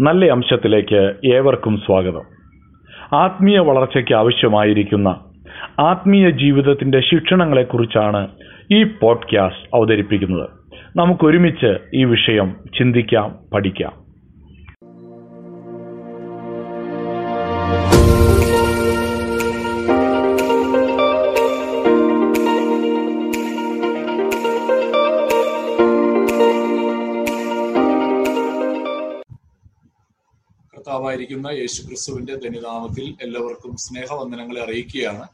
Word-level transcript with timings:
നല്ല 0.00 0.24
അംശത്തിലേക്ക് 0.24 1.14
ഏവർക്കും 1.34 1.76
സ്വാഗതം. 1.76 2.22
ആത്മീയ 3.12 3.58
വളർച്ചയ്ക്ക് 3.58 4.14
ആവശ്യമായിരിക്കുന്ന 4.14 5.20
ആത്മീയ 5.78 6.30
ജീവിതത്തിന്റെ 6.30 7.00
ശിക്ഷണങ്ങളെക്കുറിച്ചാണ് 7.00 8.28
ഈ 8.72 8.84
പോഡ്കാസ്റ്റ് 8.84 9.76
അവതരിപ്പിക്കുന്നത്. 9.76 10.48
നമുക്കൊരുമിച്ച് 10.96 11.78
ഈ 11.94 12.04
വിഷയം 12.04 12.56
ചിന്തിക്കാം 12.78 13.34
പഠിക്കാം. 13.54 14.03
കർത്താവായിരിക്കുന്ന 31.24 31.60
യേശു 31.60 31.80
ക്രിസ്തുവിന്റെ 31.86 32.34
ധന്യനാമത്തിൽ 32.42 33.06
എല്ലാവർക്കും 33.24 33.72
സ്നേഹവന്ദനങ്ങളെ 33.84 34.60
അറിയിക്കുകയാണ്. 34.64 35.26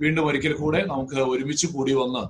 വീണ്ടും 0.00 0.24
ഒരിക്കൽ 0.28 0.54
കൂടെ 0.62 0.80
നമുക്ക് 0.92 1.18
ഒരുമിച്ച് 1.32 1.66
കൂടി 1.74 1.92
വന്ന് 2.00 2.22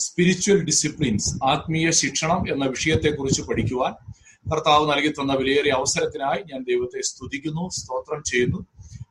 സ്പിരിച്വൽ 0.00 0.58
ഡിസിപ്ലിൻസ് 0.68 1.30
ആത്മീയ 1.52 1.88
ശിക്ഷണം 2.00 2.40
എന്ന 2.52 2.64
വിഷയത്തെക്കുറിച്ച് 2.74 3.42
പഠിക്കുവാൻ 3.48 3.92
കർത്താവ് 4.46 4.84
നൽകി 4.92 5.10
തന്ന 5.18 5.32
വിലയേറിയ 5.40 5.72
അവസരത്തിനായി 5.80 6.40
ഞാൻ 6.50 6.60
ദൈവത്തെ 6.70 7.00
സ്തുതിക്കുന്നു 7.10 7.64
സ്തോത്രം 7.78 8.22
ചെയ്യുന്നു. 8.30 8.60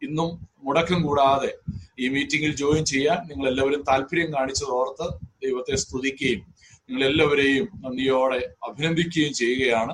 ഇന്നും 0.07 0.29
മുടക്കം 0.63 0.99
കൂടാതെ 1.07 1.51
ഈ 1.99 2.07
മീറ്റിംഗിൽ 2.15 2.51
ജോയിൻ 2.61 2.83
ചെയ്യാൻ 2.93 3.19
നിങ്ങൾ 3.29 3.45
എല്ലാവരും 3.51 3.81
താല്പര്യം 3.89 4.29
കാണിച്ചത് 4.35 4.73
ഓർത്ത് 4.79 5.07
ദൈവത്തെ 5.45 5.75
സ്തുതിക്കുകയും 5.83 6.41
നിങ്ങൾ 6.87 7.01
എല്ലാവരെയും 7.11 7.65
നന്ദിയോടെ 7.83 8.39
അഭിനന്ദിക്കുകയും 8.67 9.33
ചെയ്യുകയാണ്. 9.41 9.93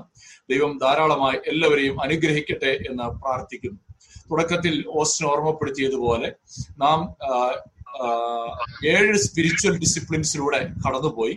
ദൈവം 0.49 0.79
ധാരാളമായി 0.81 1.39
എല്ലാവരെയും 1.47 1.95
അനുഗ്രഹിക്കട്ടെ 2.03 2.71
എന്ന് 2.89 3.03
പ്രാർത്ഥിക്കുന്നു. 3.03 3.79
തുടക്കത്തിൽ 4.31 4.85
ഓസ്റ്റിൻ 4.87 5.26
ഓർമ്മപ്പെടുത്തിയതുപോലെ 5.27 6.29
നാം 6.77 6.99
ഏഴ് 8.85 9.17
സ്പിരിച്വൽ 9.17 9.76
ഡിസിപ്ലിൻസിലൂടെ 9.79 10.59
കടന്നുപോയി. 10.84 11.35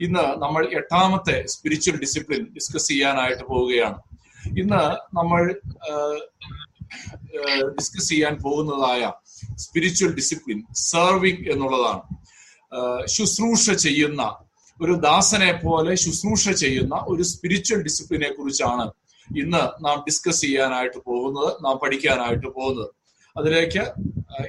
ഇന്ന് 0.00 0.24
നമ്മൾ 0.42 0.62
എട്ടാമത്തെ 0.78 1.36
സ്പിരിച്വൽ 1.46 1.96
ഡിസിപ്ലിൻ 2.00 2.42
ഡിസ്കസ് 2.54 2.88
ചെയ്യാനായിട്ട് 2.88 3.42
പോവുകയാണ്. 3.42 3.98
ഇന്ന് 4.58 4.82
നമ്മൾ 5.16 5.42
ഡിസ്കസ് 7.78 8.08
ചെയ്യാൻ 8.08 8.34
പോകുന്നതായ 8.44 9.12
സ്പിരിച്വൽ 9.56 10.14
ഡിസിപ്ലിൻ 10.14 10.60
സെർവിങ് 10.72 11.44
എന്നുള്ളതാണ്. 11.52 12.02
ശുശ്രൂഷ 13.06 13.70
ചെയ്യുന്ന 13.70 14.22
ഒരു 14.82 14.92
ദാസനെ 14.92 15.52
പോലെ 15.52 15.94
ശുശ്രൂഷ 15.94 16.48
ചെയ്യുന്ന 16.48 17.04
ഒരു 17.08 17.22
സ്പിരിച്വൽ 17.22 17.82
ഡിസിപ്ലിനെ 17.82 18.30
കുറിച്ചാണ് 18.32 18.92
ഇന്ന് 19.40 19.84
നാം 19.84 20.04
ഡിസ്കസ് 20.06 20.40
ചെയ്യാനായിട്ട് 20.40 20.98
പോകുന്നത് 20.98 21.64
നാം 21.64 21.78
പഠിക്കാനായിട്ട് 21.82 22.46
പോകുന്നത്. 22.46 22.88
അതിലേക്ക് 23.38 23.82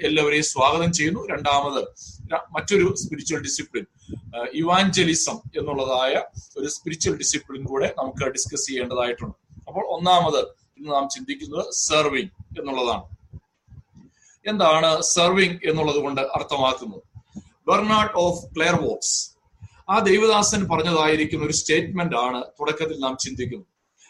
എല്ലാവരെയും 0.01 0.43
സ്വാഗതം 0.43 0.93
ചെയ്യുന്നു. 0.93 1.27
രണ്ടാമത് 1.27 1.81
മറ്റൊരു 2.51 2.95
സ്പിരിച്വൽ 3.01 3.41
ഡിസിപ്ലിൻ 3.41 3.85
ഇവാഞ്ചലിസം 4.53 5.37
എന്നുള്ളതായ 5.59 6.21
ഒരു 6.57 6.67
സ്പിരിച്വൽ 6.67 7.17
ഡിസിപ്ലിൻ 7.17 7.63
കൂടെ 7.63 7.93
നമുക്ക് 7.97 8.31
ഡിസ്കസ് 8.31 8.67
ചെയ്യേണ്ടതായിട്ടുണ്ട്. 8.67 9.35
അപ്പോൾ 9.67 9.83
ഒന്നാമത് 9.95 10.41
ഇന്ന് 10.77 10.91
നാം 10.93 11.09
ചിന്തിക്കുന്നത് 11.09 11.65
സെർവിങ് 11.71 12.31
എന്നുള്ളതാണ്. 12.59 13.03
എന്താണ് 14.45 15.01
സെർവിങ് 15.01 15.59
എന്നുള്ളത് 15.69 15.99
കൊണ്ട് 16.05 16.21
അർത്ഥമാക്കുന്നത്? 16.21 17.03
ബെർണാഡ് 17.69 18.11
ഓഫ് 18.13 18.55
ക്ലെയർ 18.55 18.75
വോക്സ് 18.87 19.30
ആ 19.93 19.97
ദൈവദാസൻ 20.09 20.61
പറഞ്ഞതായിരിക്കുന്ന 20.71 21.45
ഒരു 21.49 21.55
സ്റ്റേറ്റ്മെന്റ് 21.61 22.17
ആണ് 22.25 22.39
തുടക്കത്തിൽ 22.59 22.97
നാം 23.05 23.15
ചിന്തിക്കുന്നത് 23.23 23.69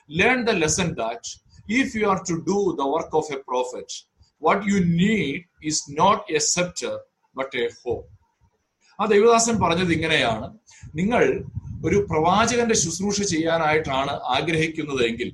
learn 0.10 0.40
the 0.50 0.54
lesson 0.64 0.90
that 1.02 1.30
if 1.80 1.92
you 2.00 2.06
are 2.14 2.20
to 2.30 2.36
do 2.50 2.60
the 2.82 2.88
work 2.94 3.18
of 3.22 3.32
a 3.38 3.40
prophet 3.50 3.96
what 4.42 4.62
you 4.72 4.80
need 5.02 5.42
is 5.70 5.84
not 6.02 6.22
a 6.38 6.42
sceptre 6.56 6.94
but 7.36 7.56
a 7.64 7.68
home 7.82 8.02
ആ 9.00 9.06
ദൈവദാസൻ 9.14 9.56
പറഞ്ഞത് 9.64 9.92
ഇങ്ങനെയാണ്. 9.96 10.48
നിങ്ങൾ 11.00 11.24
ഒരു 11.88 11.98
പ്രവാചകന്റെ 12.10 12.76
ശുശ്രൂഷ 12.82 13.20
ചെയ്യാനായിട്ടാണ് 13.32 14.14
ആഗ്രഹിക്കുന്നതെങ്കിൽ 14.36 15.30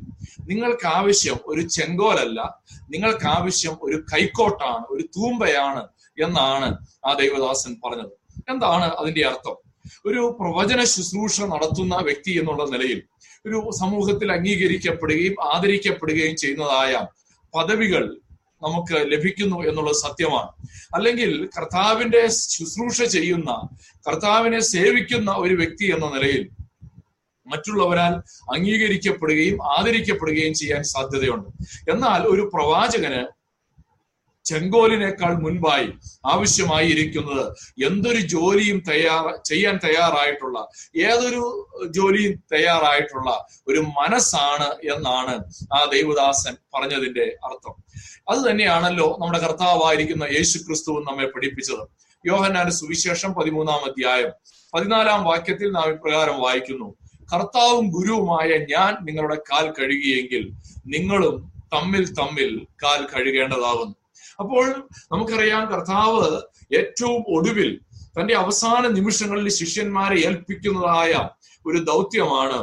നിങ്ങൾക്ക് 0.49 0.87
ആവശ്യം 0.99 1.37
ഒരു 1.51 1.63
ചെങ്കോലല്ല 1.77 2.39
നിങ്ങൾക്ക് 2.93 3.27
ആവശ്യം 3.37 3.73
ഒരു 3.87 3.97
കൈക്കോട്ടാണ് 4.11 4.85
ഒരു 4.93 5.03
തൂമ്പയാണ് 5.15 5.83
എന്നാണ് 6.17 6.69
ആ 7.07 7.13
ദൈവദാസൻ 7.21 7.71
പറഞ്ഞത്. 7.83 8.13
എന്താണ് 8.51 8.87
അതിന്റെ 9.01 9.23
അർത്ഥം? 9.31 9.57
ഒരു 10.05 10.37
പ്രവചന 10.39 10.83
ശുശ്രൂഷ 10.83 11.41
നടത്തുന്ന 11.41 11.95
വ്യക്തി 11.95 12.31
എന്നുള്ള 12.31 12.63
നിലയിൽ 12.65 13.01
ഒരു 13.45 13.69
സമൂഹത്തിൽ 13.79 14.31
അംഗീകരിക്കപ്പെടുകയും 14.31 15.35
ആദരിക്കപ്പെടുകയും 15.53 16.35
ചെയ്യുന്നതായ 16.35 17.07
പദവികൾ 17.53 18.21
നമുക്ക് 18.63 19.11
ലഭിക്കുന്നു 19.11 19.57
എന്നുള്ളത് 19.63 19.95
സത്യമാണ്. 19.95 20.51
അല്ലെങ്കിൽ 20.95 21.49
കർത്താവിന്റെ 21.57 22.27
ശുശ്രൂഷ 22.27 23.01
ചെയ്യുന്ന 23.01 23.51
കർത്താവിനെ 24.07 24.59
സേവിക്കുന്ന 24.59 25.31
ഒരു 25.31 25.53
വ്യക്തി 25.53 25.85
എന്ന 25.85 26.07
നിലയിൽ 26.15 26.49
മറ്റുള്ളവരാൽ 27.47 28.13
അംഗീകരിക്കപ്പെടുകയും 28.55 29.57
ആദരിക്കപ്പെടുകയും 29.77 30.53
ചെയ്യാൻ 30.53 30.83
സാധ്യതയുണ്ട്. 30.83 31.49
എന്നാൽ 31.91 32.21
ഒരു 32.27 32.51
പ്രവാചകന് 32.53 33.36
ചെങ്കോലിനേക്കാൾ 34.49 35.33
മുൻപായി 35.45 35.87
ആവശ്യമായിരിക്കുന്നത്. 36.33 37.45
എന്തൊരു 37.87 38.21
ജോലിയും 38.33 38.79
തയ്യാ 38.89 39.15
ചെയ്യാൻ 39.49 39.75
തയ്യാറായിട്ടുള്ള 39.85 40.57
ഏതൊരു 41.07 41.43
ജോലിയും 41.97 42.33
തയ്യാറായിട്ടുള്ള 42.53 43.29
ഒരു 43.67 43.81
മനസ്സാണ് 43.99 44.69
എന്നാണ് 44.95 45.35
ആ 45.77 45.81
ദൈവദാസൻ 45.95 46.55
പറഞ്ഞതിന്റെ 46.75 47.25
അർത്ഥം. 47.49 47.75
അത് 48.29 48.39
തന്നെയാണല്ലോ 48.47 49.07
നമ്മുടെ 49.21 49.39
കർത്താവായിരിക്കുന്ന 49.45 50.25
യേശു 50.37 50.57
ക്രിസ്തുവും 50.67 51.03
നമ്മെ 51.09 51.27
പഠിപ്പിച്ചത്. 51.35 51.83
യോഹന്നാന്റെ 52.25 52.73
സുവിശേഷം 52.81 53.31
പതിമൂന്നാം 53.33 53.83
അധ്യായം 53.89 54.31
പതിനാലാം 54.73 55.19
വാക്യത്തിൽ 55.23 55.69
നാം 55.71 55.87
ഇപ്രകാരം 55.93 56.37
വായിക്കുന്നു. 56.45 56.87
കർത്താവും 57.33 57.85
ഗുരുവുമായ 57.95 58.49
ഞാൻ 58.73 58.91
നിങ്ങളുടെ 59.07 59.37
കാൽ 59.49 59.65
കഴുകിയെങ്കിൽ 59.77 60.43
നിങ്ങളും 60.95 61.37
തമ്മിൽ 61.73 62.03
തമ്മിൽ 62.19 62.51
കാൽ 62.83 62.99
കഴുകേണ്ടതാകുന്നു. 63.13 63.95
അപ്പോൾ 64.39 64.65
നമുക്കറിയാം 65.11 65.63
കർത്താവ് 65.71 66.25
ഏറ്റവും 66.75 67.23
ഒടുവിൽ 67.27 67.69
തന്റെ 68.19 68.33
അവസാന 68.33 68.87
നിമിഷങ്ങളിൽ 68.87 69.47
ശിഷ്യന്മാരെ 69.49 70.17
ഏൽപ്പിക്കുന്നതായ 70.19 71.29
ഒരു 71.65 71.79
ദൗത്യമാണ് 71.83 72.59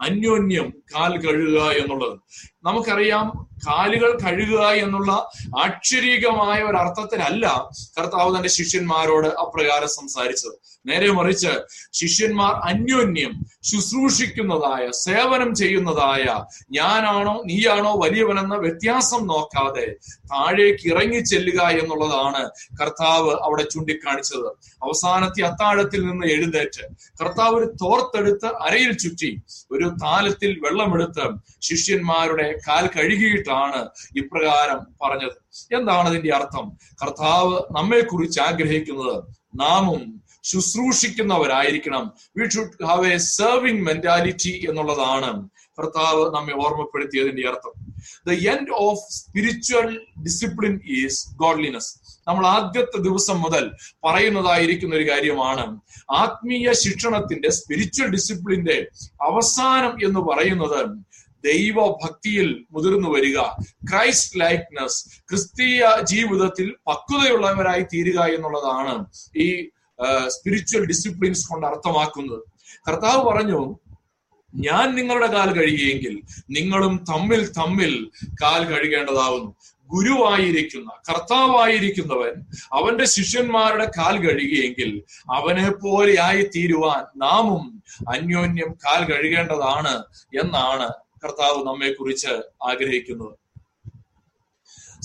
അന്യോന്യം 0.00 0.72
കാൽ 0.94 1.12
കഴുകുക 1.22 1.60
എന്നുള്ളത്. 1.72 2.16
നമുക്കറിയാം 2.64 3.48
കാലുകൾ 3.68 4.18
കഴുകുക 4.24 4.64
എന്നുള്ള 4.66 5.30
ആക്ഷരീകമായ 5.58 6.62
ഒരു 6.62 6.76
അർത്ഥത്തിനല്ല 6.76 7.70
കർത്താവ് 7.98 8.36
തന്റെ 8.36 8.48
ശിഷ്യന്മാരോട് 8.48 9.26
അപ്രകാരം 9.26 9.88
സംസാരിച്ചത്. 9.88 10.74
നേരെ 10.86 11.12
മറിച്ച് 11.12 11.52
ശിഷ്യന്മാർ 11.92 12.54
അന്യോന്യം 12.54 13.46
ശുശ്രൂഷിക്കുന്നതായ 13.62 14.90
സേവനം 14.90 15.54
ചെയ്യുന്നതായ 15.54 16.44
ഞാനാണോ 16.70 17.42
നീയാണോ 17.44 17.92
വലിയവനെന്ന 17.96 18.54
വ്യത്യാസം 18.54 19.26
നോക്കാതെ 19.26 19.86
താഴേക്ക് 20.16 20.88
ഇറങ്ങി 20.88 21.18
ചെല്ലുക 21.18 21.62
എന്നുള്ളതാണ് 21.62 22.50
കർത്താവ് 22.80 23.32
അവിടെ 23.42 23.62
ചൂണ്ടിക്കാണിച്ചത്. 23.62 24.48
അവസാനത്തെ 24.82 25.42
അത്താഴത്തിൽ 25.42 26.06
നിന്ന് 26.06 26.26
എഴുന്നേറ്റ് 26.26 26.84
കർത്താവ് 27.22 27.54
ഒരു 27.54 27.64
തോർത്തെടുത്ത് 27.82 28.46
അരയിൽ 28.46 28.92
ചുറ്റി 28.92 29.42
ഒരു 29.70 29.90
താലത്തിൽ 30.02 30.60
വെള്ളമെടുത്ത് 30.64 31.26
ശിഷ്യന്മാരുടെ 31.62 32.53
കാൽ 32.68 32.86
കഴുകിയിട്ടാണ് 32.86 33.88
ഇപ്രകാരം 34.16 34.78
പറഞ്ഞത്. 35.02 35.44
എന്താണ് 35.74 36.08
അതിന്റെ 36.08 36.34
അർത്ഥം? 36.34 36.78
കർത്താവ് 37.04 37.76
നമ്മെ 37.76 38.00
കുറിച്ച് 38.00 38.40
ആഗ്രഹിക്കുന്നത് 38.40 39.24
നാമും 39.54 40.22
ശുശ്രൂഷിക്കുന്നവരായിരിക്കണം. 40.42 42.12
We 42.36 42.48
should 42.48 42.84
have 42.84 43.06
a 43.06 43.16
serving 43.16 43.86
mentality 43.86 44.66
എന്നുള്ളതാണ് 44.68 45.48
കർത്താവ് 45.78 46.34
നമ്മെ 46.34 46.54
ഓർമ്മപ്പെടുത്തിയതിന്റെ 46.54 47.48
അർത്ഥം. 47.48 47.94
The 48.28 48.48
end 48.48 48.70
of 48.70 48.98
spiritual 49.10 50.00
discipline 50.22 50.80
is 50.86 51.28
godliness 51.36 52.00
നമ്മൾ 52.28 52.46
ആദ്യത്തെ 52.46 52.98
ദിവസം 52.98 53.40
മുതൽ 53.40 53.70
പറയുന്നതായിരിക്കുന്ന 54.04 54.94
ഒരു 54.94 55.10
കാര്യമാണ് 55.10 55.80
ആത്മീയ 56.10 56.72
ശിക്ഷണത്തിന്റെ 56.72 57.50
സ്പിരിച്വൽ 57.50 58.06
ഡിസിപ്ലിന്റെ 58.06 58.88
അവസാനം 59.22 60.06
എന്ന് 60.06 60.20
പറയുന്നത് 60.20 61.04
ദൈവഭക്തിയിൽ 61.48 62.48
മുതിർന്നു 62.74 63.08
വരിക. 63.14 63.38
ക്രൈസ്റ്റ് 63.90 64.40
ലൈക്നെസ് 64.40 64.98
ക്രിസ്തീയ 65.30 65.82
ജീവിതത്തിൽ 66.12 66.68
പക്വതയുള്ളവരായി 66.90 67.84
തീരുക 67.94 68.20
എന്നുള്ളതാണ് 68.36 68.94
ഈ 69.44 69.48
സ്പിരിച്വൽ 70.34 70.84
ഡിസിപ്ലിൻസ് 70.92 71.48
കൊണ്ട് 71.48 71.66
അർത്ഥമാക്കുന്നത്. 71.66 72.42
കർത്താവ് 72.88 73.22
പറഞ്ഞു 73.30 73.60
ഞാൻ 74.54 74.86
നിങ്ങളുടെ 74.94 75.26
കാൽ 75.26 75.48
കഴുകിയെങ്കിൽ 75.58 76.14
നിങ്ങളും 76.50 76.94
തമ്മിൽ 77.10 77.40
തമ്മിൽ 77.60 77.92
കാൽ 78.42 78.60
കഴുകേണ്ടതാവുന്നു. 78.72 79.50
ഗുരുവായിരിക്കുന്ന 79.90 80.90
കർത്താവായിരിക്കുന്നവൻ 81.08 82.34
അവന്റെ 82.78 83.06
ശിഷ്യന്മാരുടെ 83.14 83.86
കാൽ 83.98 84.14
കഴുകിയെങ്കിൽ 84.24 84.90
അവനെ 85.30 85.68
പോലെയായി 85.82 86.42
തീരുവാൻ 86.54 87.02
നാമും 87.16 87.64
അന്യോന്യം 88.12 88.70
കാൽ 88.84 89.00
കഴുകേണ്ടതാണ് 89.10 89.94
എന്നാണ് 90.42 90.88
കർത്താവ് 91.24 91.66
നമ്മെ 91.66 91.90
കുറിച്ച് 91.92 92.32
ആഗ്രഹിക്കുന്നത് 92.68 93.34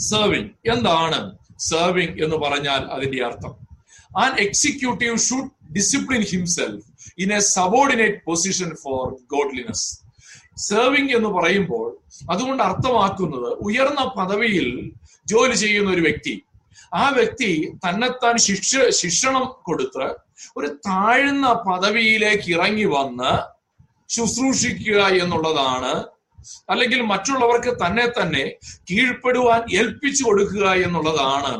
സെർവിങ് 0.09 0.49
എന്താണ്? 0.65 1.37
സെർവിങ് 1.57 2.23
എന്ന് 2.23 2.35
പറഞ്ഞാൽ 2.35 2.81
അതിന്റെ 2.95 3.25
അർത്ഥം. 3.25 3.53
An 4.17 4.31
executive 4.39 5.17
should 5.17 5.73
discipline 5.73 6.21
himself 6.21 6.85
in 7.21 7.33
a 7.33 7.39
subordinate 7.39 8.19
position 8.25 8.69
for 8.83 9.03
godliness 9.33 9.87
serving 10.57 11.11
എന്ന് 11.15 11.29
പറയുമ്പോൾ 11.29 11.87
അതുകൊണ്ട് 12.31 12.63
അർത്ഥമാക്കുന്നത് 12.63 13.49
ഉയർന്ന 13.67 14.01
പദവിയിൽ 14.17 14.91
ജോലി 15.25 15.55
ചെയ്യുന്ന 15.55 15.89
ഒരു 15.91 16.01
വ്യക്തി. 16.01 16.33
ആ 16.93 17.09
വ്യക്തി 17.09 17.49
തന്നെത്താൻ 17.83 18.37
ശിക്ഷ 18.37 18.77
ശിക്ഷണം 18.89 19.45
കൊടുത്ത് 19.63 20.07
ഒരു 20.57 20.67
താഴ്ന്ന 20.87 21.47
പദവിയിലേക്ക് 21.67 22.47
ഇറങ്ങി 22.53 22.83
വന്ന് 22.83 23.33
ശുശ്രൂഷിക്കുക 24.09 25.01
എന്നുള്ളതാണ്. 25.15 25.93
അല്ലെങ്കിൽ 26.69 27.01
മറ്റുള്ളവർക്ക് 27.03 27.71
തന്നെ 27.85 28.05
തന്നെ 28.07 28.43
കീഴ്പ്പെടുവാൻ 28.91 29.61
ഏൽപ്പിച്ചു 29.71 30.23
കൊടുക്കുക 30.23 30.67
എന്നുള്ളതാണ് 30.75 31.51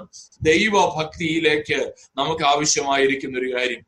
ദൈവഭക്തിയിലേക്ക് 0.42 1.80
നമുക്ക് 2.18 2.44
ആവശ്യമായിരിക്കുന്ന 2.46 3.38
ഒരു 3.38 3.50
കാര്യം 3.56 3.81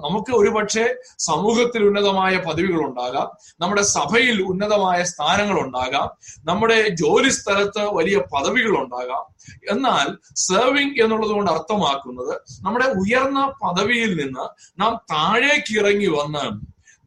നമുക്ക് 0.00 0.32
ഒരുപക്ഷെ 0.32 0.84
സമൂഹത്തിൽ 1.18 1.82
ഉന്നതമായ 1.84 2.36
പദവികൾ 2.36 2.80
ഉണ്ടാകാം 2.84 3.28
നമ്മുടെ 3.60 3.82
സഭയിൽ 3.82 4.42
ഉന്നതമായ 4.42 5.02
സ്ഥാനങ്ങൾ 5.02 5.60
ഉണ്ടാകാം 5.60 6.08
നമ്മുടെ 6.44 6.88
ജോലി 6.94 7.28
സ്ഥലത്ത് 7.28 7.84
വലിയ 7.94 8.18
പദവികൾ 8.34 8.74
ഉണ്ടാകാം 8.82 9.24
എന്നാൽ 9.70 10.06
സെർവിങ് 10.36 10.96
എന്നുള്ളത് 11.02 11.30
കൊണ്ട് 11.30 11.50
അർത്ഥമാക്കുന്നത് 11.50 12.34
നമ്മുടെ 12.62 12.86
ഉയർന്ന 12.86 13.40
പദവിയിൽ 13.62 14.12
നിന്ന് 14.16 14.46
നാം 14.80 14.94
താഴേക്ക് 15.12 15.78
ഇറങ്ങി 15.78 16.06
വന്ന് 16.06 16.44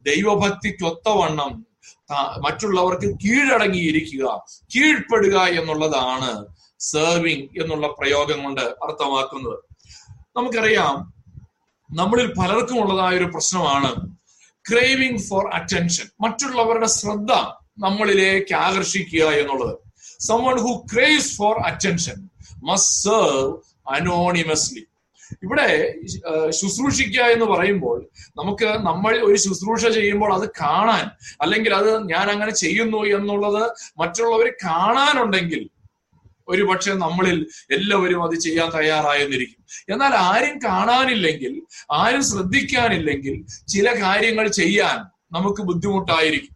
ദൈവഭക്തിക്കൊത്തവണ്ണം 0.08 1.52
മറ്റുള്ളവർക്ക് 2.44 3.08
കീഴടങ്ങിയിരിക്കുക 3.22 4.24
കീഴ്പ്പെടുക 4.74 5.36
എന്നുള്ളതാണ് 5.60 6.30
സെർവിങ് 6.90 7.46
എന്നുള്ള 7.62 7.86
പ്രയോഗം 7.98 8.38
കൊണ്ട് 8.42 8.64
അർത്ഥമാക്കുന്നത്. 8.84 9.58
നമുക്കറിയാം 10.36 10.94
നമ്മളിൽ 11.90 12.28
പലർക്കും 12.40 12.78
ഉള്ളതായ 12.82 13.14
ഒരു 13.18 13.28
പ്രശ്നമാണ് 13.34 13.90
ക്രേവിംഗ് 14.64 15.22
ഫോർ 15.28 15.44
അറ്റൻഷൻ 15.58 16.06
മറ്റുള്ളവരുടെ 16.24 16.90
ശ്രദ്ധ 16.98 17.32
നമ്മളിലേക്ക് 17.78 18.54
ആകർഷിക്കുക 18.66 19.24
എന്നുള്ളത്. 19.42 19.74
someone 20.28 20.58
who 20.66 20.72
craves 20.92 21.28
for 21.36 21.54
attention 21.70 22.18
must 22.68 22.92
serve 23.04 23.50
anonymously. 23.96 24.82
ഇവിടെ 25.42 25.94
ശുശ്രൂഷിക്കുക 26.50 27.22
എന്ന് 27.22 27.46
പറയുമ്പോൾ 27.46 28.10
നമുക്ക് 28.36 28.64
നമ്മൾ 28.64 29.16
ഒരു 29.16 29.36
ശുശ്രൂഷ 29.36 29.86
ചെയ്യുമ്പോൾ 29.86 30.34
അത് 30.34 30.48
കാണാൻ 30.48 31.10
അല്ലെങ്കിൽ 31.40 31.74
അത് 31.74 32.08
ഞാൻ 32.10 32.30
അങ്ങനെ 32.30 32.52
ചെയ്യുന്നു 32.52 32.98
എന്നുള്ളത് 32.98 33.62
മറ്റുള്ളവർ 33.98 34.52
കാണാനുണ്ടെങ്കിൽ 34.64 35.68
ഒരു 36.48 36.62
പക്ഷെ 36.62 36.92
നമ്മളിൽ 36.92 37.46
എല്ലാവരും 37.72 38.24
അത് 38.24 38.34
ചെയ്യാൻ 38.34 38.70
തയ്യാറായെന്നിരിക്കും. 38.78 39.64
എന്നാൽ 39.88 40.14
ആരും 40.14 40.58
കാണാനില്ലെങ്കിൽ 40.58 41.62
ആരും 41.92 42.24
ശ്രദ്ധിക്കാനില്ലെങ്കിൽ 42.24 43.44
ചില 43.66 44.02
കാര്യങ്ങൾ 44.02 44.48
ചെയ്യാൻ 44.48 44.98
നമുക്ക് 45.32 45.62
ബുദ്ധിമുട്ടായിരിക്കും. 45.62 46.54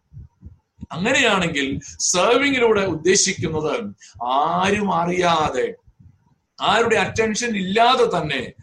അങ്ങനെയാണെങ്കിൽ 0.91 1.79
സെർവിങ്ങിലൂടെ 1.99 2.81
ഉദ്ദേശിക്കുന്നത് 2.81 3.93
ആരും 4.23 4.93
അറിയാതെ 4.93 5.75
ആരുടെ 6.61 6.95
അറ്റൻഷൻ 6.95 7.55
ഇല്ലാതെ 7.55 8.05
തന്നെ 8.17 8.53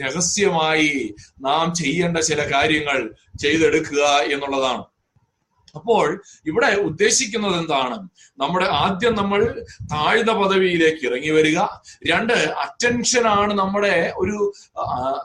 രഹസ്യമായി 0.00 1.14
നാം 1.40 1.74
ചെയ്യേണ്ട 1.74 2.18
ചില 2.18 2.52
കാര്യങ്ങൾ 2.52 3.14
ചെയ്തെടുക്കുക 3.40 4.02
എന്നുള്ളതാണ്. 4.04 4.84
അപ്പോൾ 5.74 6.22
ഇവിടെ 6.46 6.66
ഉദ്ദേശിക്കുന്നത് 6.66 7.58
എന്താണ്? 7.58 8.08
നമ്മുടെ 8.38 8.66
ആദ്യം 8.66 9.14
നമ്മൾ 9.14 9.64
താഴ്ന്ന 9.92 10.32
പദവിയിലേക്ക് 10.32 11.06
ഇറങ്ങി 11.06 11.30
വരിക. 11.30 11.58
രണ്ട് 12.10 12.32
അറ്റൻഷൻ 12.32 13.26
ആണ് 13.26 13.54
നമ്മുടെ 13.54 14.12
ഒരു 14.16 14.52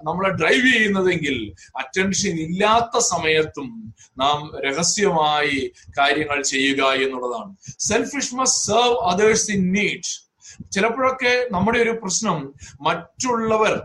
നമ്മളെ 0.04 0.30
ഡ്രൈവ് 0.30 0.74
ചെയ്യുന്നതെങ്കിൽ 0.74 1.54
അറ്റൻഷൻ 1.78 2.36
ഇല്ലാത്ത 2.40 3.00
സമയത്തും 3.00 3.96
നാം 4.18 4.52
രഹസ്യമായി 4.66 5.72
കാര്യങ്ങൾ 5.98 6.42
ചെയ്യുക 6.42 6.84
എന്നുള്ളതാണ്. 6.86 7.56
Selfish 7.80 8.36
must 8.36 8.74
serve 8.74 8.98
others 8.98 9.52
in 9.52 9.72
need 9.72 10.27
ചിലപ്പോഴൊക്കെ 10.72 11.34
നമ്മുടെ 11.52 11.80
ഒരു 11.80 11.94
പ്രശ്നം 12.04 12.38
മറ്റുള്ളവർ 12.82 13.76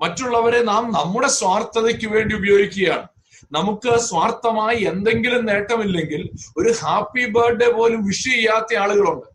മറ്റുള്ളവരെ 0.00 0.60
നാം 0.62 0.84
നമ്മുടെ 0.92 1.28
സ്വാർത്ഥതയ്ക്ക് 1.28 2.06
വേണ്ടി 2.06 2.34
ഉപയോഗിക്കുകയാണ്. 2.34 3.06
നമുക്ക് 3.52 3.92
സ്വാർത്ഥമായി 3.98 4.78
എന്തെങ്കിലും 4.90 5.46
നേട്ടമില്ലെങ്കിൽ 5.46 6.22
ഒരു 6.56 6.70
ഹാപ്പി 6.82 7.24
ബർത്ത്ഡേ 7.26 7.68
പോലും 7.72 8.00
വിഷ് 8.06 8.24
ചെയ്യാത്ത 8.24 8.78
ആളുകളുണ്ട്. 8.82 9.26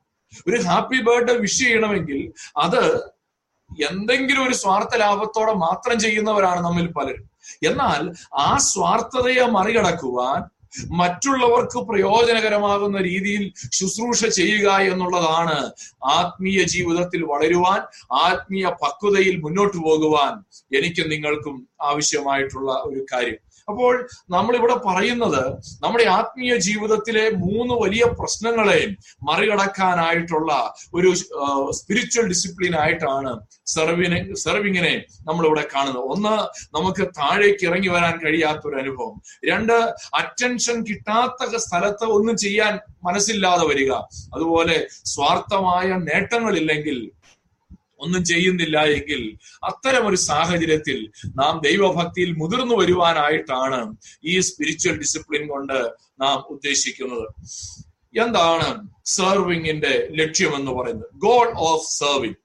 ഒരു 0.47 0.57
ഹാപ്പി 0.67 0.99
ബർത്ത്ഡേ 1.07 1.33
വിഷ് 1.33 1.59
ചെയ്യണമെങ്കിൽ 1.59 2.19
അത് 2.57 2.83
എന്തെങ്കിലും 3.89 4.47
ഒരു 4.47 4.53
സ്വാർത്ഥ 4.53 4.95
ലാഭത്തോടെ 4.95 5.53
മാത്രം 5.53 5.99
ചെയ്യുന്നവരാണ് 5.99 6.61
നമ്മിൽ 6.67 6.87
പലരും. 6.97 7.25
എന്നാൽ 7.69 8.01
ആ 8.33 8.57
സ്വാർത്ഥതയെ 8.57 9.45
മറികടക്കുവാൻ 9.57 10.39
മറ്റുള്ളവർക്ക് 10.89 11.79
പ്രയോജനകരമാകുന്ന 11.85 12.97
രീതിയിൽ 13.01 13.43
ശുശ്രൂഷ 13.71 14.25
ചെയ്യുക 14.25 14.77
എന്നുള്ളതാണ് 14.77 15.57
ആത്മീയ 16.03 16.63
ജീവിതത്തിൽ 16.63 17.23
വളരുവാൻ 17.23 17.81
ആത്മീയ 18.11 18.65
പക്വതയിൽ 18.83 19.41
മുന്നോട്ട് 19.41 19.77
പോകുവാൻ 19.77 20.33
എനിക്കും 20.77 21.09
നിങ്ങൾക്കും 21.09 21.67
ആവശ്യമായിട്ടുള്ള 21.81 22.71
ഒരു 22.85 23.05
കാര്യം. 23.13 23.48
അപ്പോൾ 23.69 24.07
നമ്മൾ 24.29 24.55
ഇവിടെ 24.55 24.75
പറയുന്നത് 24.85 25.43
നമ്മുടെ 25.83 26.03
ആത്മീയ 26.03 26.55
ജീവിതത്തിലെ 26.67 27.29
മൂന്ന് 27.29 27.73
വലിയ 27.83 28.03
പ്രശ്നങ്ങളെ 28.19 28.79
മറികടക്കാനായിട്ടുള്ള 29.29 30.51
ഒരു 30.93 31.09
സ്പിരിച്വൽ 31.79 32.27
ഡിസിപ്ലിൻ 32.27 32.75
ആയിട്ടാണ് 32.75 33.31
സെർവിനെ 33.65 34.19
സെർവിങ്ങിനെ 34.33 34.93
നമ്മളിവിടെ 35.27 35.67
കാണുന്നത്. 35.75 36.05
ഒന്ന് 36.13 36.35
നമുക്ക് 36.77 37.03
താഴേക്ക് 37.19 37.63
ഇറങ്ങി 37.65 37.87
വരാൻ 37.87 38.15
കഴിയാത്ത 38.25 38.63
ഒരു 38.69 38.75
അനുഭവം. 38.75 39.15
രണ്ട് 39.49 39.77
അറ്റൻഷൻ 40.21 40.77
കിട്ടാത്ത 40.89 41.57
സ്ഥലത്ത് 41.57 42.05
ഒന്നും 42.17 42.37
ചെയ്യാൻ 42.37 42.79
മനസ്സില്ലാതെ 43.03 43.65
വരിക. 43.67 43.91
അതുപോലെ 44.35 44.87
സ്വാർത്ഥമായ 45.05 45.87
നേട്ടങ്ങളില്ലെങ്കിൽ 46.09 47.11
ഒന്നും 47.99 48.25
ചെയ്യുന്നില്ല 48.25 48.77
എങ്കിൽ 48.97 49.21
അത്തരം 49.63 50.07
ഒരു 50.07 50.15
സാഹചര്യത്തിൽ 50.15 50.97
നാം 51.35 51.61
ദൈവഭക്തിയിൽ 51.67 52.31
മുതിർന്നു 52.33 52.75
വരുവാനായിട്ടാണ് 52.75 53.79
ഈ 54.23 54.39
സ്പിരിച്വൽ 54.39 54.97
ഡിസിപ്ലിൻ 54.97 55.47
കൊണ്ട് 55.47 55.79
നാം 56.21 56.37
ഉദ്ദേശിക്കുന്നത്. 56.49 57.27
എന്താണ് 58.15 58.69
സെർവിങ്ങിന്റെ 59.05 59.93
ലക്ഷ്യം 60.11 60.55
എന്ന് 60.55 60.71
പറയുന്നത്? 60.71 61.09
ഗോഡ് 61.15 61.55
ഓഫ് 61.55 61.87
സെർവിങ് 61.91 62.39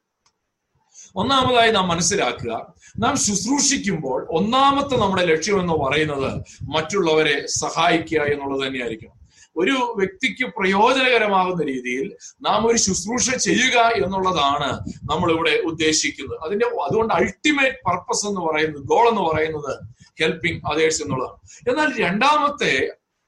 ഒന്നാമതായി 1.16 1.70
നാം 1.70 1.88
മനസ്സിലാക്കുക 1.88 2.74
നാം 2.98 3.14
ശുശ്രൂഷിക്കുമ്പോൾ 3.16 4.26
ഒന്നാമത്തെ 4.30 4.96
നമ്മുടെ 4.96 5.24
ലക്ഷ്യം 5.26 5.60
എന്ന് 5.60 5.74
പറയുന്നത് 5.74 6.30
മറ്റുള്ളവരെ 6.74 7.46
സഹായിക്കുക 7.46 8.20
എന്നുള്ളത് 8.32 8.62
തന്നെയായിരിക്കണം. 8.66 9.18
ഒരു 9.56 9.94
വ്യക്തിക്ക് 9.96 10.44
പ്രയോജനകരമാകുന്ന 10.46 11.62
രീതിയിൽ 11.64 12.16
നാം 12.42 12.66
ഒരു 12.66 12.76
ശുശ്രൂഷ 12.76 13.36
ചെയ്യുക 13.36 13.78
എന്നുള്ളതാണ് 14.04 14.70
നമ്മൾ 15.10 15.32
ഇവിടെ 15.32 15.60
ഉദ്ദേശിക്കുന്നത്. 15.64 16.38
അതിന്റെ 16.38 16.66
അതുകൊണ്ട് 16.66 17.14
അൾട്ടിമേറ്റ് 17.14 17.76
പർപ്പസ് 17.86 18.26
എന്ന് 18.26 18.40
പറയുന്നത് 18.40 18.82
ഗോൾ 18.82 19.08
എന്ന് 19.08 19.20
പറയുന്നത് 19.20 19.72
ഹെൽപ്പിംഗ് 20.20 20.60
അതേഴ്സ് 20.72 21.02
എന്നുള്ളതാണ്. 21.02 21.38
എന്നാൽ 21.68 21.98
രണ്ടാമത്തെ 21.98 22.74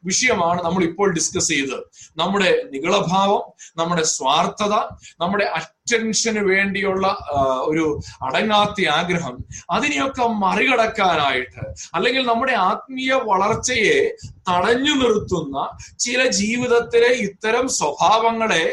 വിഷയമാണ് 0.07 0.61
നമ്മൾ 0.63 0.83
ഇപ്പോൾ 0.85 1.09
ഡിസ്കസ് 1.13 1.49
ചെയ്തത്. 1.49 1.83
നമ്മുടെ 2.17 2.51
നികളഭാവം 2.73 3.43
നമ്മുടെ 3.79 4.05
സ്വാർത്ഥത 4.07 4.75
നമ്മുടെ 5.21 5.47
അറ്റൻഷന് 5.59 6.43
വേണ്ടിയുള്ള 6.49 7.07
ഒരു 7.65 7.85
അടങ്ങാത്ത 8.23 8.89
ആഗ്രഹം 8.89 9.35
അതിനെയൊക്കെ 9.71 10.25
മറികടക്കാനായിട്ട് 10.39 11.63
അല്ലെങ്കിൽ 11.95 12.23
നമ്മുടെ 12.27 12.55
ആത്മീയ 12.65 13.13
വളർച്ചയെ 13.25 13.97
തടഞ്ഞു 14.51 14.95
നിർത്തുന്ന 14.95 15.57
ചില 15.99 16.21
ജീവിതത്തിലെ 16.33 17.11
ഇത്തരം 17.27 17.67
സ്വഭാവങ്ങളെ 17.69 18.65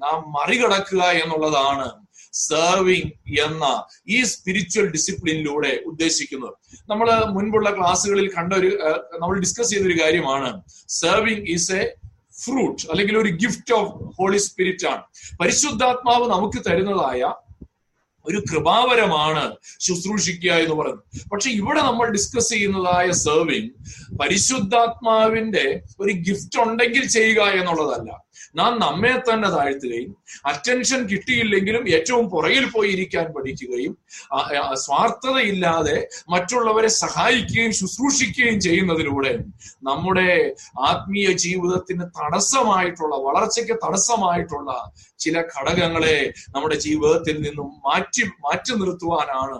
നാം 0.00 0.18
മറികടക്കുക 0.32 1.02
എന്നുള്ളതാണ് 1.22 1.88
സെർവിങ് 2.32 3.10
എന്ന 3.46 3.84
ഈ 4.08 4.22
സ്പിരിച്വൽ 4.22 4.86
ഡിസിപ്ലിനിലൂടെ 4.90 5.80
ഉദ്ദേശിക്കുന്നത് 5.86 6.54
നമ്മൾ 6.90 7.24
മുൻപുള്ള 7.24 7.76
ക്ലാസ്സുകളിൽ 7.76 8.30
കണ്ട 8.38 8.52
ഒരു 8.52 8.78
നമ്മൾ 9.18 9.38
ഡിസ്കസ് 9.38 9.70
ചെയ്തൊരു 9.70 10.02
കാര്യമാണ്. 10.02 10.62
സെർവിങ് 10.88 11.46
ഈസ് 11.46 11.72
എ 11.72 11.96
ഫ്രൂട്ട് 12.44 12.90
അല്ലെങ്കിൽ 12.90 13.18
ഒരു 13.18 13.28
ഗിഫ്റ്റ് 13.28 13.74
ഓഫ് 13.74 13.92
ഹോളി 14.18 14.38
സ്പിരിറ്റ് 14.38 14.86
ആണ്. 14.86 15.02
പരിശുദ്ധാത്മാവ് 15.40 16.30
നമുക്ക് 16.30 16.70
തരുന്നതായ 16.70 17.34
ഒരു 18.28 18.44
കൃപാവരമാണ് 18.50 19.56
ശുശ്രൂഷിക്കുക 19.80 20.52
എന്ന് 20.52 20.74
പറയുന്നത്. 20.74 21.28
പക്ഷെ 21.32 21.50
ഇവിടെ 21.50 21.80
നമ്മൾ 21.80 22.10
ഡിസ്കസ് 22.10 22.48
ചെയ്യുന്നതായ 22.48 23.10
സെർവിങ് 23.10 23.70
പരിശുദ്ധാത്മാവിന്റെ 24.20 25.82
ഒരു 26.00 26.12
ഗിഫ്റ്റ് 26.12 26.58
ഉണ്ടെങ്കിൽ 26.58 27.06
ചെയ്യുക 27.08 27.42
എന്നുള്ളതല്ല. 27.42 28.10
നാം 28.54 28.72
നമ്മെ 28.78 29.12
തന്നെ 29.20 29.48
താഴ്ത്തുകയും 29.50 30.12
അറ്റൻഷൻ 30.44 31.00
കിട്ടിയില്ലെങ്കിലും 31.08 31.84
ഏറ്റവും 31.88 32.24
പുറകിൽ 32.30 32.64
പോയി 32.70 32.90
ഇരിക്കാൻ 32.90 33.26
പഠിക്കുകയും 33.32 33.94
സ്വാർത്ഥതയില്ലാതെ 34.74 35.96
മറ്റുള്ളവരെ 36.30 36.88
സഹായിക്കുകയും 36.88 37.72
ശുശ്രൂഷിക്കുകയും 37.72 38.60
ചെയ്യുന്നതിലൂടെ 38.60 39.32
നമ്മുടെ 39.82 40.30
ആത്മീയ 40.86 41.32
ജീവിതത്തിന് 41.36 42.06
തടസ്സമായിട്ടുള്ള 42.20 43.16
വളർച്ചയ്ക്ക് 43.16 43.76
തടസ്സമായിട്ടുള്ള 43.86 44.70
ചില 45.18 45.38
ഘടകങ്ങളെ 45.54 46.18
നമ്മുടെ 46.54 46.76
ജീവിതത്തിൽ 46.76 47.36
നിന്നും 47.40 47.68
മാറ്റി 47.86 48.24
മാറ്റി 48.46 48.74
നിർത്തുവാനാണ് 48.74 49.58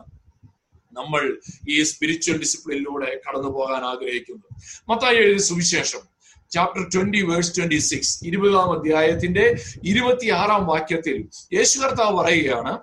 നമ്മൾ 0.92 1.22
ഈ 1.68 1.82
സ്പിരിച്വൽ 1.82 2.38
ഡിസിപ്ലിനിലൂടെ 2.38 3.10
കടന്നു 3.26 3.48
പോകാൻ 3.48 3.82
ആഗ്രഹിക്കുന്നത്. 3.84 4.50
മത്തായി 4.88 5.16
എഴുതിയ 5.16 5.42
സുവിശേഷം. 5.48 6.02
Chapter 6.50 6.84
twenty 6.94 7.22
verse 7.22 7.52
twenty 7.56 7.78
six 7.78 8.24
ഇരുപതാം 8.24 8.70
അധ്യായത്തിന്റെ 8.78 9.44
ഇരുപത്തിയാറാം 9.82 10.66
വാക്യത്തിൽ 10.66 11.28
യേശു 11.54 11.78
കർത്താവ് 11.78 12.16
പറയുകയാണ് 12.16 12.78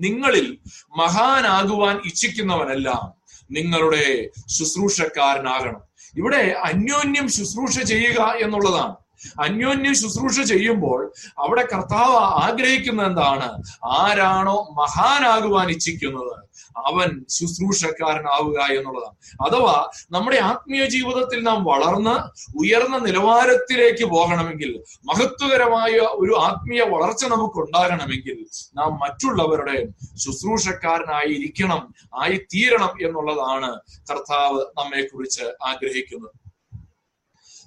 നിങ്ങളിൽ 0.00 0.58
മഹാനാകുവാൻ 0.96 1.96
ഇച്ഛിക്കുന്നവനെല്ലാം 2.04 3.04
നിങ്ങളുടെ 3.50 4.30
ശുശ്രൂഷക്കാരനാകണം. 4.58 5.82
ഇവിടെ 6.14 6.54
അന്യോന്യം 6.64 7.28
ശുശ്രൂഷ 7.28 7.78
ചെയ്യുക 7.80 8.20
എന്നുള്ളതാണ്. 8.44 8.94
അന്യോന്യം 9.40 9.94
ശുശ്രൂഷ 9.94 10.40
ചെയ്യുമ്പോൾ 10.40 11.12
അവിടെ 11.38 11.68
കർത്താവ് 11.72 12.16
ആഗ്രഹിക്കുന്ന 12.16 13.02
എന്താണ്? 13.02 13.62
ആരാണോ 13.84 14.68
മഹാനാകുവാൻ 14.72 15.68
ഇച്ഛിക്കുന്നത് 15.70 16.46
അവൻ 16.76 17.24
ശുശ്രൂഷക്കാരനാവുക 17.30 18.58
എന്നുള്ളതാണ്. 18.60 19.16
അഥവാ 19.48 19.90
നമ്മുടെ 20.10 20.36
ആത്മീയ 20.36 20.84
ജീവിതത്തിൽ 20.86 21.42
നാം 21.42 21.64
വളർന്ന് 21.64 22.14
ഉയർന്ന 22.58 22.98
നിലവാരത്തിലേക്ക് 22.98 24.04
പോകണമെങ്കിൽ 24.04 24.82
മഹത്വകരമായ 25.04 25.92
ഒരു 25.92 26.40
ആത്മീയ 26.40 26.82
വളർച്ച 26.82 27.24
നമുക്ക് 27.24 27.58
ഉണ്ടാകണമെങ്കിൽ 27.58 28.46
നാം 28.76 28.92
മറ്റുള്ളവരുടെ 28.98 29.88
ശുശ്രൂഷക്കാരനായി 30.16 31.32
ഇരിക്കണം 31.32 31.94
ആയി 32.22 32.36
തീരണം 32.54 33.06
എന്നുള്ളതാണ് 33.06 33.80
കർത്താവ് 34.10 34.60
നമ്മെ 34.78 35.02
കുറിച്ച് 35.02 35.44
ആഗ്രഹിക്കുന്നത്. 35.66 36.45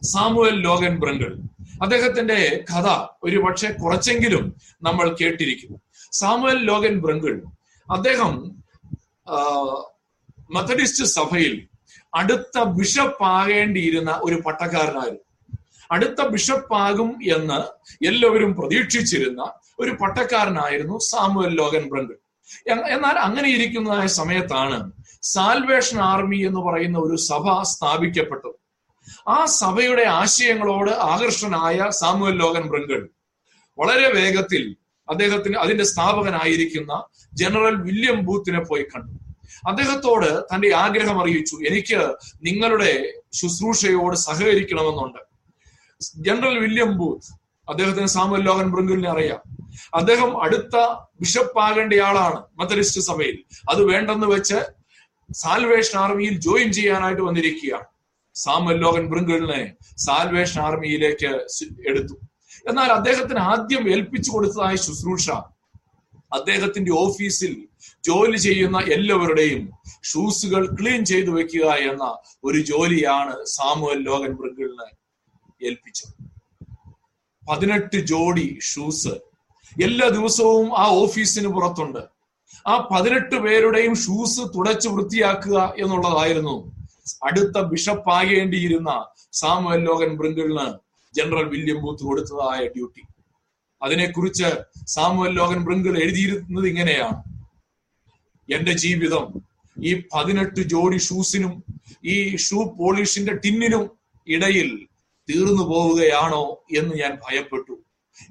സാമുവൽ 0.03 0.61
ലോഗൻ 0.61 0.95
ബ്രങ്കൾ 0.95 1.31
അദ്ദേഹത്തിന്റെ 1.81 2.65
കഥ 2.69 2.87
ഒരു 3.23 3.37
പക്ഷെ 3.37 3.67
കുറച്ചെങ്കിലും 3.71 4.55
നമ്മൾ 4.83 5.15
കേട്ടിരിക്കും. 5.21 5.81
സാമുവൽ 6.11 6.59
ലോഗൻ 6.65 6.99
ബ്രങ്കിൾ 6.99 7.41
അദ്ദേഹം 7.91 8.33
മെത്തഡിസ്റ്റ് 10.55 11.05
സഭയിൽ 11.05 11.67
അടുത്ത 12.15 12.63
ബിഷപ്പ് 12.63 13.23
ആകേണ്ടിയിരുന്ന 13.23 14.19
ഒരു 14.23 14.35
പട്ടക്കാരനായിരുന്നു. 14.35 15.25
അടുത്ത 15.91 16.21
ബിഷപ്പ് 16.27 16.73
ആകും 16.75 17.19
എന്ന് 17.35 17.59
എല്ലാവരും 18.05 18.55
പ്രതീക്ഷിച്ചിരുന്ന 18.55 19.53
ഒരു 19.79 19.91
പട്ടക്കാരനായിരുന്നു 19.91 20.99
സാമുവൽ 20.99 21.55
ലോഗൻ 21.55 21.89
ബ്രങ്കിൾ 21.89 22.17
എന്നാൽ 22.67 23.15
അങ്ങനെ 23.19 23.49
ഇരിക്കുന്നതായ 23.49 24.07
സമയത്താണ് 24.07 24.91
സാൽവേഷൻ 25.21 25.99
ആർമി 25.99 26.37
എന്ന് 26.37 26.59
പറയുന്ന 26.59 26.97
ഒരു 26.97 27.15
സഭ 27.15 27.61
സ്ഥാപിക്കപ്പെട്ടത്. 27.63 28.58
ആ 29.27 29.45
സഭയുടെ 29.45 30.03
ആശയങ്ങളോട് 30.03 30.91
ആകർഷനായ 30.91 31.89
സാമുവൽ 31.89 32.37
ലോകൻ 32.37 32.61
ബ്രിങ്കൾ 32.61 33.09
വളരെ 33.79 34.13
വേഗത്തിൽ 34.13 34.75
അദ്ദേഹത്തിന് 35.09 35.55
അതിന്റെ 35.55 35.83
സ്ഥാപകനായിരിക്കുന്ന 35.83 37.03
ജനറൽ 37.33 37.75
വില്യം 37.75 38.25
ബൂത്തിനെ 38.25 38.59
പോയി 38.59 38.83
കണ്ടു. 38.83 39.11
അദ്ദേഹത്തോട് 39.67 40.41
തന്റെ 40.41 40.75
ആഗ്രഹം 40.75 41.21
അറിയിച്ചു 41.21 41.55
എനിക്ക് 41.55 42.15
നിങ്ങളുടെ 42.43 43.13
ശുശ്രൂഷയോട് 43.33 44.15
സഹകരിക്കണമെന്നുണ്ട്. 44.15 45.19
ജനറൽ 46.15 46.59
വില്യം 46.59 46.97
ബൂത്ത് 46.97 47.39
അദ്ദേഹത്തിന് 47.69 48.05
സാമുവൽ 48.05 48.41
ലോകൻ 48.41 48.71
ബ്രിങ്കിളിനെ 48.71 49.09
അറിയാം. 49.09 49.41
അദ്ദേഹം 49.93 50.43
അടുത്ത 50.43 50.77
ബിഷപ്പ് 51.19 51.59
ആകേണ്ടയാളാണ് 51.59 52.43
മെത്തഡിസ്റ്റ് 52.59 53.01
സഭയിൽ. 53.01 53.43
അത് 53.69 53.83
വേണ്ടെന്ന് 53.83 54.27
വെച്ച് 54.27 54.59
സാൽവേഷൻ 55.33 55.99
ആർമിയിൽ 55.99 56.39
ജോയിൻ 56.39 56.71
ചെയ്യാനായിട്ട് 56.73 57.21
വന്നിരിക്കുകയാണ്. 57.21 57.98
സാമുവൽ 58.43 58.77
ലോകൻ 58.85 59.05
ബ്രിങ്കിളിനെ 59.11 59.61
സാൽവേഷൻ 59.97 60.61
ആർമിയിലേക്ക് 60.61 61.31
എടുത്തു. 61.87 62.15
എന്നാൽ 62.69 62.89
അദ്ദേഹത്തിന് 62.91 63.39
ആദ്യം 63.51 63.83
ഏൽപ്പിച്ചു 63.91 64.31
കൊടുത്തതായ 64.31 64.75
ശുശ്രൂഷ. 64.75 65.29
അദ്ദേഹത്തിന്റെ 66.37 66.91
ഓഫീസിൽ 66.93 67.53
ജോലി 68.07 68.37
ചെയ്യുന്ന 68.37 68.77
എല്ലാവരുടെയും 68.95 69.61
ഷൂസുകൾ 70.03 70.63
ക്ലീൻ 70.81 71.05
ചെയ്തു 71.05 71.31
വെക്കുക 71.31 71.67
എന്ന 71.91 72.05
ഒരു 72.43 72.59
ജോലിയാണ് 72.71 73.35
സാമുവൽ 73.45 73.99
ലോകൻ 74.09 74.31
ബ്രിങ്കിളിന് 74.39 74.87
ഏൽപ്പിച്ചത്. 75.65 76.13
പതിനെട്ട് 77.49 77.97
ജോഡി 78.11 78.47
ഷൂസ് 78.61 79.13
എല്ലാ 79.83 80.07
ദിവസവും 80.09 80.67
ആ 80.79 80.85
ഓഫീസിന് 81.03 81.47
പുറത്തുണ്ട്. 81.47 82.03
ആ 82.67 82.73
പതിനെട്ട് 82.91 83.35
പേരുടെയും 83.35 83.93
ഷൂസ് 83.95 84.41
തുടച്ചു 84.55 84.89
വൃത്തിയാക്കുക 84.89 85.73
എന്നുള്ളതായിരുന്നു 85.77 86.55
അടുത്ത 87.23 87.61
ബിഷപ്പ് 87.61 88.09
ആകേണ്ടിയിരുന്ന 88.09 89.05
സാമുവൽ 89.31 89.83
ലോകൻ 89.83 90.17
ബ്രിങ്കിളിന് 90.17 90.73
ജനറൽ 91.15 91.49
വില്യം 91.49 91.81
ബൂത്ത് 91.81 92.03
കൊടുത്തതായ 92.03 92.67
ഡ്യൂട്ടി 92.67 93.01
അതിനെക്കുറിച്ച് 93.81 94.49
സാമുവൽ 94.87 95.33
ലോകൻ 95.33 95.65
ബ്രിങ്കിൾ 95.65 96.03
എഴുതിയിരുന്നത് 96.03 96.67
ഇങ്ങനെയാണ്. 96.67 97.23
എന്റെ 98.53 98.71
ജീവിതം 98.71 99.41
ഈ 99.83 100.03
പതിനെട്ട് 100.15 100.59
ജോഡി 100.59 100.97
ഷൂസിനും 100.97 101.63
ഈ 102.05 102.35
ഷൂ 102.35 102.63
പോളിഷിന്റെ 102.63 103.33
ടിന്നിനും 103.33 103.91
ഇടയിൽ 104.27 104.87
തീർന്നു 105.29 105.63
പോവുകയാണോ 105.63 106.63
എന്ന് 106.77 106.95
ഞാൻ 106.95 107.15
ഭയപ്പെട്ടു. 107.15 107.75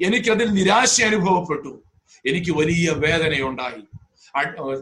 എനിക്കതിൽ 0.02 0.48
നിരാശ 0.48 1.02
അനുഭവപ്പെട്ടു. 1.02 1.82
എനിക്ക് 2.26 2.50
വലിയ 2.50 2.90
വേദനയുണ്ടായി. 2.90 3.97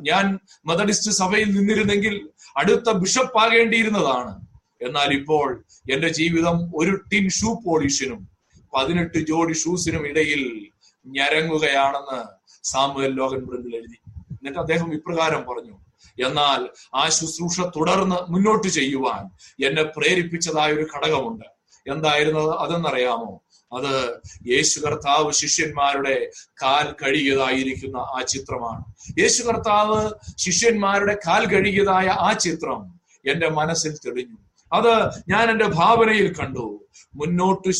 ഞാൻ 0.00 0.38
മെത്തഡിസ്റ്റ് 0.66 1.10
സഭയിൽ 1.10 1.48
നിന്നിരുന്നെങ്കിൽ 1.56 2.28
അടുത്ത 2.56 2.90
ബിഷപ്പ് 2.90 3.38
ആകേണ്ടിയിരുന്നതാണ്. 3.38 4.46
എന്നാൽ 4.80 5.12
ഇപ്പോൾ 5.12 5.64
എന്റെ 5.92 6.08
ജീവിതം 6.08 6.70
ഒരു 6.74 6.96
ടിൻ 7.12 7.28
ഷൂ 7.28 7.60
പോളിഷിനും 7.66 8.28
പതിനെട്ട് 8.76 9.18
ജോഡി 9.18 9.52
ഷൂസിനും 9.52 10.06
ഇടയിൽ 10.06 10.70
ഞരങ്ങുകയാണെന്ന് 11.06 12.20
സാമുവൽ 12.64 13.14
ലോകൻ 13.14 13.40
ബ്രിങ്കിൾ 13.44 13.74
എഴുതി. 13.76 13.98
എന്നിട്ട് 14.30 14.58
അദ്ദേഹം 14.58 14.94
ഇപ്രകാരം 14.94 15.44
പറഞ്ഞു 15.44 15.76
എന്നാൽ 16.26 16.68
ആ 16.94 17.08
ശുശ്രൂഷ 17.08 17.60
തുടർന്ന് 17.60 18.32
മുന്നോട്ട് 18.32 18.68
ചെയ്യുവാൻ 18.68 19.22
എന്നെ 19.66 19.82
പ്രേരിപ്പിച്ചതായ 19.82 20.72
ഒരു 20.72 20.86
ഘടകമുണ്ട്. 20.96 21.44
എന്തായിരുന്നത് 21.86 22.50
അതെന്നറിയാമോ? 22.56 23.42
അത് 23.72 24.20
യേശു 24.46 24.80
കർത്താവ് 24.80 25.32
ശിഷ്യന്മാരുടെ 25.32 26.30
കാൽ 26.62 26.94
കഴുകിയതായിരിക്കുന്ന 27.02 27.96
ആ 27.96 28.22
ചിത്രമാണ്. 28.28 28.84
യേശു 29.18 29.42
കർത്താവ് 29.42 30.10
ശിഷ്യന്മാരുടെ 30.38 31.18
കാൽ 31.26 31.46
കഴുകിയതായ 31.46 32.06
ആ 32.06 32.32
ചിത്രം 32.32 33.00
എന്റെ 33.26 33.48
മനസ്സിൽ 33.48 33.92
തെളിഞ്ഞു. 33.92 34.36
അത് 34.72 35.10
ഞാൻ 35.28 35.50
എന്റെ 35.50 35.66
ഭാവനയിൽ 35.66 36.34
കണ്ടു. 36.34 36.84
മുന്നോട്ട് 37.14 37.70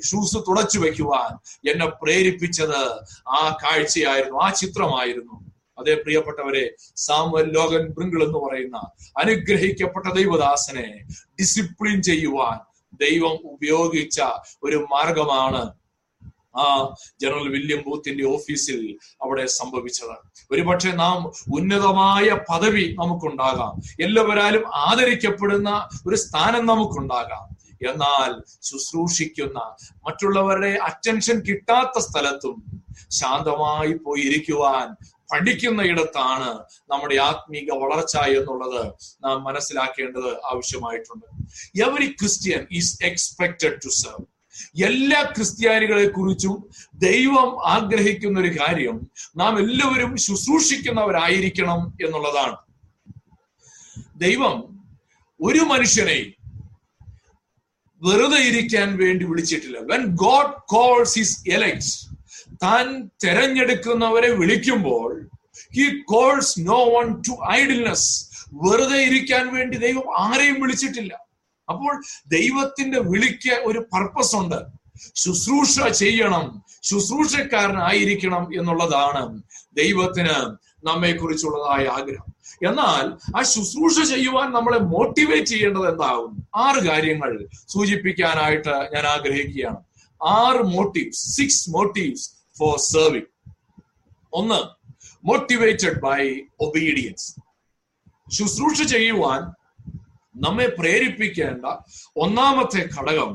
ഷൂസ് 0.00 0.36
തുടച്ചു 0.36 0.78
വെക്കുവാൻ 0.78 1.32
എന്നെ 1.70 1.86
പ്രേരിപ്പിച്ചത് 1.86 2.80
ആ 3.28 3.58
കാഴ്ചയായിരുന്നു 3.64 4.38
ആ 4.38 4.50
ചിത്രമായിരുന്നു. 4.50 5.44
അതേ 5.78 5.94
പ്രിയപ്പെട്ടവരെ 5.94 6.74
സാമുവൽ 6.96 7.52
ലോകൻ 7.52 7.88
ബ്രിങ്കിൾ 7.88 8.24
എന്ന് 8.24 8.38
പറയുന്ന 8.38 8.76
അനുഗ്രഹിക്കപ്പെട്ട 9.18 10.14
ദൈവദാസനെ 10.14 11.04
ഡിസിപ്ലിൻ 11.40 12.02
ചെയ്യുവാൻ 12.02 12.73
ദൈവം 13.04 13.36
ഉപയോഗിച്ച 13.44 14.20
ഒരു 14.62 14.76
മാർഗമാണ് 14.76 15.62
ആ 16.58 16.66
ജനറൽ 17.20 17.48
വില്യം 17.48 17.82
ബൂത്തിന്റെ 17.86 18.24
ഓഫീസിൽ 18.24 18.98
അവിടെ 19.22 19.46
സംഭവിച്ചത്. 19.46 20.16
ഒരുപക്ഷെ 20.50 20.90
നാം 20.90 21.18
ഉന്നതമായ 21.54 22.28
പദവി 22.50 22.96
നമുക്കുണ്ടാകാം. 22.98 24.04
എല്ലാവരാലും 24.04 24.64
ആദരിക്കപ്പെടുന്ന 24.74 25.88
ഒരു 26.08 26.16
സ്ഥാനം 26.16 26.66
നമുക്കുണ്ടാകാം. 26.66 27.46
എന്നാൽ 27.90 28.30
ശുശ്രൂഷിക്കുന്ന 28.62 29.58
മറ്റുള്ളവരുടെ 30.06 30.78
അറ്റൻഷൻ 30.82 31.40
കിട്ടാത്ത 31.40 31.98
സ്ഥലത്തും 31.98 32.56
ശാന്തമായി 33.10 33.92
പോയി 33.92 34.22
പഠിക്കുന്ന 35.34 35.82
ഇടത്താണ് 35.82 36.58
നമ്മുടെ 36.90 37.16
ആത്മീക 37.16 37.72
വളർച്ച 37.72 38.16
എന്നുള്ളത് 38.16 38.92
നാം 39.24 39.44
മനസ്സിലാക്കേണ്ടത് 39.44 40.30
ആവശ്യമായിട്ടുണ്ട്. 40.46 41.26
Every 41.82 42.06
Christian 42.06 42.66
is 42.72 43.04
expected 43.04 43.78
to 43.84 43.88
serve 43.88 44.34
എല്ലാ 44.84 45.22
ക്രിസ്ത്യാനികളെ 45.22 46.08
കുറിച്ചും 46.08 46.68
ദൈവം 46.94 47.66
ആഗ്രഹിക്കുന്ന 47.66 48.40
ഒരു 48.40 48.60
കാര്യം 48.60 49.10
നാം 49.36 49.58
എല്ലാവരും 49.58 50.16
ശുശ്രൂഷിക്കുന്നവരായിരിക്കണം 50.16 51.98
എന്നുള്ളതാണ്. 52.04 52.56
ദൈവം 54.16 54.86
ഒരു 55.42 55.58
മനുഷ്യനെ 55.58 56.32
വെറുതെ 58.02 58.38
ഇരിക്കാൻ 58.38 58.96
വേണ്ടി 58.96 59.24
വിളിച്ചിട്ടില്ല. 59.24 59.78
When 59.78 60.06
God 60.06 60.54
calls 60.66 61.18
his 61.18 61.48
elects 61.48 62.13
താൻ 62.64 63.10
തെരഞ്ഞെടുക്കുന്നവരെ 63.24 64.30
വിളിക്കുമ്പോൾ 64.30 65.30
he 65.74 66.00
calls 66.00 66.54
no 66.58 66.84
one 66.84 67.22
to 67.28 67.32
idleness 67.50 68.30
വെറുതെ 68.52 68.98
ഇരിക്കാൻ 68.98 69.54
വേണ്ടി 69.54 69.78
ദൈവം 69.78 70.18
ആരെയും 70.18 70.60
വിളിച്ചിട്ടില്ല. 70.60 71.14
അപ്പോൾ 71.68 72.02
ദൈവത്തിന്റെ 72.26 73.00
വിളിക്ക് 73.00 73.54
ഒരു 73.54 73.78
പർപ്പസ് 73.78 74.36
ഉണ്ട്. 74.36 74.60
ശുശ്രൂഷ 75.14 75.92
ചെയ്യണം. 75.92 76.62
ശുശ്രൂഷക്കാരനായിരിക്കണം 76.82 78.58
എന്നുള്ളതാണ് 78.58 79.42
ദൈവത്തിന് 79.76 80.56
നമ്മെ 80.86 81.12
കുറിച്ചുള്ളതായ 81.12 81.86
ആഗ്രഹം. 81.86 82.34
എന്നാൽ 82.68 83.36
ആ 83.38 83.42
ശുശ്രൂഷ 83.42 84.08
ചെയ്യുവാൻ 84.08 84.52
നമ്മളെ 84.52 84.78
മോട്ടിവേറ്റ് 84.78 85.46
ചെയ്യേണ്ടത് 85.46 85.90
എന്താകും 85.90 86.48
ആറ് 86.56 86.84
കാര്യങ്ങൾ 86.84 87.48
സൂചിപ്പിക്കാനായിട്ട് 87.68 88.68
ഞാൻ 88.68 89.06
ആഗ്രഹിക്കുകയാണ്. 89.06 89.76
ആറ് 90.26 90.62
motives 90.62 91.36
six 91.36 91.70
motives 91.70 92.30
for 92.58 92.78
serving 92.78 93.30
ഒന്ന് 94.32 94.60
മോട്ടിവേറ്റഡ് 95.24 96.00
ബൈ 96.00 96.20
ഒബീഡിയൻസ് 96.60 97.26
ശുശ്രൂഷ 98.30 98.82
ചെയ്യുവാൻ 98.82 99.40
നമ്മെ 100.34 100.66
പ്രേരിപ്പിക്കേണ്ട 100.78 101.64
ഒന്നാമത്തെ 102.16 102.82
ഘടകം 102.96 103.32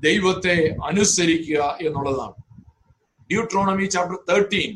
ദൈവത്തെ 0.00 0.54
അനുസരിക്കുക 0.84 1.78
എന്നുള്ളതാണ്. 1.80 2.36
ഡ്യൂട്രോണമി 3.30 3.84
ചാപ്റ്റർ 3.84 4.18
തേർട്ടീൻ 4.30 4.70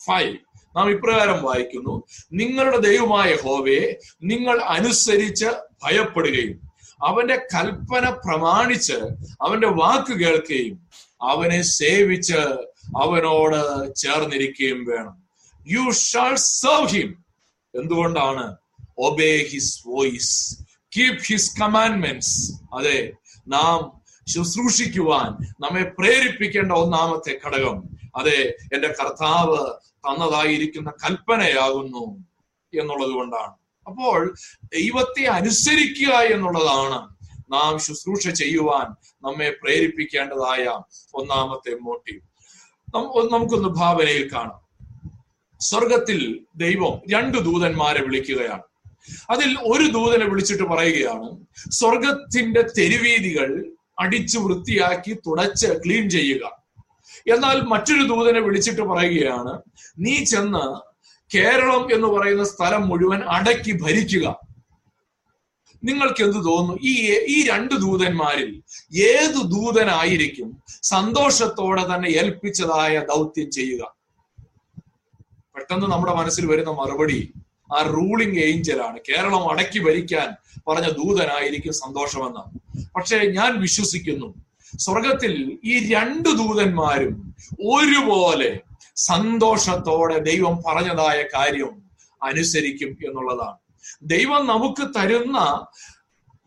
ഫൈവ് 0.00 0.34
നാം 0.76 0.90
ഇപ്രകാരം 0.90 1.42
വായിക്കുന്നു. 1.42 1.94
നിങ്ങളുടെ 2.32 2.78
ദൈവമായ 2.78 3.34
ഹോവയെ 3.34 3.86
നിങ്ങൾ 4.22 4.56
അനുസരിച്ച് 4.76 5.50
ഭയപ്പെടുകയും 5.84 6.56
അവന്റെ 7.04 7.36
കൽപ്പന 7.54 8.08
പ്രമാണിച്ച് 8.24 8.98
അവന്റെ 9.42 9.70
വാക്ക് 9.80 10.14
കേൾക്കുകയും 10.20 10.76
അവനെ 11.22 11.60
സേവിച്ച് 11.62 12.40
അവനോട് 12.94 13.60
ചേർന്നിരിക്കുകയും 13.94 14.84
വേണം. 14.84 15.16
യു 15.66 15.90
ഷാൾ 15.90 16.34
സെർവ് 16.34 16.88
ഹിം 16.88 17.24
എന്തുകൊണ്ടാണ്? 17.74 18.56
Obey 18.98 19.44
his 19.44 19.88
voice 19.88 20.64
keep 20.96 21.18
his 21.18 21.60
commandments 21.60 22.52
അതെ 22.74 23.12
നാം 23.48 23.78
ശുശ്രൂഷിക്കുവാൻ 24.26 25.30
നമ്മെ 25.60 25.82
പ്രേരിപ്പിക്കേണ്ട 25.98 26.72
ഒന്നാമത്തെ 26.72 27.40
ഘടകം. 27.44 27.82
അതെ 28.16 28.54
എന്റെ 28.72 28.88
കർത്താവ് 28.88 29.60
തന്നതായിരിക്കുന്ന 30.06 30.90
കൽപ്പനയാകുന്നു 30.90 32.04
എന്നുള്ളത് 32.72 33.10
കൊണ്ടാണ്. 33.10 33.54
അപ്പോൾ 33.86 34.34
ദൈവത്തെ 34.64 35.24
അനുസരിക്കുക 35.24 36.12
എന്നുള്ളതാണ് 36.34 37.16
നാം 37.52 37.78
ശുശ്രൂഷ 37.78 38.28
ചെയ്യുവാൻ 38.28 38.86
നമ്മെ 39.22 39.56
പ്രേരിപ്പിക്കേണ്ടതായ 39.62 40.64
ഒന്നാമത്തെ 41.14 41.74
മോട്ടീവ് 41.74 42.25
നമുക്കൊന്ന് 43.04 43.68
ഭാവനയിൽ 43.68 44.30
കാണാം. 44.34 44.66
സ്വർഗത്തിൽ 45.60 46.40
ദൈവം 46.56 47.00
രണ്ട് 47.14 47.38
ദൂതന്മാരെ 47.38 48.04
വിളിക്കുകയാണ്. 48.04 48.62
അതിൽ 49.30 49.58
ഒരു 49.62 49.92
ദൂതനെ 49.92 50.26
വിളിച്ചിട്ട് 50.26 50.62
പറയുകയാണ് 50.62 51.46
സ്വർഗത്തിന്റെ 51.70 52.62
തെരുവീതികൾ 52.78 53.66
അടിച്ചു 54.00 54.38
വൃത്തിയാക്കി 54.38 55.14
തുടച്ച് 55.14 55.66
ക്ലീൻ 55.66 56.10
ചെയ്യുക. 56.10 56.66
എന്നാൽ 57.32 57.60
മറ്റൊരു 57.60 58.06
ദൂതനെ 58.06 58.40
വിളിച്ചിട്ട് 58.40 58.82
പറയുകയാണ് 58.82 59.62
നീ 59.98 60.24
ചെന്ന് 60.24 60.96
കേരളം 61.36 61.94
എന്ന് 61.94 62.06
പറയുന്ന 62.06 62.44
സ്ഥലം 62.44 62.88
മുഴുവൻ 62.88 63.22
അടക്കി 63.22 63.82
ഭരിക്കുക. 63.82 64.45
നിങ്ങൾക്ക് 65.84 66.22
എന്ത് 66.24 66.36
തോന്നുന്നു? 66.36 66.82
ഈ 66.82 67.10
ഈ 67.10 67.48
രണ്ട് 67.48 67.74
ദൂതന്മാരിൽ 67.74 68.62
ഏത് 68.96 69.34
ദൂതനായിരിക്കും 69.34 70.62
സന്തോഷത്തോടെ 70.82 71.94
തന്നെ 71.94 72.08
ഏൽപ്പിച്ചതായ 72.08 72.98
ദൗത്യം 72.98 73.50
ചെയ്യുക? 73.50 73.96
പെട്ടെന്ന് 75.56 75.86
നമ്മുടെ 75.86 76.14
മനസ്സിൽ 76.14 76.46
വരുന്ന 76.46 76.70
മറുപടി 76.70 77.32
ആ 77.74 77.82
റൂളിംഗ് 77.82 78.38
ഏഞ്ചലാണ് 78.38 78.98
കേരളം 79.08 79.50
അടക്കി 79.50 79.78
ഭരിക്കാൻ 79.78 80.36
പറഞ്ഞ 80.68 80.88
ദൂതനായിരിക്കും 80.90 81.72
സന്തോഷമെന്ന്. 81.72 82.58
പക്ഷേ 82.96 83.16
ഞാൻ 83.16 83.60
വിശ്വസിക്കുന്നു 83.60 84.34
സ്വർഗത്തിൽ 84.78 85.58
ഈ 85.64 85.94
രണ്ട് 85.94 86.28
ദൂതന്മാരും 86.28 87.34
ഒരുപോലെ 87.60 88.60
സന്തോഷത്തോടെ 88.96 90.18
ദൈവം 90.18 90.62
പറഞ്ഞതായ 90.66 91.22
കാര്യം 91.34 91.82
അനുസരിക്കും 92.22 92.88
എന്നുള്ളതാണ്. 92.88 93.65
ദൈവം 94.02 94.46
നമുക്ക് 94.46 94.84
തരുന്ന 94.98 95.66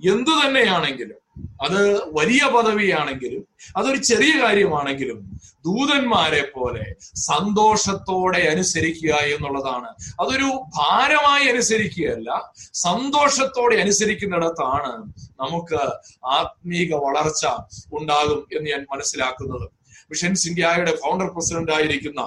എന്തു 0.06 0.32
തന്നെയാണെങ്കിലും 0.32 1.16
അത് 1.62 2.04
വലിയ 2.14 2.46
പദവിയാണെങ്കിലും 2.46 3.48
അതൊരു 3.78 3.98
ചെറിയ 3.98 4.44
കാര്യമാണെങ്കിലും 4.44 5.20
ദൂതന്മാരെ 5.66 6.52
പോലെ 6.56 6.96
സന്തോഷത്തോടെ 7.16 8.38
അനുസരിക്കുക 8.38 9.14
എന്നുള്ളതാണ്. 9.14 9.88
അതൊരു 10.20 10.50
ഭാരമായി 10.78 11.48
അനുസരിക്കുകയല്ല 11.48 12.54
സന്തോഷത്തോടെ 12.74 13.76
അനുസരിക്കുന്നിടത്താണ് 13.76 14.92
നമുക്ക് 15.40 15.82
ആത്മീക 16.26 16.96
വളർച്ച 16.96 17.46
ഉണ്ടാകും 17.94 18.48
എന്ന് 18.58 18.70
ഞാൻ 18.70 18.86
മനസ്സിലാക്കുന്നത്. 18.92 19.68
മിഷൻസ് 20.10 20.48
ഇന്ത്യയുടെ 20.48 20.96
ഫൗണ്ടർ 20.96 21.26
പ്രസിഡന്റ് 21.26 21.72
ആയിരിക്കുന്ന 21.72 22.22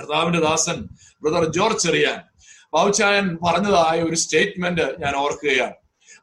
കർത്താവിന്റെ 0.00 0.40
ദാസൻ 0.40 0.88
ബ്രദർ 1.22 1.44
ജോർജ് 1.52 1.82
ചെറിയാൻ 1.82 2.31
ബാബുച്ചായൻ 2.74 3.38
പറഞ്ഞതായ 3.44 4.02
ഒരു 4.02 4.14
സ്റ്റേറ്റ്മെന്റ് 4.14 4.86
ഞാൻ 5.02 5.14
ഓർക്കുകയാണ്. 5.16 5.76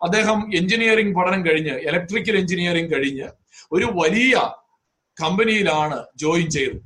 അദ്ദേഹം 0.03 0.55
എഞ്ചിനീയറിംഗ് 0.55 1.15
പഠനം 1.17 1.45
കഴിഞ്ഞ് 1.45 1.75
ഇലക്ട്രിക്കൽ 1.89 2.35
എഞ്ചിനീയറിംഗ് 2.37 2.93
കഴിഞ്ഞ് 2.93 3.27
ഒരു 3.71 3.87
വലിയ 3.95 4.35
കമ്പനിയിലാണ് 5.23 5.97
ജോയിൻ 6.15 6.49
ചെയ്തത്. 6.49 6.79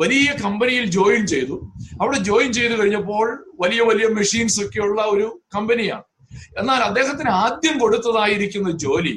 വലിയ 0.00 0.28
കമ്പനിയിൽ 0.44 0.84
ജോയിൻ 0.84 1.26
ചെയ്തു. 1.26 1.56
അവിടെ 2.00 2.18
ജോയിൻ 2.18 2.52
ചെയ്തു 2.52 2.74
കഴിഞ്ഞപ്പോൾ 2.80 3.26
വലിയ 3.60 3.80
വലിയ 3.80 4.06
മെഷീൻസ് 4.08 4.58
ഒക്കെയുള്ള 4.64 5.02
ഒരു 5.14 5.26
കമ്പനിയാണ് 5.56 6.02
എന്നാൽ 6.60 6.80
അദ്ദേഹത്തിന് 6.88 7.30
ആദ്യം 7.44 7.78
കൊടുത്തതായിരിക്കുന്ന 7.78 8.70
ജോലി 8.84 9.14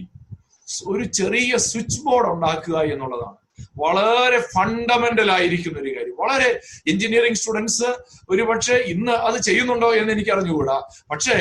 ഒരു 0.88 1.04
ചെറിയ 1.20 1.58
സ്വിച്ച് 1.58 2.00
ബോർഡ് 2.06 2.30
ഉണ്ടാക്കുക 2.34 2.78
എന്നുള്ളതാണ്. 2.94 3.38
വളരെ 3.78 4.40
ഫണ്ടമെന്റൽ 4.56 5.32
ആയിരിക്കുന്ന 5.32 5.80
ഒരു 5.80 5.92
കാര്യം. 5.98 6.16
വളരെ 6.20 6.50
എഞ്ചിനീയറിംഗ് 6.88 7.38
സ്റ്റുഡൻസ് 7.38 7.90
ഒരു 8.30 8.44
പക്ഷേ 8.44 8.76
ഇന്ന് 8.94 9.12
അത് 9.12 9.38
ചെയ്യുന്നുണ്ടോ 9.42 9.90
എന്ന് 9.94 10.14
എനിക്ക് 10.14 10.32
അറിഞ്ഞുകൂടാ 10.32 10.78
പക്ഷേ 11.12 11.38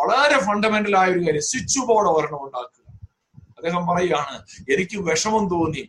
വളരെ 0.00 0.38
ഫണ്ടമെന്റൽ 0.44 0.96
ആയ 0.96 1.10
ഒരു 1.10 1.22
കാര്യം 1.26 1.42
സ്വിച്ച് 1.42 1.80
ബോർഡ് 1.80 2.10
ഒരെണ്ണം 2.10 2.44
ഉണ്ടാക്കുക. 2.46 2.83
അദ്ദേഹം 3.64 3.84
പറയുകയാണ് 3.86 4.36
എനിക്ക് 4.72 4.96
വിഷമം 5.08 5.44
തോന്നി. 5.48 5.82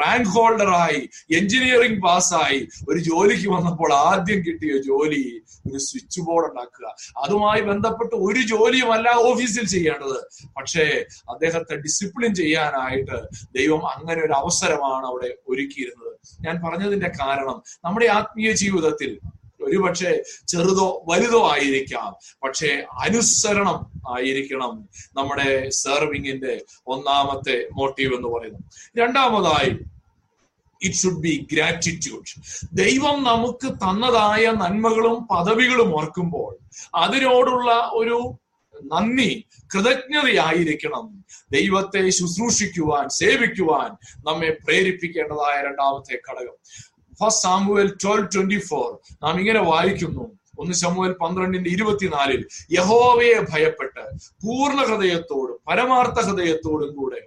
റാങ്ക് 0.00 0.30
ഹോൾഡറായി 0.34 1.00
എഞ്ചിനീയറിംഗ് 1.38 2.00
പാസ്സായി 2.02 2.60
ഒരു 2.88 2.98
ജോലിക്ക് 2.98 3.48
വന്നപ്പോൾ 3.48 3.90
ആദ്യം 3.94 4.40
കിട്ടിയ 4.46 4.78
ജോലി 4.82 5.42
ഒരു 5.68 5.78
സ്വിച്ച് 5.78 6.20
ബോർഡ് 6.20 6.46
ഉണ്ടാക്കുക. 6.50 6.86
അതുമായി 7.24 7.60
ബന്ധപ്പെട്ട് 7.60 8.14
ഒരു 8.16 8.40
ജോലിയുമല്ല 8.52 9.08
ഓഫീസിൽ 9.30 9.66
ചെയ്യേണ്ടത്. 9.66 10.18
പക്ഷേ 10.56 10.86
അദ്ദേഹത്തെ 11.30 11.76
ഡിസിപ്ലിൻ 11.76 12.34
ചെയ്യാനായിട്ട് 12.34 13.18
ദൈവം 13.58 13.82
അങ്ങനെ 13.94 14.20
ഒരു 14.22 14.32
അവസരമാണ് 14.32 15.06
അവിടെ 15.06 15.30
ഒരുക്കിയിരുന്നത്. 15.48 16.12
ഞാൻ 16.40 16.56
പറഞ്ഞതിന്റെ 16.64 17.12
കാരണം 17.20 17.56
നമ്മുടെ 17.84 18.06
ആത്മീയ 18.06 18.52
ജീവിതത്തിൽ 18.52 19.20
ഒരുപക്ഷെ 19.64 20.22
ചെറുതോ 20.48 21.04
വലുതോ 21.08 21.50
ആയിരിക്കാം. 21.52 22.36
പക്ഷേ 22.44 22.84
അനുസരണം 23.00 23.92
ആയിരിക്കണം 24.08 24.88
നമ്മുടെ 25.16 25.70
സെർവിങ്ങിന്റെ 25.70 26.64
ഒന്നാമത്തെ 26.86 27.68
മോട്ടീവ് 27.72 28.14
എന്ന് 28.14 28.28
പറയുന്നത്. 28.28 28.62
രണ്ടാമതായി 28.98 29.78
ഇറ്റ് 30.82 30.96
ഷുഡ് 30.96 31.18
ബി 31.18 31.46
ഗ്രാറ്റിറ്റ്യൂഡ് 31.52 32.40
ദൈവം 32.72 33.24
നമുക്ക് 33.24 33.72
തന്നതായ 33.72 34.46
നന്മകളും 34.46 35.26
പദവികളും 35.26 35.96
ഓർക്കുമ്പോൾ 35.96 36.56
അതിനോടുള്ള 36.94 37.90
ഒരു 37.92 38.38
നന്ദി 38.92 39.44
കൃതജ്ഞതയായിരിക്കണം. 39.74 41.24
ദൈവത്തെ 41.50 42.10
ശുശ്രൂഷിക്കുവാൻ 42.10 43.08
സേവിക്കുവാൻ 43.08 43.90
നമ്മെ 44.26 44.56
പ്രേരിപ്പിക്കേണ്ടതായ 44.64 45.62
രണ്ടാമത്തെ 45.62 46.14
ഘടകം. 46.14 46.56
First 47.20 47.42
Samuel 47.42 47.94
twelve 48.02 48.28
twenty 48.34 48.58
four 48.58 49.16
നാം 49.22 49.38
ഇങ്ങനെ 49.38 49.60
വായിക്കുന്നു. 49.60 50.38
ഒന്ന് 50.58 50.74
ശമുവൽ 50.74 51.12
പന്ത്രണ്ടിന്റെ 51.12 51.70
ഇരുപത്തിനാലിൽ. 51.70 52.46
യഹോവയെ 52.72 53.40
ഭയപ്പെട്ട് 53.52 54.16
പൂർണ 54.46 54.82
ഹൃദയത്തോടും 54.82 55.58
പരമാർത്ഥ 55.68 56.20
ഹൃദയത്തോടും 56.20 56.94
കൂടെ 56.96 57.20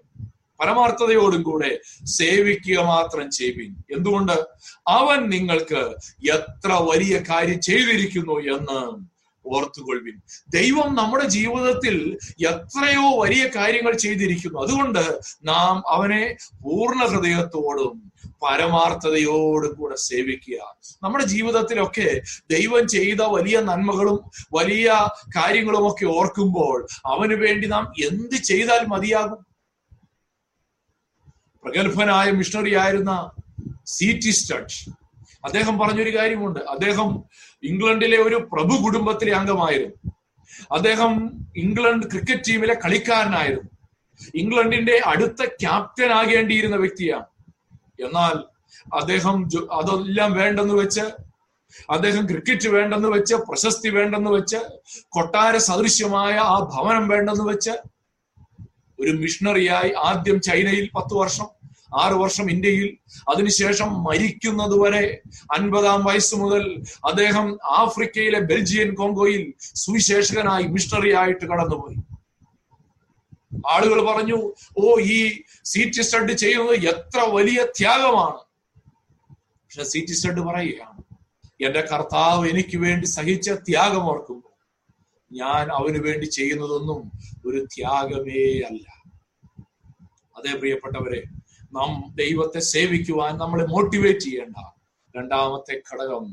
പരമാർത്ഥതയോടും 0.59 1.43
കൂടെ 1.43 1.79
സേവിക്കുക 2.03 2.79
മാത്രം 2.79 3.31
ചെയ്യുവിൻ. 3.31 3.75
എന്തുകൊണ്ട്? 3.97 4.47
അവൻ 4.87 5.29
നിങ്ങൾക്ക് 5.29 5.95
എത്ര 6.31 6.71
വലിയ 6.73 7.21
കാര്യം 7.29 7.61
ചെയ്തിരിക്കുന്നു 7.61 8.39
എന്ന് 8.39 9.07
ഓർത്തുകൊള്ളുവിൻ. 9.45 10.21
ദൈവം 10.49 10.95
നമ്മുടെ 10.95 11.27
ജീവിതത്തിൽ 11.27 12.17
എത്രയോ 12.47 13.21
വലിയ 13.21 13.47
കാര്യങ്ങൾ 13.55 13.93
ചെയ്തിരിക്കുന്നു. 13.93 14.59
അതുകൊണ്ട് 14.59 15.19
നാം 15.43 15.83
അവനെ 15.87 16.35
പൂർണ 16.63 17.05
ഹൃദയത്തോടും 17.05 18.06
പരമാർത്ഥതയോടും 18.41 19.73
കൂടെ 19.73 19.95
സേവിക്കുക. 19.95 20.75
നമ്മുടെ 21.03 21.25
ജീവിതത്തിലൊക്കെ 21.25 22.21
ദൈവം 22.51 22.87
ചെയ്ത 22.87 23.21
വലിയ 23.21 23.59
നന്മകളും 23.59 24.31
വലിയ 24.53 25.07
കാര്യങ്ങളുമൊക്കെ 25.35 26.05
ഓർക്കുമ്പോൾ 26.05 26.87
അവന് 27.05 27.33
വേണ്ടി 27.33 27.67
നാം 27.67 27.93
എന്ത് 28.05 28.35
ചെയ്താൽ 28.35 28.85
മതിയാകും? 28.85 29.47
പ്രഗത്ഭനായ 31.63 32.31
മിഷണറി 32.31 32.75
ആയിരുന്ന 32.75 33.31
സി 33.85 34.19
ടി 34.25 34.31
സ്റ്റഡ് 34.31 34.93
അദ്ദേഹം 35.45 35.79
പറഞ്ഞൊരു 35.79 36.17
കാര്യമുണ്ട്. 36.17 36.59
അദ്ദേഹം 36.59 37.23
ഇംഗ്ലണ്ടിലെ 37.63 38.17
ഒരു 38.17 38.35
പ്രഭു 38.35 38.83
കുടുംബത്തിലെ 38.83 39.33
അംഗമായിരുന്നു. 39.35 40.13
അദ്ദേഹം 40.71 41.13
ഇംഗ്ലണ്ട് 41.57 42.05
ക്രിക്കറ്റ് 42.05 42.41
ടീമിലെ 42.47 42.73
കളിക്കാരനായിരുന്നു. 42.73 43.69
ഇംഗ്ലണ്ടിന്റെ 44.35 45.01
അടുത്ത 45.05 45.45
ക്യാപ്റ്റൻ 45.45 46.11
ആകേണ്ടിയിരുന്ന 46.11 46.75
വ്യക്തിയാണ്. 46.75 47.25
എന്നാൽ 47.99 48.37
അദ്ദേഹം 48.93 49.49
അതെല്ലാം 49.71 50.33
വേണ്ടെന്ന് 50.33 50.73
വെച്ച് 50.73 51.05
അദ്ദേഹം 51.91 52.27
ക്രിക്കറ്റ് 52.27 52.69
വേണ്ടെന്ന് 52.69 53.09
വെച്ച് 53.09 53.35
പ്രശസ്തി 53.35 53.89
വേണ്ടെന്ന് 53.89 54.31
വെച്ച് 54.31 54.59
കൊട്ടാര 55.09 55.57
സദൃശ്യമായ 55.57 56.33
ആ 56.33 56.59
ഭവനം 56.59 57.07
വേണ്ടെന്ന് 57.07 57.43
വെച്ച് 57.43 57.73
ഒരു 58.99 59.11
മിഷണറിയായി 59.11 59.93
ആദ്യം 59.93 60.41
ചൈനയിൽ 60.41 60.89
പത്ത് 60.95 61.13
വർഷം 61.13 61.47
ആറ് 61.99 62.13
വർഷം 62.13 62.51
ഇന്ത്യയിൽ. 62.51 62.97
അതിനുശേഷം 63.33 64.03
മരിക്കുന്നത് 64.03 64.75
വരെ 64.79 65.21
അൻപതാം 65.57 66.03
വയസ്സ് 66.03 66.35
മുതൽ 66.35 66.63
അദ്ദേഹം 67.05 67.59
ആഫ്രിക്കയിലെ 67.63 68.39
ബെൽജിയൻ 68.39 68.95
കോങ്കോയിൽ 68.95 69.53
സുവിശേഷകനായി 69.75 70.63
മിഷണറിയായിട്ട് 70.63 71.45
കടന്നുപോയി. 71.45 71.97
ആളുകൾ 73.65 74.13
പറഞ്ഞു 74.13 74.53
ഓ 74.77 74.99
ഈ 74.99 75.43
സീറ്റ് 75.63 76.01
സ്റ്റഡ് 76.01 76.31
ചെയ്യുന്നത് 76.31 76.75
എത്ര 76.75 77.19
വലിയ 77.19 77.63
ത്യാഗമാണ്. 77.63 78.39
പക്ഷെ 79.63 79.83
സീറ്റ് 79.83 80.13
സ്റ്റഡ് 80.13 80.39
പറയുകയാണ് 80.39 81.03
എന്റെ 81.65 81.81
കർത്താവ് 81.81 82.49
എനിക്ക് 82.49 82.77
വേണ്ടി 82.77 83.07
സഹിച്ച 83.07 83.49
ത്യാഗം 83.49 84.05
ഓർക്കുമ്പോൾ 84.05 84.53
ഞാൻ 85.31 85.71
അവന് 85.71 85.97
വേണ്ടി 85.97 86.25
ചെയ്യുന്നതൊന്നും 86.25 87.11
ഒരു 87.45 87.65
ത്യാഗമേ 87.65 88.59
അല്ല. 88.59 88.85
അതേ 90.37 90.53
പ്രിയപ്പെട്ടവരെ 90.53 91.23
നാം 91.73 92.11
ദൈവത്തെ 92.15 92.59
സേവിക്കുവാൻ 92.59 93.37
നമ്മളെ 93.37 93.65
മോട്ടിവേറ്റ് 93.65 94.19
ചെയ്യേണ്ട 94.19 94.55
രണ്ടാമത്തെ 95.15 95.81
ഘടകം 95.89 96.25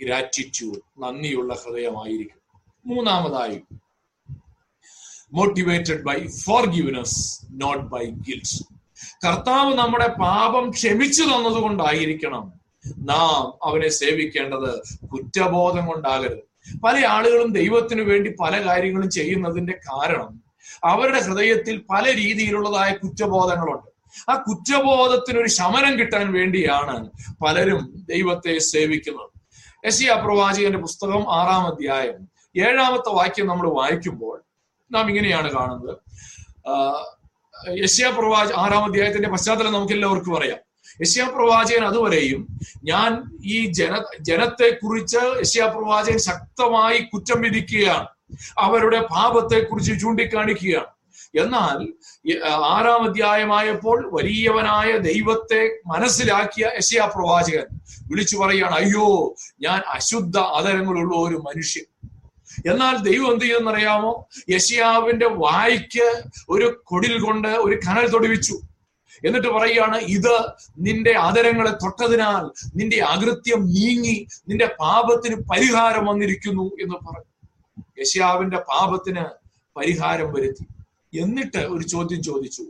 ഗ്രാറ്റിറ്റ്യൂഡ് 0.00 0.80
നന്ദിയുള്ള 0.98 1.54
ഹൃദയമായിരിക്കും. 1.54 2.40
മൂന്നാമതായി 2.86 3.64
motivated 5.32 6.02
by 6.02 6.26
forgiveness 6.66 7.46
not 7.50 7.84
by 7.84 8.04
guilt 8.04 8.64
കർത്താവ് 9.26 9.74
നമ്മുടെ 9.74 10.08
പാപം 10.08 10.70
ക്ഷമിച്ചു 10.70 11.22
തന്നത് 11.22 11.62
കൊണ്ടായിരിക്കണം 11.62 12.52
നാം 12.98 13.68
അവനെ 13.68 13.88
സേവിക്കേണ്ടത് 13.88 14.70
കുറ്റബോധം 15.06 15.86
കൊണ്ടാകരുത്. 15.86 16.76
പല 16.78 17.06
ആളുകളും 17.06 17.52
ദൈവത്തിനു 17.52 18.02
വേണ്ടി 18.02 18.34
പല 18.40 18.66
കാര്യങ്ങളും 18.66 19.10
ചെയ്യുന്നതിന്റെ 19.10 19.72
കാരണം 19.72 20.42
അവരുടെ 20.84 21.20
ഹൃദയത്തിൽ 21.20 21.84
പല 21.90 22.14
രീതിയിലുള്ളതായ 22.14 22.92
കുറ്റബോധങ്ങളുണ്ട്. 22.92 23.90
ആ 24.30 24.34
കുറ്റബോധത്തിനൊരു 24.48 25.48
ശമനം 25.48 25.98
കിട്ടാൻ 25.98 26.32
വേണ്ടിയാണ് 26.32 27.10
പലരും 27.44 28.04
ദൈവത്തെ 28.08 28.58
സേവിക്കുന്നത്. 28.58 29.30
യശിയ 29.86 30.14
പ്രവാചകന്റെ 30.24 30.78
പുസ്തകം 30.78 31.32
ആറാം 31.32 31.66
അധ്യായം 31.66 32.28
ഏഴാമത്തെ 32.56 33.10
വാക്യം 33.14 33.46
നമ്മൾ 33.46 33.68
വായിക്കുമ്പോൾ 33.68 34.49
നാം 34.92 35.08
ഇങ്ങനെയാണ് 35.08 35.50
കാണുന്നത്. 35.50 35.96
യശ്യാ 37.82 38.10
പ്രവാച 38.10 38.48
ആറാം 38.56 38.84
അധ്യായത്തിന്റെ 38.84 39.28
പശ്ചാത്തലം 39.28 39.72
നമുക്ക് 39.72 39.92
എല്ലാവർക്കും 39.92 40.38
അറിയാം. 40.38 40.58
യശ്യാ 41.00 41.28
പ്രവാചകൻ 41.28 41.84
അതുവരെയും 41.84 42.58
ഞാൻ 42.84 43.38
ഈ 43.44 43.66
ജന 43.66 44.04
ജനത്തെ 44.20 44.68
കുറിച്ച് 44.70 45.18
യശ്യാ 45.40 45.66
പ്രവാചകൻ 45.66 46.18
ശക്തമായി 46.18 46.98
കുറ്റം 46.98 47.40
വിധിക്കുകയാണ്. 47.42 48.06
അവരുടെ 48.58 49.00
പാപത്തെ 49.00 49.60
കുറിച്ച് 49.60 49.92
ചൂണ്ടിക്കാണിക്കുകയാണ്. 50.00 50.86
എന്നാൽ 51.40 51.78
ആറാം 52.46 53.02
അധ്യായമായപ്പോൾ 53.08 54.10
വലിയവനായ 54.12 54.96
ദൈവത്തെ 54.96 55.62
മനസ്സിലാക്കിയ 55.86 56.70
യശയാ 56.76 57.06
പ്രവാചകൻ 57.06 57.66
വിളിച്ചു 58.10 58.36
പറയുകയാണ് 58.36 58.74
അയ്യോ 58.74 59.34
ഞാൻ 59.60 59.80
അശുദ്ധ 59.88 60.38
അതരങ്ങളുള്ള 60.38 61.16
ഒരു 61.16 61.36
മനുഷ്യൻ. 61.36 61.84
എന്നാൽ 62.66 62.96
ദൈവം 62.96 63.32
എന്ത് 63.32 63.44
ചെയ്തെന്നറിയാമോ 63.44 64.28
യശിയാവിന്റെ 64.50 65.26
വായിക്ക് 65.26 66.22
ഒരു 66.48 66.82
കൊടിൽ 66.84 67.20
കൊണ്ട് 67.20 67.48
ഒരു 67.48 67.76
കനൽ 67.76 68.08
തൊടുവിച്ചു. 68.08 68.60
എന്നിട്ട് 69.24 69.48
പറയുകയാണ് 69.48 69.96
ഇത് 69.96 70.40
നിന്റെ 70.78 71.14
ആദരങ്ങളെ 71.18 71.70
തൊട്ടതിനാൽ 71.70 72.70
നിന്റെ 72.76 72.96
അകൃത്യം 72.96 73.60
നീങ്ങി 73.66 74.26
നിന്റെ 74.48 74.66
പാപത്തിന് 74.80 75.36
പരിഹാരം 75.36 76.06
വന്നിരിക്കുന്നു 76.06 76.62
എന്ന് 76.62 76.94
പറഞ്ഞു. 76.94 77.82
യശിയാവിന്റെ 78.00 78.56
പാപത്തിന് 78.58 79.24
പരിഹാരം 79.78 80.32
വരുത്തി. 80.32 80.66
എന്നിട്ട് 81.20 81.58
ഒരു 81.58 81.82
ചോദ്യം 81.82 82.22
ചോദിച്ചു. 82.22 82.62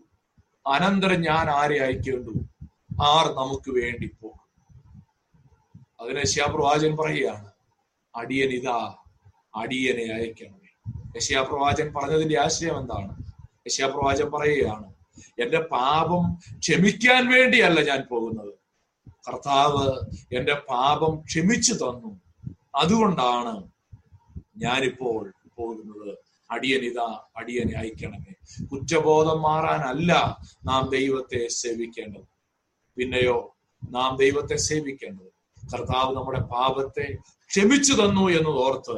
അനന്തരം 0.66 1.20
ഞാൻ 1.20 1.50
ആരെ 1.50 1.82
അയക്കേണ്ടു? 1.82 2.30
ആർ 3.02 3.26
നമുക്ക് 3.26 3.70
വേണ്ടി 3.70 4.10
പോകും? 4.22 4.40
അതിന് 6.00 6.24
ശ്യാപ്രവാചൻ 6.24 6.96
പറയുകയാണ് 6.96 7.50
അടിയൻ 8.16 8.48
ഇതാ 8.48 8.94
അടിയനെ 9.54 10.14
അയക്കണമേ 10.14 10.60
യശയാപ്രവാചൻ 11.16 11.94
പറഞ്ഞതിന്റെ 11.94 12.40
ആശയം 12.40 12.78
എന്താണ്? 12.78 13.22
യശയാപ്രവാചൻ 13.66 14.30
പറയുകയാണ് 14.30 14.94
എന്റെ 15.42 15.60
പാപം 15.60 16.38
ക്ഷമിക്കാൻ 16.58 17.30
വേണ്ടിയല്ല 17.30 17.80
ഞാൻ 17.80 18.06
പോകുന്നത്. 18.10 18.54
കർത്താവ് 19.28 19.88
എന്റെ 20.34 20.54
പാപം 20.54 21.20
ക്ഷമിച്ചു 21.20 21.72
തന്നു. 21.72 22.20
അതുകൊണ്ടാണ് 22.74 23.70
ഞാനിപ്പോൾ 24.56 25.32
പോകുന്നത്. 25.58 26.18
അടിയനിതാ 26.50 27.20
അടിയനെ 27.36 27.78
അയക്കണമേ. 27.78 28.64
കുറ്റബോധം 28.66 29.42
മാറാനല്ല 29.42 30.38
നാം 30.64 30.90
ദൈവത്തെ 30.90 31.48
സേവിക്കേണ്ടത്. 31.48 32.22
പിന്നെയോ 32.96 33.56
നാം 33.90 34.16
ദൈവത്തെ 34.16 34.56
സേവിക്കേണ്ടത്. 34.56 35.30
കർത്താവ് 35.72 36.16
നമ്മുടെ 36.16 36.40
പാപത്തെ 36.40 37.18
ക്ഷമിച്ചു 37.50 37.94
തന്നു 38.00 38.24
എന്ന് 38.38 38.52
ഓർത്ത് 38.64 38.96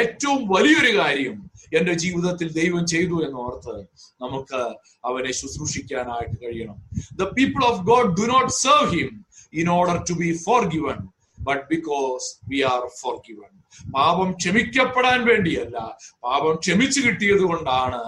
ഏറ്റവും 0.00 0.40
വലിയൊരു 0.54 0.92
കാര്യം 0.98 1.36
എന്റെ 1.78 1.94
ജീവിതത്തിൽ 1.94 2.48
ദൈവം 2.52 2.82
ചെയ്തു 2.86 3.16
എന്ന് 3.26 3.38
ഓർത്ത് 3.38 3.76
നമുക്ക് 4.22 4.60
അവനെ 5.04 5.32
ശുശ്രൂഷിക്കാനായിട്ട് 5.32 6.36
കഴിയണം. 6.44 6.76
The 7.20 7.24
people 7.38 7.62
of 7.64 7.80
God 7.90 8.12
do 8.20 8.26
not 8.34 8.52
serve 8.52 8.90
him 8.94 9.10
in 9.54 9.68
order 9.70 9.98
to 10.10 10.16
be 10.22 10.30
forgiven 10.76 10.98
but 11.38 11.64
because 11.68 12.26
we 12.50 12.60
are 12.72 12.82
forgiven 13.28 13.50
പാപം 13.94 14.28
ക്ഷമിക്കപ്പെടാൻ 14.32 15.20
വേണ്ടിയല്ല 15.24 15.78
പാപം 16.24 16.54
ക്ഷമിച്ചു 16.56 17.00
കിട്ടിയത് 17.00 17.40
കൊണ്ടാണ് 17.40 18.02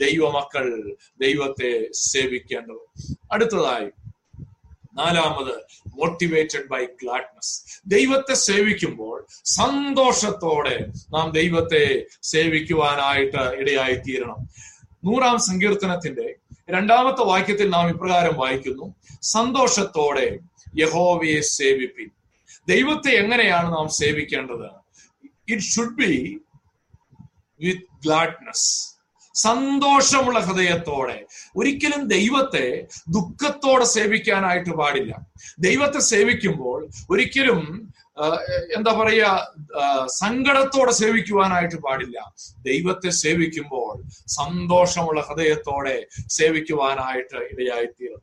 ദൈവമക്കൾ 0.00 0.66
ദൈവത്തെ 1.18 1.70
സേവിക്കേണ്ടത്. 2.10 2.84
അടുത്തതായി 3.32 3.88
നാലാമത് 4.94 5.54
മോട്ടിവേറ്റഡ് 5.94 6.68
ബൈ 6.70 6.84
ഗ്ലാഡ്നസ് 6.84 7.82
ദൈവത്തെ 7.86 8.34
സേവിക്കുമ്പോൾ 8.34 9.26
സന്തോഷത്തോടെ 9.44 10.86
നാം 11.10 11.30
ദൈവത്തെ 11.30 12.06
സേവിക്കുവാനായിട്ട് 12.22 13.36
ഇടയായി 13.36 13.94
തീരണം 13.94 14.48
നൂറാം 15.04 15.38
സങ്കീർത്തനത്തിന്റെ 15.38 16.34
രണ്ടാമത്തെ 16.70 17.22
വാക്യത്തിൽ 17.22 17.70
നാം 17.70 17.88
ഇപ്രകാരം 17.88 18.34
വായിക്കുന്നു 18.36 18.94
സന്തോഷത്തോടെ 19.22 20.38
യഹോവയെ 20.76 21.40
സേവിപ്പിൻ. 21.40 22.10
ദൈവത്തെ 22.68 23.10
എങ്ങനെയാണ് 23.10 23.72
നാം 23.72 23.88
സേവിക്കേണ്ടത്? 23.88 24.70
It 25.48 25.62
should 25.62 25.94
be 25.94 26.40
with 27.60 28.04
gladness 28.04 28.99
സന്തോഷമുള്ള 29.44 30.38
ഹൃദയത്തോടെ. 30.46 31.18
ഒരിക്കലും 31.56 32.02
ദൈവത്തെ 32.14 32.66
ദുഃഖത്തോടെ 33.16 33.86
സേവിക്കാനായിട്ട് 33.96 34.72
പാടില്ല. 34.80 35.12
ദൈവത്തെ 35.66 36.00
സേവിക്കുമ്പോൾ 36.12 36.80
ഒരിക്കലും 37.10 37.62
എന്താ 38.76 38.92
പറയുക 39.00 39.28
സങ്കടത്തോടെ 40.22 40.92
സേവിക്കുവാനായിട്ട് 41.00 41.78
പാടില്ല. 41.84 42.18
ദൈവത്തെ 42.68 43.10
സേവിക്കുമ്പോൾ 43.22 43.94
സന്തോഷമുള്ള 44.38 45.20
ഹൃദയത്തോടെ 45.28 45.96
സേവിക്കുവാനായിട്ട് 46.38 47.38
ഇടയായിത്തീരും. 47.52 48.20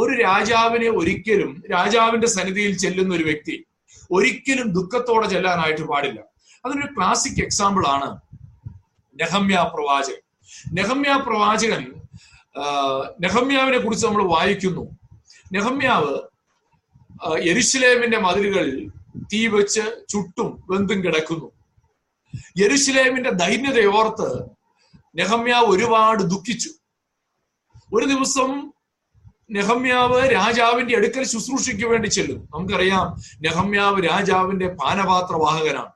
ഒരു 0.00 0.12
രാജാവിനെ 0.26 0.88
ഒരിക്കലും 1.00 1.50
രാജാവിന്റെ 1.74 2.28
സന്നിധിയിൽ 2.36 2.74
ചെല്ലുന്ന 2.84 3.12
ഒരു 3.18 3.26
വ്യക്തി 3.30 3.56
ഒരിക്കലും 4.16 4.68
ദുഃഖത്തോടെ 4.76 5.26
ചെല്ലാനായിട്ട് 5.32 5.84
പാടില്ല. 5.92 6.20
അതിനൊരു 6.64 6.90
ക്ലാസിക് 6.96 7.40
എക്സാമ്പിൾ 7.46 7.84
ആണ്. 7.94 8.08
നെഹമ്യ 9.20 9.58
പ്രവാചകൻ. 9.74 10.19
നെഹമ്യ 10.72 11.22
പ്രവാചകൻ 11.26 11.92
നെഹമ്യാവിനെ 13.20 13.78
കുറിച്ച് 13.78 14.06
നമ്മൾ 14.06 14.22
വായിക്കുന്നു. 14.22 14.90
നെഹമ്യാവ് 15.52 16.18
യരുഷലേമിന്റെ 17.48 18.18
മതിലുകൾ 18.18 18.88
തീ 19.32 19.46
വെച്ച് 19.46 20.06
ചുട്ടും 20.08 20.64
വെന്തും 20.70 21.04
കിടക്കുന്നു. 21.04 21.52
യരുഷലേമിന്റെ 22.58 23.30
ദൈന്യതയോർത്ത് 23.30 24.28
നെഹമ്യാവ് 25.14 25.66
ഒരുപാട് 25.66 26.22
ദുഃഖിച്ചു. 26.22 26.70
ഒരു 27.94 28.06
ദിവസം 28.06 28.72
നെഹമ്യാവ് 29.50 30.32
രാജാവിന്റെ 30.32 30.96
അടുക്കൽ 30.96 31.24
ശുശ്രൂഷയ്ക്ക് 31.24 31.86
വേണ്ടി 31.86 32.08
ചെല്ലും. 32.08 32.48
നമുക്കറിയാം 32.54 33.06
നെഹമ്യാവ് 33.40 34.08
രാജാവിന്റെ 34.08 34.68
പാനപാത്രവാഹകനാണ്. 34.68 35.92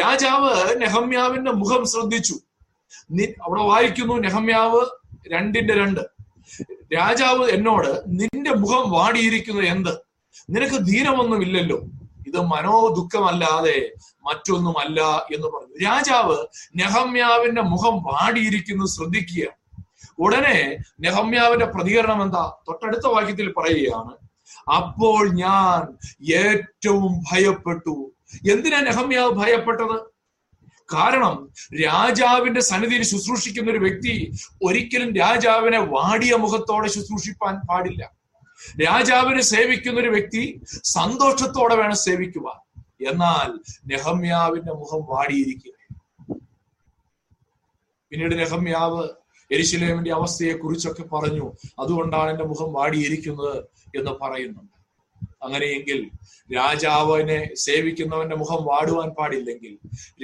രാജാവ് 0.00 0.80
നെഹമ്യാവിന്റെ 0.80 1.50
മുഖം 1.50 1.86
ശ്രദ്ധിച്ചു. 1.86 2.34
അവിടെ 3.42 3.62
വായിക്കുന്നു 3.62 4.14
നെഹമ്യാവ് 4.14 4.86
രണ്ടിന്റെ 5.28 5.74
രണ്ട്. 5.74 6.00
രാജാവ് 6.94 7.50
എന്നോട് 7.50 8.02
നിന്റെ 8.06 8.50
മുഖം 8.50 8.90
വാടിയിരിക്കുന്നത് 8.90 9.66
എന്ത്? 9.66 9.98
നിനക്ക് 10.50 10.74
ധീരമൊന്നുമില്ലല്ലോ 10.74 11.82
ഇത് 12.26 12.40
മനോദുഃഖമല്ലാതെ 12.40 13.92
മറ്റൊന്നുമല്ല 14.24 15.26
എന്ന് 15.34 15.46
പറഞ്ഞു. 15.46 15.84
രാജാവ് 15.84 16.46
നെഹമ്യാവിന്റെ 16.76 17.62
മുഖം 17.62 18.02
വാടിയിരിക്കുന്നു 18.02 18.86
ശ്രദ്ധിക്കുക 18.86 19.46
ഉടനെ 20.18 20.76
നെഹമ്യാവിന്റെ 21.00 21.66
പ്രതികരണം 21.66 22.22
എന്താ? 22.22 22.52
തൊട്ടടുത്ത 22.68 23.06
വാക്യത്തിൽ 23.06 23.52
പറയുകയാണ് 23.56 24.14
അപ്പോൾ 24.74 25.32
ഞാൻ 25.32 25.80
ഏറ്റവും 26.34 27.24
ഭയപ്പെട്ടു. 27.32 28.12
എന്തിനാ 28.50 28.80
നെഹമ്യാവ് 28.80 29.32
ഭയപ്പെട്ടത്? 29.32 30.13
കാരണം 30.88 31.34
രാജാവിന്റെ 31.84 32.60
സന്നിധിയിൽ 32.60 33.02
ശുശ്രൂഷിക്കുന്ന 33.02 33.70
ഒരു 33.70 33.78
വ്യക്തി 33.78 34.14
ഒരിക്കലും 34.62 35.10
രാജാവിനെ 35.16 35.78
വാടിയ 35.94 36.34
മുഖത്തോടെ 36.34 36.88
ശുശ്രൂഷിപ്പാൻ 36.88 37.54
പാടില്ല. 37.68 38.02
രാജാവിനെ 38.82 39.42
സേവിക്കുന്ന 39.52 40.00
ഒരു 40.00 40.10
വ്യക്തി 40.10 40.42
സന്തോഷത്തോടെ 40.96 41.74
വേണം 41.74 41.98
സേവിക്കുക 42.06 42.48
എന്നാൽ 43.10 43.48
നെഹമ്യാവിന്റെ 43.86 44.72
മുഖം 44.72 45.00
വാടിയിരിക്കുക 45.08 45.72
പിന്നീട് 48.12 48.34
നെഹമ്യാവ് 48.38 49.02
എരിശിലേമിന്റെ 49.50 50.12
അവസ്ഥയെ 50.12 50.52
കുറിച്ചൊക്കെ 50.52 51.04
പറഞ്ഞു 51.04 51.46
അതുകൊണ്ടാണ് 51.78 52.30
എന്റെ 52.30 52.44
മുഖം 52.44 52.72
വാടിയിരിക്കുന്നത് 52.72 53.56
എന്ന് 53.98 54.12
പറയുന്നുണ്ട്. 54.22 54.73
അങ്ങനെയെങ്കിൽ 55.44 56.00
രാജാവിനെ 56.54 57.38
സേവിക്കുന്നവന്റെ 57.54 58.36
മുഖം 58.36 58.64
വാടുവാൻ 58.64 59.10
പാടില്ലെങ്കിൽ 59.10 59.74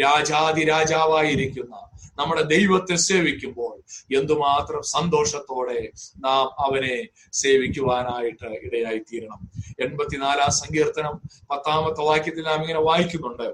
രാജാതി 0.01 0.65
രാജാവായിരിക്കുന്ന 0.65 1.75
നമ്മുടെ 2.21 2.43
ദൈവത്തെ 2.43 2.97
സേവിക്കുമ്പോൾ 2.97 3.75
എന്തുമാത്രം 4.17 4.83
സന്തോഷത്തോടെ 4.87 5.81
നാം 6.17 6.47
അവനെ 6.59 6.97
സേവിക്കുവാനായിട്ട് 7.33 8.51
ഇടയായി 8.63 8.99
തീരണം 8.99 9.41
എൺപത്തിനാലാം 9.81 10.51
സങ്കീർത്തനം 10.51 11.15
പത്താമത്തെ 11.51 12.05
വാക്യത്തിൽ 12.05 12.45
നാം 12.45 12.61
ഇങ്ങനെ 12.61 12.81
വായിക്കുന്നുണ്ട്. 12.81 13.49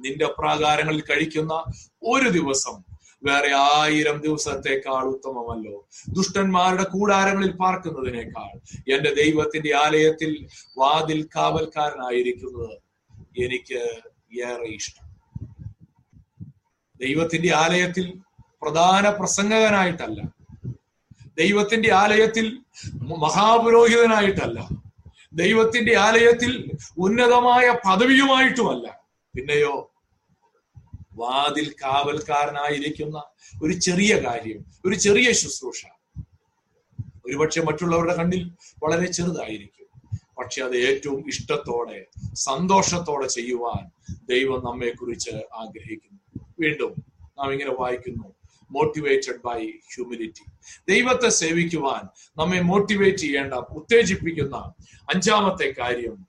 നിന്റെ 0.00 0.26
പ്രാകാരങ്ങളിൽ 0.38 1.02
കഴിക്കുന്ന 1.02 1.52
ഒരു 2.02 2.28
ദിവസം 2.30 2.76
വേറെ 3.22 3.54
ആയിരം 3.54 4.20
ദിവസത്തെക്കാൾ 4.20 5.02
ഉത്തമമല്ലോ. 5.04 5.88
ദുഷ്ടന്മാരുടെ 6.08 6.84
കൂടാരങ്ങളിൽ 6.84 7.52
പാർക്കുന്നതിനേക്കാൾ 7.52 8.56
എന്റെ 8.94 9.14
ദൈവത്തിന്റെ 9.14 9.76
ആലയത്തിൽ 9.76 10.48
വാതിൽ 10.78 11.28
കാവൽക്കാരനായിരിക്കുന്നത് 11.36 12.78
എനിക്ക് 13.42 13.74
ഏറെ 14.46 14.64
ഇഷ്ടം. 14.64 15.08
ദൈവത്തിന്റെ 17.02 17.54
ആലയത്തിൽ 17.54 18.18
പ്രധാന 18.62 19.10
പ്രസംഗകനായിട്ടല്ല. 19.10 20.22
ദൈവത്തിന്റെ 21.38 21.92
ആലയത്തിൽ 21.92 22.58
മഹാപുരോഹിതനായിട്ടല്ല. 22.94 24.68
ദൈവത്തിന്റെ 25.32 25.96
ആലയത്തിൽ 25.96 26.70
ഉന്നതമായ 26.98 27.78
പദവിയുമായിട്ടുമല്ല. 27.88 29.00
പിന്നെയോ 29.36 29.90
വാതിൽ 31.18 31.74
കാവൽക്കാരനായിരിക്കുന്ന 31.82 33.22
ഒരു 33.62 33.72
ചെറിയ 33.72 34.16
കാര്യം 34.16 34.64
ഒരു 34.86 34.94
ചെറിയ 34.94 35.32
ശുശ്രൂഷ. 35.32 35.86
ഒരുപക്ഷെ 37.26 37.62
മറ്റുള്ളവരുടെ 37.62 38.14
കണ്ണിൽ 38.14 38.50
വളരെ 38.82 39.12
ചെറുതായിരിക്കും. 39.12 39.78
പക്ഷെ 40.38 40.62
അത് 40.62 40.76
ഏറ്റവും 40.76 41.28
ഇഷ്ടത്തോടെ 41.28 42.06
സന്തോഷത്തോടെ 42.34 43.26
ചെയ്യുവാൻ 43.26 43.90
ദൈവം 44.30 44.64
നമ്മെ 44.64 44.90
കുറിച്ച് 44.90 45.30
ആഗ്രഹിക്കുന്നു. 45.30 46.44
വീണ്ടും 46.60 46.94
നാം 47.38 47.52
ഇങ്ങനെ 47.52 47.70
വായിക്കുന്നു 47.70 48.34
മോട്ടിവേറ്റഡ് 48.70 49.40
ബൈ 49.44 49.70
ഹ്യൂമിലിറ്റി 49.94 50.44
ദൈവത്തെ 50.88 51.28
സേവിക്കുവാൻ 51.28 52.30
നമ്മെ 52.36 52.60
മോട്ടിവേറ്റ് 52.60 53.18
ചെയ്യേണ്ട 53.18 53.54
ഉത്തേജിപ്പിക്കുന്ന 53.54 54.56
അഞ്ചാമത്തെ 55.14 55.74
കാര്യം 55.78 56.26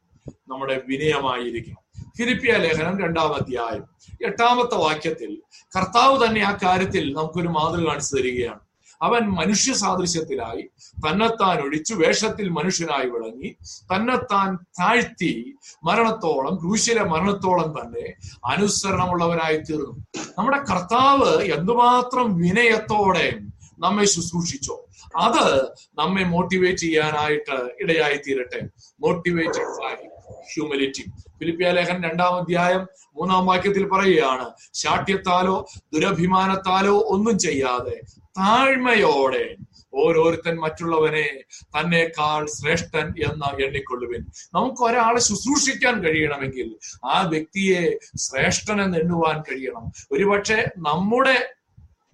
നമ്മുടെ 0.48 0.82
വിനയമായിരിക്കണം. 0.88 1.89
ഫിലിപ്പിയ 2.20 2.54
ലേഖനം 2.54 3.00
രണ്ടാം 3.00 3.34
അധ്യായം 3.34 3.84
എട്ടാമത്തെ 4.26 4.76
വാക്യത്തിൽ 4.76 5.42
കർത്താവ് 5.78 6.16
തന്നെ 6.26 6.42
ആ 6.42 6.58
കാര്യത്തിൽ 6.64 7.14
നമുക്കൊരു 7.14 7.48
മാതൃക 7.48 7.88
കാണിച്ചു 7.88 8.16
തരികയാണ്. 8.16 8.60
അവൻ 9.02 9.22
മനുഷ്യ 9.30 9.74
സാദൃശ്യത്തിലായി 9.74 10.70
തന്നെത്താൻ 11.08 11.60
ഒഴിച്ചു 11.62 11.94
വേഷത്തിൽ 11.94 12.50
മനുഷ്യനായി 12.50 13.10
വിളങ്ങി 13.10 13.56
തന്നെത്താൻ 13.94 14.56
താഴ്ത്തി 14.56 15.56
മരണത്തോളം 15.84 16.56
ക്രൂശിലെ 16.56 17.04
മരണത്തോളം 17.04 17.70
തന്നെ 17.80 18.14
അനുസരണമുള്ളവനായി 18.46 19.58
തീർന്നു. 19.58 20.06
നമ്മുടെ 20.38 20.58
കർത്താവ് 20.58 21.32
എന്തുമാത്രം 21.44 22.38
വിനയത്തോടെ 22.38 23.40
നമ്മെ 23.80 24.06
ശുശ്രൂഷിച്ചോ 24.06 24.86
അത് 25.16 25.68
നമ്മെ 25.98 26.24
മോട്ടിവേറ്റ് 26.24 26.78
ചെയ്യാനായിട്ട് 26.78 27.58
ഇടയായി 27.80 28.18
തീരട്ടെ 28.18 28.62
മോട്ടിവേറ്റഡ് 29.00 29.70
ബൈ 29.82 29.96
ഹ്യൂമിലിറ്റി 30.40 31.04
ഫിലിപ്പിയ 31.40 31.72
ലേഖൻ 31.72 32.04
രണ്ടാം 32.04 32.36
അധ്യായം 32.36 32.88
മൂന്നാം 33.18 33.46
വാക്യത്തിൽ 33.46 33.90
പറയുകയാണ് 33.90 34.50
ശാഠ്യത്താലോ 34.74 35.66
ദുരഭിമാനത്താലോ 35.94 37.00
ഒന്നും 37.00 37.40
ചെയ്യാതെ 37.40 38.02
താഴ്മയോടെ 38.22 39.56
ഓരോരുത്തൻ 39.94 40.56
മറ്റുള്ളവനെ 40.56 41.44
തന്നെക്കാൾ 41.64 42.46
ശ്രേഷ്ഠൻ 42.46 43.08
എന്ന് 43.32 43.64
എണ്ണിക്കൊള്ളുവിൻ. 43.64 44.26
നമുക്ക് 44.54 44.82
ഒരാളെ 44.82 45.20
ശുശ്രൂഷിക്കാൻ 45.20 46.04
കഴിയണമെങ്കിൽ 46.04 46.76
ആ 47.06 47.22
വ്യക്തിയെ 47.22 48.00
ശ്രേഷ്ഠൻ 48.18 48.82
എന്ന് 48.82 48.98
എണ്ണുവാൻ 48.98 49.42
കഴിയണം. 49.42 49.92
ഒരുപക്ഷെ 50.12 50.70
നമ്മുടെ 50.78 51.59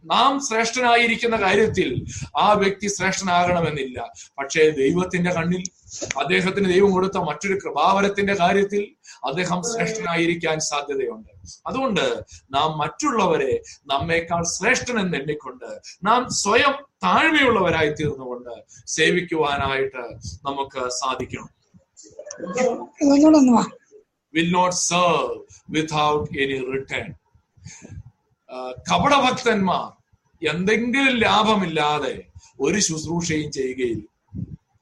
നാം 0.05 0.39
ശ്രേഷ്ഠനായിരിക്കുന്ന 0.39 1.37
കാര്യത്തിൽ 1.41 2.05
ആ 2.37 2.53
വ്യക്തി 2.53 2.87
ശ്രേഷ്ഠനാകണമെന്നില്ല. 2.87 4.13
പക്ഷേ 4.37 4.69
ദൈവത്തിന്റെ 4.69 5.31
കണ്ണിൽ 5.31 5.63
അദ്ദേഹത്തിന് 6.19 6.73
ദൈവം 6.73 6.91
കൊടുത്ത 6.91 7.17
മറ്റൊരു 7.17 7.55
കൃപാവരത്തിന്റെ 7.55 8.35
കാര്യത്തിൽ 8.35 8.95
അദ്ദേഹം 9.23 9.61
ശ്രേഷ്ഠനായിരിക്കാൻ 9.63 10.59
സാധ്യതയുണ്ട്. 10.59 11.31
അതുകൊണ്ട് 11.67 12.23
നാം 12.51 12.77
മറ്റുള്ളവരെ 12.77 13.63
നമ്മേക്കാൾ 13.85 14.43
ശ്രേഷ്ഠനെന്ന് 14.43 15.17
എണ്ണിക്കൊണ്ട് 15.17 15.81
നാം 16.03 16.29
സ്വയം 16.29 16.73
താഴ്മയുള്ളവരായി 17.03 17.89
തീർന്നുകൊണ്ട് 17.89 18.53
സേവിക്കുവാനായിട്ട് 18.87 20.03
നമുക്ക് 20.45 20.89
സാധിക്കണം. 20.89 21.49
Will 24.33 24.51
not 24.51 24.75
serve 24.75 25.35
without 25.69 26.37
any 26.39 26.57
return 26.71 27.15
കപടഭക്തന്മാർ. 28.91 30.05
എന്തെങ്കിലും 30.49 31.17
ലാഭമില്ലാതെ 31.17 32.23
ഒരു 32.59 32.79
ശുശ്രൂഷയും 32.79 33.51
ചെയ്യുകയില്ല. 33.51 34.03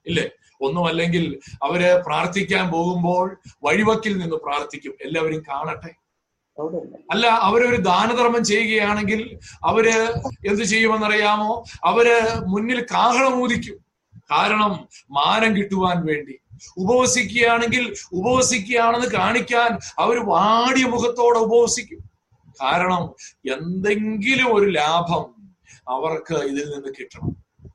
ഇല്ലേ? 0.05 0.29
ഒന്നുമല്ലെങ്കിൽ 0.61 1.39
അവർ 1.63 2.03
പ്രാർത്ഥിക്കാൻ 2.07 2.71
പോകുമ്പോൾ 2.71 3.37
വഴിവക്കിൽ 3.63 4.17
നിന്ന് 4.17 4.35
പ്രാർത്ഥിക്കും. 4.35 4.93
എല്ലാവരും 5.01 5.43
കാണട്ടെ. 5.49 6.03
അല്ല 7.11 7.27
അവരൊരു 7.27 7.75
ദാനധർമ്മം 7.75 8.43
ചെയ്യുകയാണെങ്കിൽ 8.45 9.39
അവർ 9.63 9.89
എന്ത് 10.47 10.63
ചെയ്യുമെന്നറിയാമോ? 10.63 11.63
അവർ 11.83 12.07
മുന്നിൽ 12.47 12.85
കാഹളമൂതിക്കും 12.91 13.85
കാരണം 14.31 14.87
മാനം 15.11 15.57
കിട്ടുവാൻ 15.57 16.05
വേണ്ടി. 16.05 16.39
ഉപവസിക്കുകയാണെങ്കിൽ 16.77 17.95
ഉപവസിക്കുകയാണെന്ന് 18.13 19.07
കാണിക്കാൻ 19.07 19.79
അവർ 19.99 20.25
വാടിയ 20.25 20.83
മുഖത്തോടെ 20.83 21.39
ഉപവസിക്കും. 21.39 22.12
കാരണം 22.61 23.03
എന്തെങ്കിലും 23.53 24.55
ഒരു 24.55 24.69
ലാഭം 24.69 25.25
അവർക്ക് 25.89 26.33
ഇതിൽ 26.33 26.65
നിന്ന് 26.69 26.91
കിട്ടണം. 26.99 27.31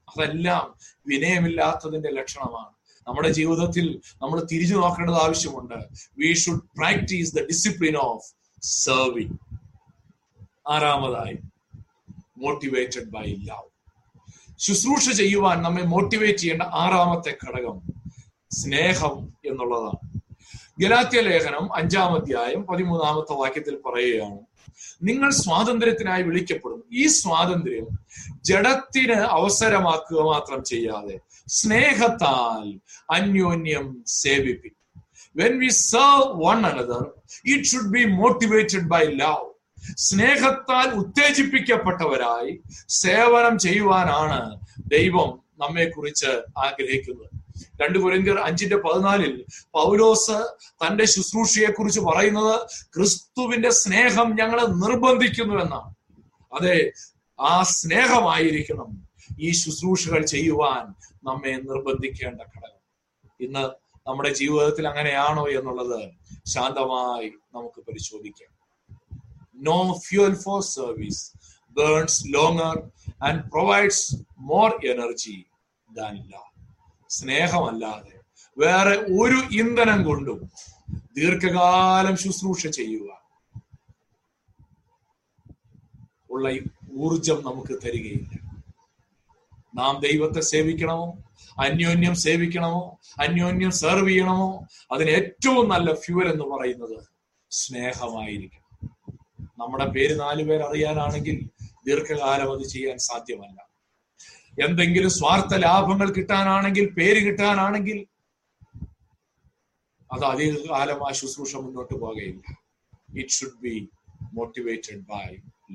അതെല്ലാം 0.08 0.74
വിനയമില്ലാത്തതിന്റെ 1.06 2.10
ലക്ഷണമാണ്. 2.10 2.72
നമ്മുടെ 3.08 3.28
ജീവിതത്തിൽ 3.28 4.00
നമ്മൾ 4.22 4.46
തിരിച്ചു 4.52 4.74
നോക്കേണ്ടത് 4.74 5.16
ആവശ്യമുണ്ട്. 5.16 5.74
We 6.18 6.34
should 6.34 6.62
practise 6.78 7.34
the 7.34 7.40
discipline 7.42 7.96
of 7.96 8.26
serving 8.62 9.36
ആറാമതായി 10.70 11.38
motivated 12.38 13.04
by 13.04 13.34
love 13.34 13.68
ശുശ്രൂഷ 14.58 15.10
ചെയ്യുവാൻ 15.10 15.62
നമ്മെ 15.62 15.82
മോട്ടിവേറ്റ് 15.82 16.38
ചെയ്യേണ്ട 16.38 16.62
ആറാമത്തെ 16.62 17.36
ഘടകം 17.44 17.76
സ്നേഹം 18.50 19.16
എന്നുള്ളതാണ്. 19.44 20.20
ഗലാത്യ 20.80 21.20
ലേഖനം 21.20 21.76
അഞ്ചാം 21.76 22.14
അധ്യായം 22.14 22.62
പതിമൂന്നാമത്തെ 22.66 23.32
വാക്യത്തിൽ 23.32 23.76
പറയുകയാണ് 23.86 24.38
നിങ്ങൾ 25.00 25.30
സ്വാതന്ത്ര്യത്തിനായി 25.30 26.22
വിളിക്കപ്പെടുന്നു 26.22 26.84
ഈ 26.92 27.06
സ്വാതന്ത്ര്യം 27.06 27.86
ജഡത്തിന് 28.40 29.18
അവസരമാക്കുക 29.36 30.20
മാത്രം 30.22 30.64
ചെയ്യാതെ 30.64 31.16
സ്നേഹത്താൽ 31.46 32.64
അന്യോന്യം 33.12 33.86
സേവിപ്പിക്കും. 34.06 35.02
When 35.36 35.58
we 35.58 35.68
serve 35.68 36.30
one 36.46 36.66
another 36.66 37.04
it 37.44 37.64
should 37.64 37.92
be 37.92 38.04
motivated 38.04 38.88
by 38.88 39.04
love 39.22 39.46
സ്നേഹത്താൽ 39.96 40.88
ഉത്തേജിപ്പിക്കപ്പെട്ടവരായി 40.92 42.52
സേവനം 42.88 43.58
ചെയ്യുവാനാണ് 43.58 44.40
ദൈവം 44.86 45.30
നമ്മെ 45.58 45.84
കുറിച്ച് 45.84 46.30
ആഗ്രഹിക്കുന്നത്. 46.56 47.30
രണ്ട് 47.82 47.98
കുരങ്കർ 47.98 48.38
അഞ്ചിന്റെ 48.38 48.76
പതിനാലിൽ 48.76 49.34
പൗലോസ് 49.70 50.38
തന്റെ 50.84 51.04
ശുശ്രൂഷയെ 51.04 51.70
കുറിച്ച് 51.72 52.00
പറയുന്നത് 52.00 52.54
ക്രിസ്തുവിന്റെ 52.96 53.70
സ്നേഹം 53.70 54.36
ഞങ്ങളെ 54.40 54.64
നിർബന്ധിക്കുന്നു 54.84 55.54
എന്നാണ്. 55.54 55.94
അതെ 56.52 56.92
ആ 57.40 57.62
സ്നേഹമായിരിക്കണം 57.62 58.90
ഈ 59.38 59.50
ശുശ്രൂഷകൾ 59.52 60.24
ചെയ്യുവാൻ 60.24 60.84
നമ്മെ 61.24 61.52
നിർബന്ധിക്കേണ്ട 61.70 62.40
ഘടകം. 62.40 62.82
ഇന്ന് 63.40 63.64
നമ്മുടെ 64.08 64.34
ജീവിതത്തിൽ 64.34 64.88
അങ്ങനെയാണോ 64.88 65.44
എന്നുള്ളത് 65.48 66.10
ശാന്തമായി 66.46 67.28
നമുക്ക് 67.54 67.80
പരിശോധിക്കാം. 67.80 68.52
No 69.54 70.00
fuel 70.08 70.34
for 70.34 70.62
service 70.62 71.22
burns 71.76 72.24
longer 72.34 72.76
and 73.22 73.50
provides 73.50 74.16
more 74.38 74.70
energy 74.86 75.44
than 75.90 76.14
love 76.16 76.47
സ്നേഹമല്ലാതെ 77.08 78.20
വേറെ 78.58 78.96
ഒരു 78.96 79.56
ഇന്ധനം 79.60 80.04
കൊണ്ടും 80.04 80.50
ദീർഘകാലം 81.16 82.16
ശുശ്രൂഷ 82.16 82.66
ചെയ്യുക 82.66 83.18
ഉള്ള 86.30 86.48
ഊർജം 86.92 87.42
നമുക്ക് 87.42 87.78
തരികയില്ല. 87.86 88.48
നാം 89.74 90.00
ദൈവത്തെ 90.00 90.40
സേവിക്കണമോ? 90.40 91.18
അന്യോന്യം 91.58 92.14
സേവിക്കണമോ? 92.14 92.98
അന്യോന്യം 93.20 93.70
സെർവ് 93.70 94.08
ചെയ്യണമോ? 94.08 94.66
അതിന് 94.92 95.10
ഏറ്റവും 95.10 95.68
നല്ല 95.68 95.94
ഫ്യൂവൽ 95.94 96.32
എന്ന് 96.32 96.44
പറയുന്നത് 96.44 97.08
സ്നേഹമായിരിക്കണം. 97.50 98.68
നമ്മുടെ 99.58 99.86
പേര് 99.86 100.20
നാലു 100.20 100.42
പേർ 100.42 100.62
അറിയാനാണെങ്കിൽ 100.62 101.48
ദീർഘകാലം 101.86 102.58
അത് 102.58 102.68
ചെയ്യാൻ 102.68 102.98
സാധ്യമല്ല. 102.98 103.67
എന്തെങ്കിലും 104.66 105.10
സ്വാർത്ഥ 105.18 105.54
ലാഭങ്ങൾ 105.64 106.08
കിട്ടാനാണെങ്കിൽ 106.12 106.86
പേര് 106.98 107.20
കിട്ടാനാണെങ്കിൽ 107.26 107.98
അത് 110.10 110.24
അധിക 110.24 110.52
കാലം 110.70 111.00
ആ 111.08 111.10
ശുശ്രൂഷ 111.12 111.52
മുന്നോട്ട് 111.64 111.94
പോകുകയില്ല 111.94 112.44
it 113.20 113.34
should 113.38 113.60
be 113.62 113.74
motivated 114.38 115.02
by 115.12 115.26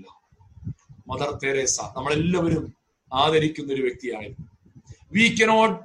love 0.02 0.20
Mother 1.10 1.32
Teresa 1.44 1.78
നമ്മളെല്ലാവരും 1.96 2.66
ആദരിക്കുന്ന 3.12 3.70
ഒരു 3.74 3.82
വ്യക്തിയായിരുന്നു. 3.82 4.48
We 5.12 5.26
cannot 5.40 5.80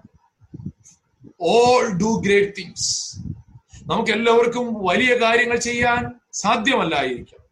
all 1.54 1.84
do 2.02 2.10
great 2.26 2.54
things 2.58 2.90
നമുക്ക് 3.90 4.12
എല്ലാവർക്കും 4.16 4.66
വലിയ 4.88 5.12
കാര്യങ്ങൾ 5.24 5.58
ചെയ്യാൻ 5.68 6.00
സാധ്യമല്ലായിരിക്കാം. 6.42 7.42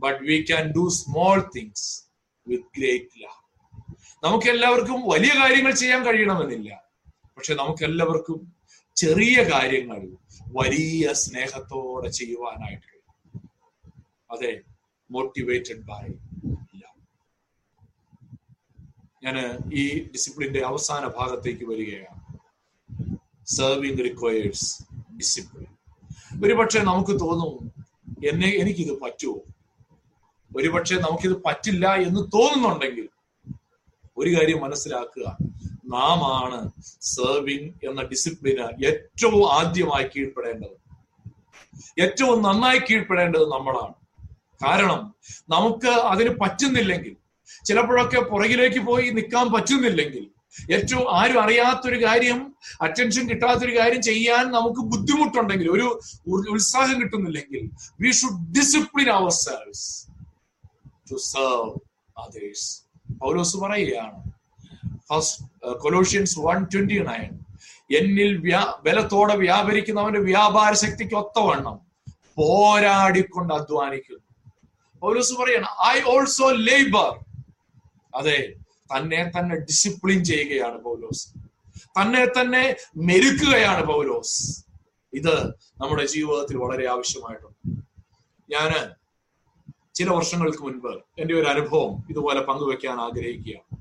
But 0.00 0.20
we 0.28 0.36
can 0.50 0.64
do 0.76 0.84
small 1.00 1.38
things 1.56 1.86
with 2.46 2.70
great 2.78 3.22
love 3.22 3.39
നമുക്ക് 4.22 4.46
എല്ലാവർക്കും 4.46 5.00
വലിയ 5.08 5.30
കാര്യങ്ങൾ 5.42 5.72
ചെയ്യാൻ 5.72 6.06
കഴിയണമെന്നില്ല. 6.06 6.84
പക്ഷെ 7.36 7.54
നമുക്ക് 7.54 7.84
എല്ലാവർക്കും 7.84 8.52
ചെറിയ 8.96 9.42
കാര്യങ്ങൾ 9.42 10.08
വലിയ 10.52 11.12
സ്നേഹത്തോടെ 11.12 12.08
ചെയ്യുവാനായിട്ട് 12.08 12.82
കഴിയും. 12.82 13.50
അതെ 14.30 14.60
മോട്ടിവേറ്റഡ് 15.10 15.82
ബൈ 15.82 16.08
ഞാൻ 19.24 19.58
ഈ 19.74 20.04
ഡിസിപ്ലിന്റെ 20.04 20.60
അവസാന 20.60 21.06
ഭാഗത്തേക്ക് 21.06 21.64
വരികയാണ്. 21.64 22.20
സെർവിങ് 23.46 23.98
റിക്വയേഴ്സ് 23.98 24.84
ഡിസിപ്ലിൻ 25.16 25.66
ഒരുപക്ഷെ 26.44 26.80
നമുക്ക് 26.80 27.20
തോന്നും 27.20 27.72
എന്നെ 28.28 28.48
എനിക്കിത് 28.48 29.00
പറ്റുമോ? 29.00 29.40
ഒരുപക്ഷെ 30.56 30.96
നമുക്കിത് 30.96 31.42
പറ്റില്ല 31.46 31.94
എന്ന് 31.94 32.20
തോന്നുന്നുണ്ടെങ്കിൽ 32.20 33.08
ഒരു 34.20 34.30
കാര്യം 34.36 34.60
മനസ്സിലാക്കുക. 34.60 35.26
നാം 35.94 36.20
ആണ് 36.40 36.58
സെർവിങ് 37.12 37.70
എന്ന 37.88 38.00
ഡിസിപ്ലിന് 38.02 38.66
ഏറ്റവും 38.88 39.52
ആദ്യമായി 39.52 40.06
കീഴ്പ്പെടേണ്ടത്. 40.14 40.76
ഏറ്റവും 42.02 42.42
നന്നായി 42.42 42.78
കീഴ്പ്പെടേണ്ടത് 42.78 43.46
നമ്മളാണ്. 43.54 43.94
കാരണം 44.64 45.00
നമുക്ക് 45.50 45.92
അതിന് 46.12 46.30
പറ്റുന്നില്ലെങ്കിൽ 46.40 47.16
ചിലപ്പോഴൊക്കെ 47.64 48.20
പുറകിലേക്ക് 48.20 48.80
പോയി 48.86 49.10
നിൽക്കാൻ 49.10 49.46
പറ്റുന്നില്ലെങ്കിൽ 49.52 50.26
ഏറ്റവും 50.74 51.04
ആരും 51.16 51.38
അറിയാത്തൊരു 51.42 51.98
കാര്യം 52.04 52.38
അറ്റൻഷൻ 52.82 53.24
കിട്ടാത്തൊരു 53.30 53.78
കാര്യം 53.78 54.02
ചെയ്യാൻ 54.02 54.44
നമുക്ക് 54.50 54.82
ബുദ്ധിമുട്ടുണ്ടെങ്കിൽ 54.92 55.68
ഒരു 55.70 55.86
ഉത്സാഹം 56.56 56.96
കിട്ടുന്നില്ലെങ്കിൽ 57.02 57.62
we 58.00 58.10
should 58.10 58.40
discipline 58.58 59.10
ourselves 59.44 59.86
to 61.10 61.18
serve 61.32 61.70
others 62.16 62.68
Paulose 63.22 63.56
പറയുകയാണ്. 63.62 64.18
കൊലോഷ്യൻസ് 65.84 66.36
വൺ 66.46 66.58
ട്വന്റി 66.72 66.98
നയൻ 67.10 67.30
എന്നിൽ 67.98 68.32
വ്യാ 68.46 68.62
ബലത്തോടെ 68.86 69.34
വ്യാപരിക്കുന്നവന്റെ 69.44 70.20
വ്യാപാര 70.30 70.72
ശക്തിക്ക് 70.84 71.16
ഒത്തവണ്ണം 71.22 71.76
പോരാടിക്കൊണ്ട് 72.38 73.52
അധ്വാനിക്കുന്നു. 73.54 74.24
പൗലോസ് 75.02 75.34
പറയാണ് 75.40 75.68
ഐ 75.88 75.96
ഓൾസോ 76.12 76.48
ലേബർ 76.68 77.10
അതെ 78.20 78.38
തന്നെ 78.92 79.20
തന്നെ 79.34 79.56
ഡിസിപ്ലിൻ 79.68 80.20
ചെയ്യുകയാണ് 80.30 80.78
പൗലോസ്. 80.86 81.24
തന്നെ 81.98 82.24
തന്നെ 82.36 82.62
മെരുക്കുകയാണ് 83.08 83.82
പൗലോസ്. 83.92 84.36
ഇത് 85.18 85.34
നമ്മുടെ 85.80 86.04
ജീവിതത്തിൽ 86.14 86.56
വളരെ 86.62 86.84
ആവശ്യമായിട്ടുണ്ട്. 86.94 87.60
ഞാൻ 88.54 88.70
ചില 89.94 90.08
വർഷങ്ങൾക്ക് 90.10 90.62
മുൻപ് 90.64 90.92
എന്റെ 91.18 91.34
ഒരു 91.34 91.46
അനുഭവം 91.46 92.04
ഇതുപോലെ 92.10 92.40
പങ്കുവെക്കാൻ 92.40 93.00
ആഗ്രഹിക്കുകയാണ്. 93.00 93.76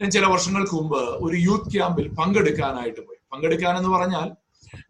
ഞാൻ 0.00 0.10
ചില 0.10 0.24
വർഷങ്ങൾക്ക് 0.26 0.74
മുമ്പ് 0.74 1.02
ഒരു 1.26 1.36
യൂത്ത് 1.36 1.72
ക്യാമ്പിൽ 1.72 2.08
പങ്കെടുക്കാനായിട്ട് 2.08 3.00
പോയി. 3.00 3.20
പങ്കെടുക്കാൻ 3.32 3.76
എന്ന് 3.76 3.88
പറഞ്ഞാൽ 3.88 4.28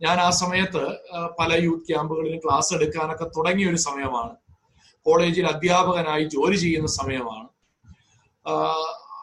ഞാൻ 0.02 0.20
ആ 0.20 0.30
സമയത്ത് 0.30 0.82
പല 1.40 1.50
യൂത്ത് 1.64 1.86
ക്യാമ്പുകളിലും 1.86 2.40
ക്ലാസ് 2.44 2.74
എടുക്കാനൊക്കെ 2.74 3.24
തുടങ്ങിയ 3.24 3.70
ഒരു 3.70 3.76
സമയമാണ്. 3.76 4.34
കോളേജിൽ 5.06 5.46
അധ്യാപകനായി 5.46 6.24
ജോലി 6.24 6.56
ചെയ്യുന്ന 6.56 6.86
സമയമാണ്. 6.86 7.48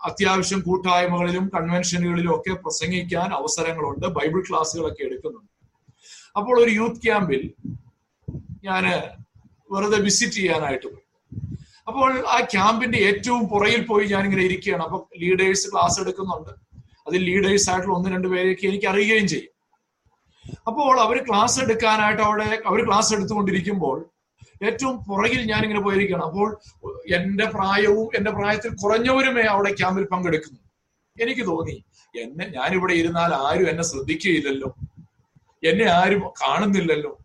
അത്യാവശ്യം 0.06 0.60
കൂട്ടായ്മകളിലും 0.60 1.52
കൺവെൻഷനുകളിലും 1.56 2.36
ഒക്കെ 2.36 2.54
പ്രസംഗിക്കാൻ 2.54 3.34
അവസരങ്ങളുണ്ട്. 3.34 4.08
ബൈബിൾ 4.08 4.43
ക്ലാസ്സുകളൊക്കെ 4.49 5.04
എടുക്കുന്നുണ്ട്. 5.04 5.52
അപ്പോൾ 6.38 6.56
ഒരു 6.63 6.71
യൂത്ത് 6.71 7.02
ക്യാമ്പിൽ 7.06 7.54
ഞാൻ 8.63 8.86
വെറുതെ 9.73 9.99
വിസിറ്റ് 9.99 10.33
ചെയ്യാനായിട്ട് 10.33 10.86
പോയി. 10.86 11.03
അപ്പോൾ 11.88 12.27
ആ 12.27 12.39
ക്യാമ്പിന്റെ 12.39 12.97
ഏറ്റവും 12.97 13.47
പുറയിൽ 13.47 13.86
പോയി 13.86 14.05
ഞാനിങ്ങനെ 14.07 14.43
ഇരിക്കുകയാണ്. 14.43 14.83
അപ്പൊ 14.83 15.05
ലീഡേഴ്സ് 15.17 15.71
ക്ലാസ് 15.71 16.01
എടുക്കുന്നുണ്ട്. 16.01 16.51
അതിൽ 17.07 17.23
ലീഡേഴ്സ് 17.23 17.69
ആയിട്ടുള്ള 17.69 17.95
ഒന്ന് 17.95 18.09
രണ്ട് 18.09 18.27
പേരെയൊക്കെ 18.27 18.67
എനിക്ക് 18.67 18.86
അറിയുകയും 18.86 19.27
ചെയ്യും. 19.27 19.49
അപ്പോൾ 20.67 20.99
അവർ 20.99 21.17
ക്ലാസ് 21.27 21.59
എടുക്കാനായിട്ട് 21.59 22.21
അവിടെ 22.21 22.62
അവർ 22.65 22.86
ക്ലാസ് 22.86 23.13
എടുത്തുകൊണ്ടിരിക്കുമ്പോൾ 23.13 24.05
ഏറ്റവും 24.63 24.97
പുറകിൽ 24.97 25.41
ഞാനിങ്ങനെ 25.51 25.81
പോയിരിക്കുകയാണ്. 25.81 26.23
അപ്പോൾ 26.23 26.62
എന്റെ 27.13 27.45
പ്രായവും 27.45 28.09
എന്റെ 28.15 28.31
പ്രായത്തിൽ 28.31 28.75
കുറഞ്ഞവരുമേ 28.83 29.41
അവിടെ 29.41 29.73
ക്യാമ്പിൽ 29.73 30.03
പങ്കെടുക്കുന്നു. 30.03 30.59
എനിക്ക് 31.21 31.47
തോന്നി 31.47 31.83
എന്നെ 32.21 32.45
ഞാനിവിടെ 32.47 32.93
ഇരുന്നാൽ 32.93 33.33
ആരും 33.33 33.69
എന്നെ 33.69 33.83
ശ്രദ്ധിക്കുകയില്ലല്ലോ. 33.83 34.75
എന്നെ 35.63 35.86
ആരും 35.86 36.23
കാണുന്നില്ലല്ലോ. 36.41 37.22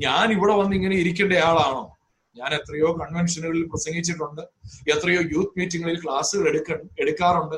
ഞാൻ 0.00 0.32
ഇവിടെ 0.32 0.54
വന്ന് 0.54 0.76
ഇങ്ങനെ 0.76 0.96
ഇരിക്കേണ്ട 0.96 1.32
ആളാണോ? 1.32 1.96
ഞാൻ 2.36 2.54
എത്രയോ 2.54 2.92
കൺവെൻഷനുകളിൽ 2.92 3.64
പ്രസംഗിച്ചിട്ടുണ്ട്. 3.64 4.42
എത്രയോ 4.90 5.20
യൂത്ത് 5.20 5.58
മീറ്റിങ്ങുകളിൽ 5.58 6.02
ക്ലാസ്സുകൾ 6.04 6.48
എടുക്ക 6.48 6.76
എടുക്കാറുണ്ട്. 7.00 7.56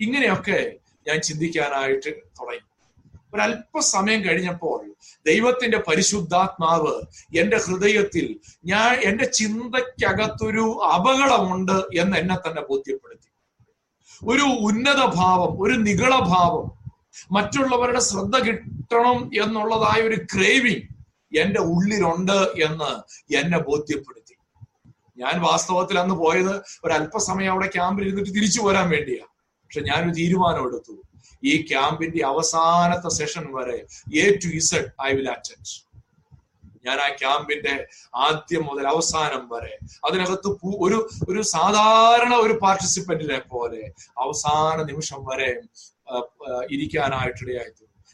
ഇങ്ങനെയൊക്കെ 0.00 0.72
ഞാൻ 1.08 1.20
ചിന്തിക്കാനായിട്ട് 1.20 2.10
തുടങ്ങി. 2.10 2.60
ഒരല്പസമയം 3.34 4.24
കഴിഞ്ഞപ്പോൾ 4.24 4.94
ദൈവത്തിന്റെ 5.26 5.78
പരിശുദ്ധാത്മാവ് 5.78 6.92
എന്റെ 7.38 7.56
ഹൃദയത്തിൽ 7.56 8.40
ഞാൻ 8.64 8.94
എന്റെ 8.94 9.24
ചിന്തയ്ക്കകത്തൊരു 9.24 10.80
അപകടമുണ്ട് 10.94 12.00
എന്ന് 12.00 12.16
എന്നെ 12.16 12.36
തന്നെ 12.36 12.62
ബോധ്യപ്പെടുത്തി. 12.62 13.28
ഒരു 14.26 14.42
ഉന്നത 14.42 15.04
ഭാവം 15.14 15.62
ഒരു 15.62 15.74
നികളഭാവം 15.78 16.82
മറ്റുള്ളവരുടെ 17.32 18.00
ശ്രദ്ധ 18.00 18.38
കിട്ടണം 18.38 19.30
എന്നുള്ളതായ 19.44 20.02
ഒരു 20.02 20.16
ക്രേവിങ് 20.16 20.91
എന്റെ 21.40 21.60
ഉള്ളിലുണ്ട് 21.72 22.38
എന്ന് 22.66 22.90
എന്നെ 23.40 23.58
ബോധ്യപ്പെടുത്തി. 23.58 24.34
ഞാൻ 25.18 25.34
വാസ്തവത്തിൽ 25.48 25.96
അന്ന് 25.98 26.14
പോയത് 26.14 26.54
ഒരല്പസമയം 26.84 27.52
അവിടെ 27.52 27.66
ക്യാമ്പിൽ 27.66 28.04
ഇരുന്നിട്ട് 28.06 28.32
തിരിച്ചു 28.36 28.60
പോരാൻ 28.60 28.90
വേണ്ടിയാ. 28.90 29.24
പക്ഷെ 29.62 29.80
ഞാനൊരു 29.80 30.14
തീരുമാനം 30.20 30.64
എടുത്തു. 30.68 30.94
ഈ 31.42 31.52
ക്യാമ്പിന്റെ 31.70 32.20
അവസാനത്തെ 32.24 33.10
സെഷൻ 33.18 33.46
വരെ 33.54 33.78
A 34.22 34.26
to 34.42 34.48
Z 34.60 34.90
I 35.06 35.10
will 35.12 35.30
attend 35.30 35.72
ഞാൻ 36.86 36.98
ആ 37.00 37.08
ക്യാമ്പിന്റെ 37.22 37.74
ആദ്യം 38.14 38.62
മുതൽ 38.68 38.86
അവസാനം 38.86 39.42
വരെ 39.52 39.74
അതിനകത്ത് 40.08 40.48
ഒരു 40.84 40.98
ഒരു 41.28 41.42
സാധാരണ 41.42 42.32
ഒരു 42.34 42.54
പാർട്ടിസിപ്പന്റിനെ 42.62 43.38
പോലെ 43.52 43.82
അവസാന 44.18 44.76
നിമിഷം 44.82 45.20
വരെ 45.24 45.50
ഇരിക്കാനായിട്ടിടയായി 46.74 47.72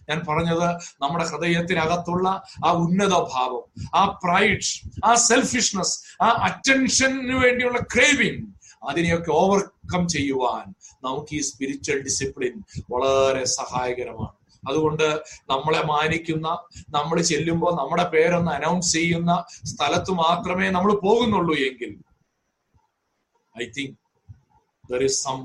ഞാൻ 0.09 0.25
പറഞ്ഞത് 0.29 0.67
നമ്മുടെ 1.03 1.25
ഹൃദയത്തിനകത്തുള്ള 1.25 2.29
ആ 2.65 2.73
ഉന്നത 2.73 3.15
ഭാവം 3.35 3.65
ആ 3.95 4.05
പ്രൈഡ് 4.25 4.69
ആ 5.05 5.15
സെൽഫിഷ്നെസ് 5.15 5.95
ആ 6.23 6.29
അറ്റൻഷന് 6.47 7.35
വേണ്ടിയുള്ള 7.45 7.79
ക്രേവിംഗ് 7.95 8.47
അതിനെയൊക്കെ 8.89 9.31
ഓവർകം 9.33 10.09
ചെയ്യുവാൻ 10.09 10.67
നമുക്ക് 11.05 11.35
ഈ 11.35 11.41
സ്പിരിച്വൽ 11.41 11.99
ഡിസിപ്ലിൻ 12.03 12.55
വളരെ 12.91 13.45
സഹായകരമാണ്. 13.45 14.35
അതുകൊണ്ട് 14.63 15.05
നമ്മളെ 15.51 15.83
മാനിക്കുന്ന 15.85 16.49
നമ്മൾ 16.89 17.21
ചെല്ലുമ്പോൾ 17.23 17.73
നമ്മുടെ 17.77 18.05
പേരൊന്ന് 18.05 18.53
അനൗൺസ് 18.53 18.93
ചെയ്യുന്ന 18.93 19.33
സ്ഥലത്ത് 19.65 20.11
മാത്രമേ 20.11 20.71
നമ്മൾ 20.71 20.93
പോകുന്നുള്ളൂ 21.01 21.55
എങ്കിൽ 21.59 21.93
I 23.55 23.67
think 23.77 23.97
there 24.91 25.03
is 25.03 25.23
some 25.25 25.39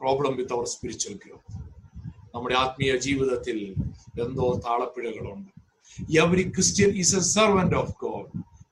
problem 0.00 0.36
with 0.36 0.52
our 0.52 0.66
spiritual 0.66 1.14
growth 1.14 1.45
നമ്മുടെ 2.36 2.54
ആത്മീയ 2.54 2.96
ജീവിതത്തിൽ 2.96 3.58
എന്തോ 4.24 4.46
താളപ്പിഴകളുണ്ട്. 4.66 5.50
Every 6.22 6.44
Christian 6.50 6.90
is 7.02 7.16
a 7.16 7.20
servant 7.20 7.76
of 7.76 7.94
God 8.00 8.30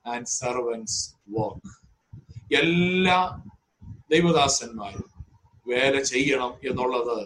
and 0.09 0.25
servants 0.25 0.97
work 1.37 1.71
എല്ലാ 2.55 3.19
ദൈവദാസന്മാരും 4.11 5.07
വേല 5.67 6.01
ചെയ്യണം 6.01 6.51
എന്നുള്ളത് 6.69 7.17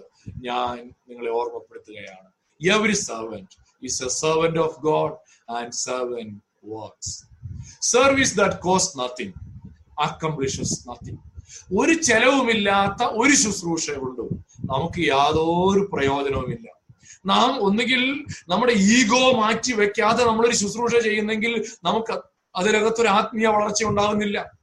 ഞാൻ 0.42 0.76
നിങ്ങളെ 1.10 1.32
ഓർമ്മപ്പെടുത്തുകയാണ്. 1.40 2.30
Every 2.62 2.98
servant 3.10 3.56
is 3.82 4.04
a 4.04 4.08
servant 4.08 4.60
of 4.60 4.80
God 4.80 5.18
and 5.52 5.72
servant 5.72 6.30
works 6.66 7.16
service 7.82 8.38
that 8.38 8.60
cost 8.68 9.00
nothing 9.00 9.36
accomplishes 10.02 10.90
nothing 10.90 11.22
ഒരു 11.78 11.94
ചെലവുമില്ലാത്ത 11.94 13.04
ഒരു 13.04 13.36
ശുശ്രൂഷയുണ്ട് 13.36 14.22
നമുക്ക് 14.66 15.00
യാതൊരു 15.08 15.90
പ്രയോജനവുമില്ല. 15.94 16.68
നാം 17.26 17.62
ഒന്നുകിൽ 17.62 18.26
നമ്മുടെ 18.50 18.74
ഈഗോ 18.74 19.32
മാറ്റി 19.32 19.74
വെക്കാതെ 19.74 20.26
നമ്മളൊരു 20.26 20.56
ശുശ്രൂഷ 20.56 20.96
ചെയ്യുന്നെങ്കിൽ 20.96 21.66
നമുക്ക് 21.84 22.22
അതിനകത്തൊരു 22.56 23.08
ആത്മീയ 23.08 23.48
വളർച്ച 23.48 23.84
ഉണ്ടാകുന്നില്ല 23.84 24.60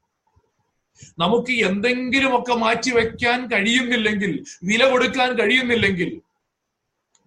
നമുക്ക് 1.18 1.52
എന്തെങ്കിലുമൊക്കെ 1.52 2.54
മാറ്റി 2.54 2.90
വെക്കാൻ 2.90 3.46
കഴിയുന്നില്ലെങ്കിൽ 3.46 4.32
വില 4.62 4.90
കൊടുക്കാൻ 4.90 5.38
കഴിയുന്നില്ലെങ്കിൽ 5.38 6.20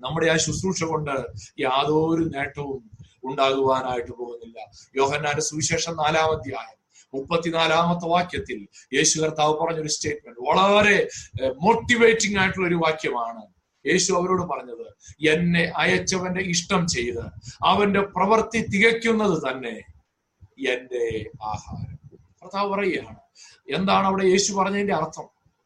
നമ്മുടെ 0.01 0.27
ആ 0.27 0.35
ശുശ്രൂഷ 0.37 0.83
കൊണ്ട് 0.83 1.15
യാതൊരു 1.59 2.23
നേട്ടവും 2.23 2.79
ഉണ്ടാകുവാനായിട്ട് 3.23 4.11
പോകുന്നില്ല. 4.11 4.57
യോഹന്നാന്റെ 4.95 5.41
സുവിശേഷം 5.41 5.95
നാലാം 5.95 6.31
അധ്യായം. 6.31 6.78
മുപ്പത്തിനാലാമത്തെ 7.13 8.07
വാക്യത്തിൽ 8.07 8.67
യേശു 8.93 9.21
കർത്താവ് 9.21 9.59
പറഞ്ഞൊരു 9.59 9.87
സ്റ്റേറ്റ്മെന്റ് 9.87 10.39
വളരെ 10.39 11.09
മോട്ടിവേറ്റിംഗ് 11.61 12.39
ആയിട്ടുള്ള 12.39 12.67
ഒരു 12.67 12.75
വാക്യമാണ് 12.75 13.41
യേശു 13.87 14.13
അവരോട് 14.13 14.41
പറഞ്ഞത്. 14.41 14.89
എന്നെ 15.29 15.73
അയച്ചവന്റെ 15.77 16.41
ഇഷ്ടം 16.41 16.87
ചെയ്ത് 16.87 17.21
അവന്റെ 17.65 18.01
പ്രവൃത്തി 18.01 18.65
തികയ്ക്കുന്നത് 18.65 19.51
തന്നെ 19.51 19.83
എന്റെ 20.69 21.29
ആഹാരം. 21.43 21.99
കർത്താവ് 22.43 22.73
പറയുകയാണ്. 22.73 23.15
എന്താണ് 23.75 24.07
അവിടെ 24.07 24.23
യേശു 24.23 24.53
പറഞ്ഞതിന്റെ 24.53 24.93
അർത്ഥം? 24.93 25.23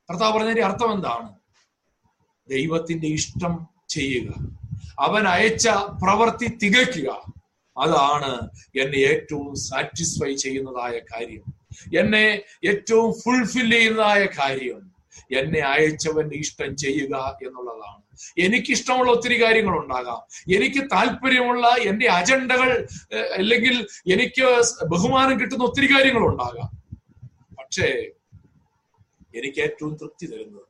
കർത്താവ് 0.10 0.34
പറഞ്ഞതിന്റെ 0.34 0.64
അർത്ഥം 0.64 0.94
എന്താണ്? 0.94 1.30
ദൈവത്തിന്റെ 2.50 3.08
ഇഷ്ടം 3.08 3.68
ചെയ്യുക. 3.90 4.34
അവൻ 5.00 5.28
അയച്ച 5.28 5.70
പ്രവൃത്തി 5.70 6.58
തികയ്ക്കുക. 6.64 7.33
അതാണ് 7.78 8.32
എന്നെ 8.80 8.98
ഏറ്റവും 8.98 9.56
സാറ്റിസ്ഫൈ 9.56 10.34
ചെയ്യുന്നതായ 10.36 11.00
കാര്യം. 11.00 11.46
എന്നെ 11.98 12.42
ഏറ്റവും 12.70 13.14
ഫുൾഫിൽ 13.14 13.72
ചെയ്യുന്നതായ 13.72 14.26
കാര്യം. 14.26 14.82
എന്നെ 15.38 15.60
അയച്ചവന്റെ 15.60 16.36
ഇഷ്ടം 16.36 16.76
ചെയ്യുക 16.76 17.16
എന്നുള്ളതാണ്. 17.46 18.04
എനിക്കിഷ്ടമുള്ള 18.38 19.12
ഒത്തിരി 19.12 19.42
കാര്യങ്ങൾ 19.42 19.76
ഉണ്ടാകാം 19.78 20.22
എനിക്ക് 20.56 20.82
താല്പര്യമുള്ള 20.92 21.68
എന്റെ 21.68 22.08
അജണ്ടകൾ 22.10 22.88
അല്ലെങ്കിൽ 23.16 23.88
എനിക്ക് 24.12 24.46
ബഹുമാനം 24.86 25.40
കിട്ടുന്ന 25.40 25.64
ഒത്തിരി 25.64 25.94
കാര്യങ്ങൾ 25.94 26.24
ഉണ്ടാകാം 26.28 26.70
പക്ഷേ 27.60 27.90
എനിക്ക് 29.36 29.62
ഏറ്റവും 29.62 29.96
തൃപ്തി 29.96 30.26
തരുന്നത് 30.26 30.70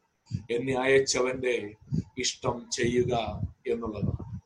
എന്നെ 0.51 0.73
അയച്ചവന്റെ 0.81 1.73
ഇഷ്ടം 2.17 2.69
ചെയ്യുക 2.71 3.13
എന്നുള്ളതാണ്. 3.67 4.41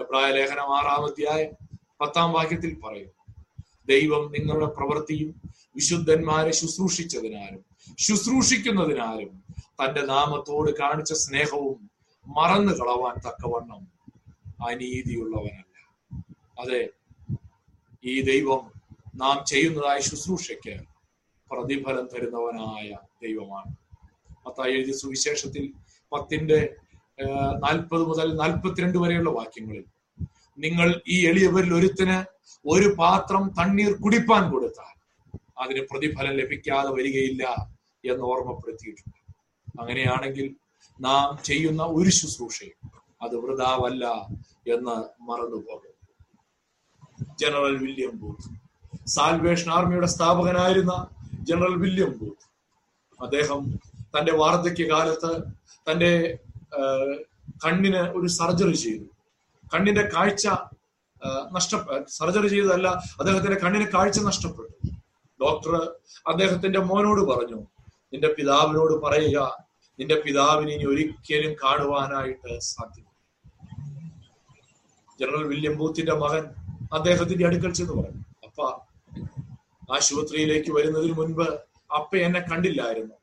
എബ്രായ 0.00 0.32
ലേഖനം 0.32 0.76
ആറാമത്തെ 0.78 1.12
അധ്യായം 1.12 1.59
പത്താം 2.00 2.28
വാക്യത്തിൽ 2.32 2.72
പറയും 2.84 3.10
ദൈവം 3.86 4.22
നിങ്ങളുടെ 4.34 4.68
പ്രവൃത്തിയും 4.76 5.30
വിശുദ്ധന്മാരെ 5.76 6.52
ശുശ്രൂഷിച്ചതിനാലും 6.60 7.62
ശുശ്രൂഷിക്കുന്നതിനാലും 7.98 9.30
തന്റെ 9.80 10.02
നാമത്തോട് 10.12 10.70
കാണിച്ച 10.80 11.12
സ്നേഹവും 11.24 11.78
മറന്നു 12.26 12.72
കളവാൻ 12.78 13.16
തക്കവണ്ണം 13.26 13.82
അനീതിയുള്ളവനല്ല. 14.68 15.66
അതെ 16.62 16.82
ഈ 18.04 18.14
ദൈവം 18.22 18.62
നാം 19.22 19.36
ചെയ്യുന്നതായ 19.46 19.98
ശുശ്രൂഷയ്ക്ക് 20.00 20.74
പ്രതിഫലം 21.50 22.06
തരുന്നവനായ 22.12 22.88
ദൈവമാണ്. 23.24 23.70
മത്തായി 24.46 24.74
എഴുതിയ 24.76 24.96
സുവിശേഷത്തിൽ 25.02 25.64
പത്തിന്റെ 26.12 26.60
നാൽപ്പത് 27.64 28.04
മുതൽ 28.10 28.28
നാൽപ്പത്തിരണ്ട് 28.42 28.98
വരെയുള്ള 28.98 29.30
വാക്യങ്ങളിൽ 29.30 29.84
നിങ്ങൾ 30.64 30.88
ഈ 31.14 31.16
എളിയവരിൽ 31.30 31.72
ഒരുത്തിന് 31.78 32.18
ഒരു 32.64 32.88
പാത്രം 33.00 33.42
തണ്ണീർ 33.58 33.92
കുടിപ്പാൻ 34.04 34.42
കൊടുത്താൽ 34.52 34.94
അതിന് 35.62 35.82
പ്രതിഫലം 35.90 36.34
ലഭിക്കാതെ 36.40 36.90
വരികയില്ല 36.96 37.44
എന്ന് 38.04 38.24
ഓർമ്മപ്പെടുത്തിയിട്ടുണ്ട്. 38.32 39.18
അങ്ങനെയാണെങ്കിൽ 39.80 40.46
നാം 41.06 41.26
ചെയ്യുന്ന 41.48 41.82
ഒരു 41.98 42.10
ശുശ്രൂഷയും 42.18 42.78
അത് 43.24 43.34
വൃതാവല്ല 43.42 44.04
എന്ന് 44.74 44.96
മറന്നുപോകും 45.28 45.96
ജനറൽ 47.40 47.74
വില്യം 47.84 48.14
ബൂത്ത്. 48.20 48.48
സാൽവേഷൻ 49.14 49.70
ആർമിയുടെ 49.76 50.08
സ്ഥാപകനായിരുന്ന 50.14 50.94
ജനറൽ 51.48 51.74
വില്യം 51.82 52.12
ബൂത്ത്. 52.18 52.46
അദ്ദേഹം 53.20 53.60
തന്റെ 54.14 54.32
വാർദ്ധക്യ 54.40 54.84
കാലത്ത് 54.92 55.32
തന്റെ 55.88 56.10
കണ്ണിന് 57.64 58.02
ഒരു 58.18 58.28
സർജറി 58.38 58.76
ചെയ്തു. 58.84 59.06
കണ്ണിന്റെ 59.72 60.04
കാഴ്ച 60.14 60.44
നഷ്ട 61.56 61.72
സർജറി 62.18 62.48
ചെയ്തതല്ല 62.54 62.88
അദ്ദേഹത്തിന്റെ 63.20 63.58
കണ്ണിന് 63.62 63.86
കാഴ്ച 63.94 64.18
നഷ്ടപ്പെട്ടു. 64.28 64.74
ഡോക്ടർ 65.40 65.74
അദ്ദേഹത്തിന്റെ 66.30 66.80
മോനോട് 66.90 67.22
പറഞ്ഞു 67.30 67.58
നിന്റെ 68.12 68.30
പിതാവിനോട് 68.36 68.94
പറയുക 69.04 69.38
നിന്റെ 69.98 70.16
പിതാവിനെ 70.24 70.72
ഇനി 70.76 70.86
ഒരിക്കലും 70.92 71.52
കാണുവാനായിട്ട് 71.62 72.52
സാധ്യമല്ല. 72.72 73.06
ജനറൽ 75.18 75.44
വില്യം 75.52 75.74
ബൂത്തിന്റെ 75.80 76.14
മകൻ 76.22 76.44
അദ്ദേഹത്തിന്റെ 76.96 77.44
അടുക്കൽ 77.48 77.72
ചെന്ന് 77.78 77.94
പറഞ്ഞു 78.00 78.22
അപ്പ 78.46 78.60
ആശുപത്രിയിലേക്ക് 79.96 80.70
വരുന്നതിന് 80.78 81.14
മുൻപ് 81.20 81.46
അപ്പ 81.98 82.10
എന്നെ 82.26 82.40
കണ്ടില്ലായിരുന്നു. 82.50 83.14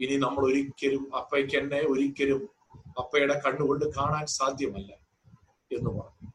ഇനി 0.00 0.16
നമ്മൾ 0.24 0.42
ഒരിക്കലും 0.50 1.04
അപ്പയ്ക്ക് 1.20 1.54
എന്നെ 1.60 1.80
ഒരിക്കലും 1.92 2.42
അപ്പയുടെ 2.98 3.40
കണ്ണുകൊണ്ട് 3.46 3.84
കാണാൻ 3.96 4.26
സാധ്യമല്ല 4.26 4.90
എന്ന് 5.70 5.90
പറഞ്ഞു. 5.90 6.28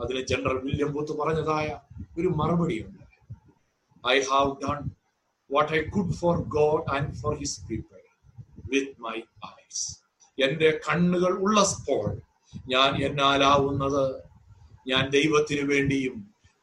അതിന് 0.00 0.20
ജനറൽ 0.20 0.58
വില്യം 0.58 0.92
ബൂത്ത് 0.92 1.12
പറഞ്ഞതായ 1.12 1.80
ഒരു 2.18 2.28
മറുപടിയുണ്ട്. 2.28 3.04
I 4.08 4.20
have 4.20 4.52
done 4.62 4.90
what 5.50 5.72
I 5.72 5.80
could 5.96 6.14
for 6.14 6.36
God 6.40 6.84
and 6.94 7.14
for 7.14 7.34
his 7.36 7.66
people 7.68 8.00
with 8.72 8.94
my 9.00 9.16
eyes 9.62 10.04
എന്റെ 10.38 10.80
കണ്ണുകൾ 10.88 11.32
ഉള്ളപ്പോൾ 11.32 12.20
ഞാൻ 12.66 13.02
എന്നാലാവുന്നത് 13.02 14.04
ഞാൻ 14.86 15.10
ദൈവത്തിന് 15.10 15.72
വേണ്ടിയും 15.72 16.16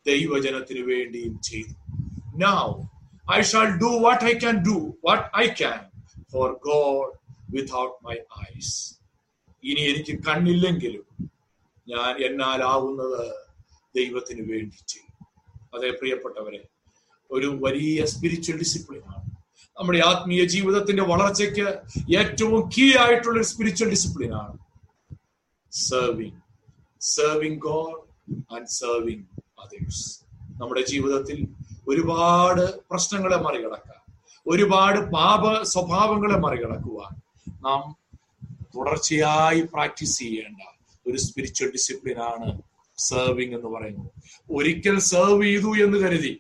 ദൈവജനത്തിന് 0.06 0.80
വേണ്ടിയും 0.80 1.42
ചെയ്തു. 1.42 1.74
Now 2.36 2.84
I 3.34 3.42
shall 3.42 3.68
do 3.78 3.90
what 4.06 4.26
I 4.26 4.34
can 4.40 4.58
do 4.58 4.98
what 5.08 5.26
I 5.38 5.48
can 5.62 5.80
for 6.32 6.52
God 6.70 7.12
without 7.56 7.96
my 8.06 8.18
eyes 8.50 9.01
ഇനി 9.64 9.82
എനിക്ക് 9.92 10.14
കണ്ണില്ലെങ്കിലും 10.26 11.06
ഞാൻ 11.88 12.12
എന്നാലാവുന്നത് 12.28 13.22
ദൈവത്തിന് 13.96 14.44
വേണ്ടി 14.50 14.78
ചെയ്യും. 14.84 15.08
അതേ 15.76 15.90
പ്രിയപ്പെട്ടവരെ 15.92 16.62
ഒരു 17.30 17.48
വലിയ 17.62 18.06
സ്പിരിച്വൽ 18.06 18.58
ഡിസിപ്ലിനാണ് 18.58 19.20
നമ്മുടെ 19.78 20.00
ആത്മീയ 20.08 20.42
ജീവിതത്തിന്റെ 20.54 21.04
വളർച്ചയ്ക്ക് 21.12 21.66
ഏറ്റവും 22.20 22.62
കീ 22.74 22.86
ആയിട്ടുള്ള 22.98 23.36
ഒരു 23.36 23.48
spiritual 23.52 23.90
ഡിസിപ്ലിനാണ് 23.90 24.56
serving 25.72 26.40
serving 27.02 27.60
God 27.62 28.00
and 28.52 28.70
serving 28.80 29.26
others 29.58 30.06
നമ്മുടെ 30.62 30.84
ജീവിതത്തിൽ 30.88 31.40
ഒരുപാട് 31.88 32.64
പ്രശ്നങ്ങളെ 32.90 33.38
മറികടക്കാൻ 33.46 33.98
ഒരുപാട് 34.46 35.00
പാപ 35.12 35.42
സ്വഭാവങ്ങളെ 35.72 36.38
മറികടക്കുവാൻ 36.38 37.12
നാം 37.62 37.82
തുടർച്ചയായി 38.76 39.62
പ്രാക്ടീസ് 39.74 40.20
ചെയ്യേണ്ട 40.20 40.62
ഒരു 41.08 41.18
സ്പിരിച്വൽ 41.18 41.72
ഡിസിപ്ലിനാണ് 41.72 42.48
സെർവിങ് 42.98 43.56
എന്ന് 43.56 43.68
പറയുന്നത്. 43.68 44.10
ഒരിക്കൽ 44.52 45.00
സെർവ് 45.00 45.44
ചെയ്തു 45.44 45.72
എന്ന് 45.86 45.98
കരുതി 45.98 46.34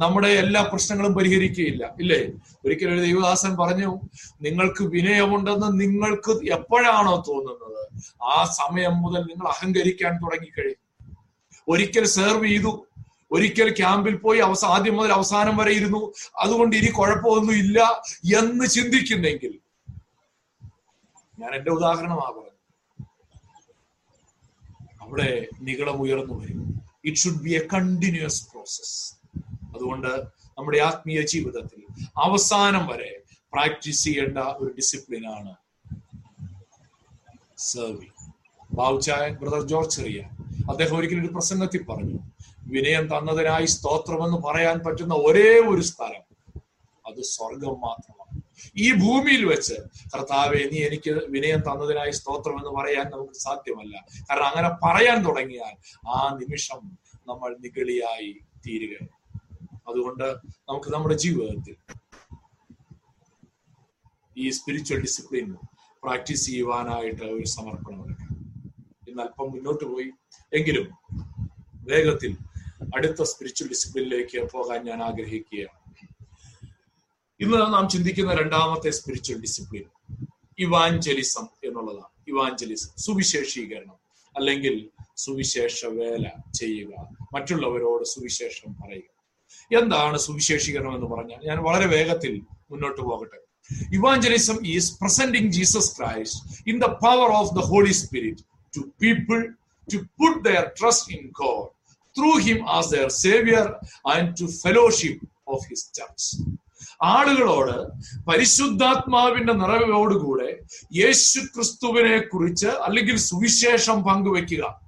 നമ്മുടെ 0.00 0.28
എല്ലാ 0.28 0.60
പ്രശ്നങ്ങളും 0.62 1.12
പരിഹരിക്കുകയില്ല 1.14 1.94
ഇല്ലേ? 2.00 2.18
ഒരിക്കലും 2.64 2.92
ഒരു 2.94 3.00
ദൈവദാസൻ 3.00 3.52
പറഞ്ഞു 3.56 3.90
നിങ്ങൾക്ക് 4.42 4.82
വിനയമുണ്ടെന്ന് 4.84 5.80
നിങ്ങൾക്ക് 5.80 6.32
എപ്പോഴാണോ 6.52 7.24
തോന്നുന്നത്? 7.28 7.80
ആ 8.22 8.44
സമയം 8.44 8.94
മുതൽ 9.02 9.22
നിങ്ങൾ 9.30 9.46
അഹങ്കരിക്കാൻ 9.48 10.12
തുടങ്ങിക്കഴിഞ്ഞു. 10.24 10.82
ഒരിക്കൽ 11.68 12.04
സെർവ് 12.06 12.46
ചെയ്തു 12.46 12.72
ഒരിക്കൽ 13.32 13.68
ക്യാമ്പിൽ 13.76 14.14
പോയി 14.16 14.38
അവസാ 14.38 14.66
ആദ്യം 14.66 14.96
മുതൽ 14.96 15.12
അവസാനം 15.12 15.56
വരെ 15.56 15.72
ഇരുന്നു 15.72 16.12
അതുകൊണ്ട് 16.38 16.76
ഇനി 16.76 16.90
കുഴപ്പമൊന്നും 16.90 17.56
ഇല്ല 17.56 17.78
എന്ന് 18.38 18.66
ചിന്തിക്കുന്നെങ്കിൽ 18.66 19.52
ഞാൻ 21.38 21.50
എന്റെ 21.54 21.70
ഉദാഹരണമാ 21.70 22.26
പറഞ്ഞു 22.28 22.46
അവിടെ 25.02 25.30
നികളം 25.60 25.98
ഉയർന്നു 26.02 26.34
വരും. 26.38 26.58
It 27.04 27.20
should 27.20 27.42
be 27.42 27.52
a 27.54 27.62
continuous 27.72 28.42
process 28.48 28.96
അതുകൊണ്ട് 29.74 30.10
നമ്മുടെ 30.58 30.78
ആത്മീയ 30.80 31.20
ജീവിതത്തിൽ 31.32 31.80
അവസാനം 32.18 32.84
വരെ 32.86 33.10
പ്രാക്ടീസ് 33.52 34.02
ചെയ്യേണ്ട 34.04 34.38
ഒരു 34.60 34.70
ഡിസിപ്ലിനാണ് 34.78 35.52
സർവിങ് 37.66 38.14
ബാവുച്ചായൻ 38.70 39.32
ബ്രദർ 39.40 39.62
ജോർജ് 39.68 39.96
ചെറിയ 39.96 40.20
അദ്ദേഹം 40.70 40.96
ഒരിക്കലും 40.98 41.22
ഒരു 41.22 41.32
പ്രസംഗത്തിൽ 41.34 41.82
പറഞ്ഞു 41.84 42.18
വിനയം 42.68 43.04
തന്നതിനായി 43.12 43.68
സ്തോത്രമെന്ന് 43.74 44.38
പറയാൻ 44.46 44.78
പറ്റുന്ന 44.86 45.14
ഒരേ 45.26 45.48
ഒരു 45.70 45.82
സ്ഥലം 45.90 46.24
അത് 47.04 47.20
സ്വർഗം 47.32 47.76
മാത്രമാണ് 47.86 48.17
ഈ 48.76 48.92
ഭൂമിയിൽ 48.92 49.44
വെച്ച് 49.44 49.74
കർത്താവെ 50.16 50.68
നീ 50.72 50.78
എനിക്ക് 50.78 51.10
വിനയം 51.10 51.60
തന്നതിനായി 51.60 52.10
സ്തോത്രം 52.10 52.58
എന്ന് 52.58 52.80
പറയാൻ 52.80 53.10
നമുക്ക് 53.10 53.32
സാധ്യമല്ല. 53.32 54.06
കാരണം 54.30 54.46
അങ്ങനെ 54.46 54.68
പറയാൻ 54.84 55.24
തുടങ്ങിയാൽ 55.24 55.74
ആ 56.08 56.38
നിമിഷം 56.40 56.98
നമ്മൾ 57.28 57.56
നിഗളിയായി 57.60 58.38
തീരുകയാണ്. 58.66 59.08
അതുകൊണ്ട് 59.88 60.24
നമുക്ക് 60.68 60.90
നമ്മുടെ 60.90 61.14
ജീവിതത്തിൽ 61.14 61.76
ഈ 64.36 64.50
സ്പിരിച്വൽ 64.50 65.00
ഡിസിപ്ലിൻ 65.00 65.56
പ്രാക്ടീസ് 66.02 66.46
ചെയ്യുവാനായിട്ട് 66.46 67.22
ഒരു 67.22 67.46
സമർപ്പണം 67.46 68.04
എടുക്കാം. 68.04 68.28
ഇന്ന് 69.08 69.22
അല്പം 69.22 69.50
മുന്നോട്ട് 69.50 69.84
പോയി. 69.84 70.10
എങ്കിലും 70.52 70.90
വേഗത്തിൽ 71.74 72.36
അടുത്ത 72.96 73.22
സ്പിരിച്വൽ 73.22 73.68
ഡിസിപ്ലിനിലേക്ക് 73.68 74.50
പോകാൻ 74.52 74.84
ഞാൻ 74.84 75.02
ആഗ്രഹിക്കുകയാണ്. 75.02 75.87
ഇന്ന് 77.40 77.58
നാം 77.74 77.88
ചിന്തിക്കുന്ന 77.88 78.34
രണ്ടാമത്തെ 78.34 78.90
സ്പിരിച്വൽ 78.90 79.40
ഡിസിപ്ലിൻ 79.40 79.84
ഇവാഞ്ചലിസം 80.58 81.44
എന്നുള്ളതാണ്. 81.64 82.12
ഇവാഞ്ചലിസം 82.28 82.90
സുവിശേഷീകരണം 83.02 83.98
അല്ലെങ്കിൽ 84.36 84.90
സുവിശേഷ 85.16 85.86
വേല 85.98 86.24
ചെയ്യുക. 86.54 86.92
മറ്റുള്ളവരോട് 87.34 88.04
സുവിശേഷം 88.04 88.72
പറയുക. 88.80 89.10
എന്താണ് 89.78 90.18
സുവിശേഷീകരണം 90.18 90.94
എന്ന് 90.94 91.06
പറഞ്ഞാൽ? 91.06 91.40
ഞാൻ 91.44 91.58
വളരെ 91.58 91.86
വേഗത്തിൽ 91.86 92.42
മുന്നോട്ട് 92.70 93.00
പോകട്ടെ. 93.00 93.38
Evangelism 93.92 94.66
is 94.66 94.90
presenting 95.00 95.52
Jesus 95.52 95.90
Christ 95.98 96.70
in 96.70 96.76
the 96.78 96.84
power 96.84 97.30
of 97.40 97.50
the 97.54 97.64
Holy 97.70 97.92
Spirit 97.92 98.44
to 98.76 98.80
people 99.02 99.38
to 99.88 99.96
put 99.96 100.38
their 100.48 100.64
trust 100.80 101.12
in 101.16 101.30
God 101.42 101.68
through 102.16 102.30
him 102.38 102.70
as 102.70 102.90
their 102.94 103.08
saviour 103.08 103.66
and 104.14 104.28
to 104.40 104.46
fellowship 104.62 105.28
of 105.48 105.64
his 105.68 105.86
church 105.94 106.28
ആളുകളോട് 107.02 107.88
പരിശുദ്ധാത്മാവിന്റെ 108.26 109.52
നിറവോടുകൂടെ 109.52 110.58
യേശു 110.94 111.40
ക്രിസ്തുവിനെ 111.40 112.18
കുറിച്ച് 112.18 112.66
അല്ലെങ്കിൽ 112.66 113.16
സുവിശേഷം 113.16 114.02
പങ്കുവെക്കുക. 114.02 114.80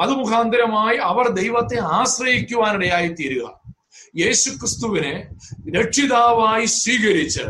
അത് 0.00 0.10
മുഖാന്തരമായി 0.10 0.96
അവർ 0.96 1.28
ദൈവത്തെ 1.28 1.78
ആശ്രയിക്കുവാനിടയായി 1.80 3.08
തീരുക. 3.08 3.60
യേശു 4.16 4.50
ക്രിസ്തുവിനെ 4.50 5.28
രക്ഷിതാവായി 5.74 6.64
സ്വീകരിച്ച് 6.64 7.42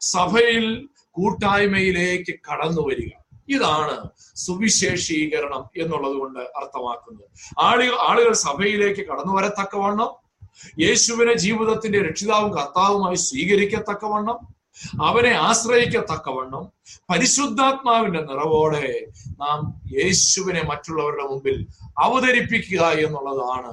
സഭയിൽ 0.00 0.88
കൂട്ടായ്മയിലേക്ക് 1.10 2.34
കടന്നു 2.50 2.82
വരിക. 2.82 3.10
ഇതാണ് 3.48 4.10
സുവിശേഷീകരണം 4.36 5.82
എന്നുള്ളത് 5.82 6.16
കൊണ്ട് 6.16 6.38
അർത്ഥമാക്കുന്നത്. 6.38 7.28
ആളുകൾ 7.58 7.96
ആളുകൾ 7.98 8.32
സഭയിലേക്ക് 8.32 9.00
കടന്നു 9.00 9.32
വരത്തക്കവണ്ണം 9.32 10.29
യേശുവിനെ 10.84 11.34
ജീവിതത്തിന്റെ 11.34 12.02
രക്ഷിതാവും 12.08 12.50
കർത്താവുമായി 12.56 13.14
സ്വീകരിക്കത്തക്കവണ്ണം 13.14 14.38
അവനെ 15.00 15.32
ആശ്രയിക്കത്തക്കവണ്ണം 15.48 16.64
പരിശുദ്ധാത്മാവിന്റെ 17.12 18.20
നിറവോടെ 18.20 19.06
നാം 19.38 19.58
യേശുവിനെ 19.92 20.62
മറ്റുള്ളവരുടെ 20.62 21.24
മുമ്പിൽ 21.30 21.66
അവതരിപ്പിക്കുക 21.98 22.84
എന്നുള്ളതാണ് 23.06 23.72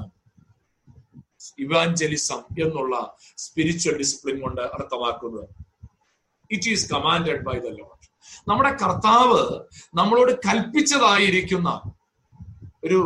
ഇവാഞ്ചലിസം 1.58 2.42
എന്നുള്ള 2.64 3.18
സ്പിരിച്വൽ 3.38 3.98
ഡിസിപ്ലിൻ 3.98 4.42
കൊണ്ട് 4.42 4.62
അർത്ഥമാക്കുന്നത്. 4.62 5.48
It 6.52 6.70
is 6.70 6.90
commanded 6.94 7.44
by 7.44 7.58
the 7.60 7.70
Lord 7.80 8.06
നമ്മുടെ 8.50 8.72
കർത്താവ് 8.76 9.42
നമ്മളോട് 9.96 10.34
കൽപ്പിച്ചതായിരിക്കുന്ന 10.48 11.70
ഒരു 12.84 13.00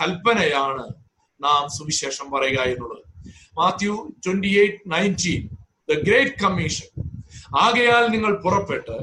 കൽപ്പനയാണ് 0.00 0.84
നാം 1.40 1.68
സുവിശേഷം 1.68 2.26
പറയുക 2.30 2.60
എന്നുള്ളത്. 2.72 3.04
Matthew 3.58 3.94
twenty 4.24 4.50
eight 4.62 4.82
nineteen 4.92 5.42
the 5.88 5.94
great 6.02 6.38
commission 6.42 6.88
ആകയാൽ 7.58 8.04
നിങ്ങൾ 8.14 8.32
പുറപ്പെട്ട് 8.44 8.96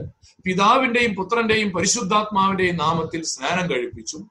പിതാവിന്റെയും 0.45 1.13
പുത്രന്റെയും 1.19 1.69
പരിശുദ്ധാത്മാവിന്റെയും 1.75 2.77
നാമത്തിൽ 2.83 3.21
സ്നാനം 3.31 3.65
കഴിപ്പിച്ചും 3.71 4.23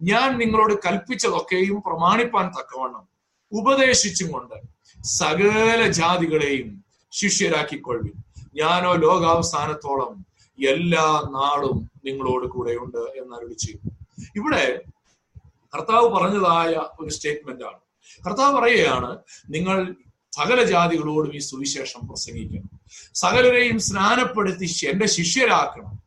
ഞാൻ 0.00 0.28
നിങ്ങളോട് 0.38 0.74
കൽപ്പിച്ചതൊക്കെയും 0.84 1.76
പ്രമാണിപ്പാൻ 1.80 2.46
തക്കവണ്ണം 2.56 3.04
ഉപദേശിച്ചും 3.52 4.28
കൊണ്ട് 4.32 4.56
സകല 5.14 5.80
ജാതികളെയും 5.98 6.68
ശിഷ്യരാക്കിക്കൊള്ളി 7.12 8.12
ഞാനോ 8.60 8.92
ലോകാവസാനത്തോളം 9.04 10.12
എല്ലാ 10.58 11.06
നാളും 11.36 11.76
നിങ്ങളോട് 12.06 12.46
കൂടെയുണ്ട് 12.46 13.02
എന്ന് 13.20 13.32
അരുളി 13.36 13.56
ചെയ്തു 13.64 13.88
ഇവിടെ 14.34 14.64
കർത്താവ് 15.74 16.08
പറഞ്ഞതായ 16.08 16.70
ഒരു 17.00 17.10
സ്റ്റേറ്റ്മെന്റ് 17.10 17.64
ആണ്. 17.64 17.80
കർത്താവ് 18.26 18.60
പറയുകയാണ് 18.60 19.18
നിങ്ങൾ 19.48 19.94
സകല 20.32 20.64
ജാതികളോടും 20.64 21.34
ഈ 21.34 21.38
സുവിശേഷം 21.38 22.08
പ്രസംഗിക്കണം. 22.08 22.80
സകലരെയും 23.14 23.80
സ്നാനപ്പെടുത്തി 23.80 24.86
എന്റെ 24.86 25.06
ശിഷ്യരാക്കണം. 25.06 26.02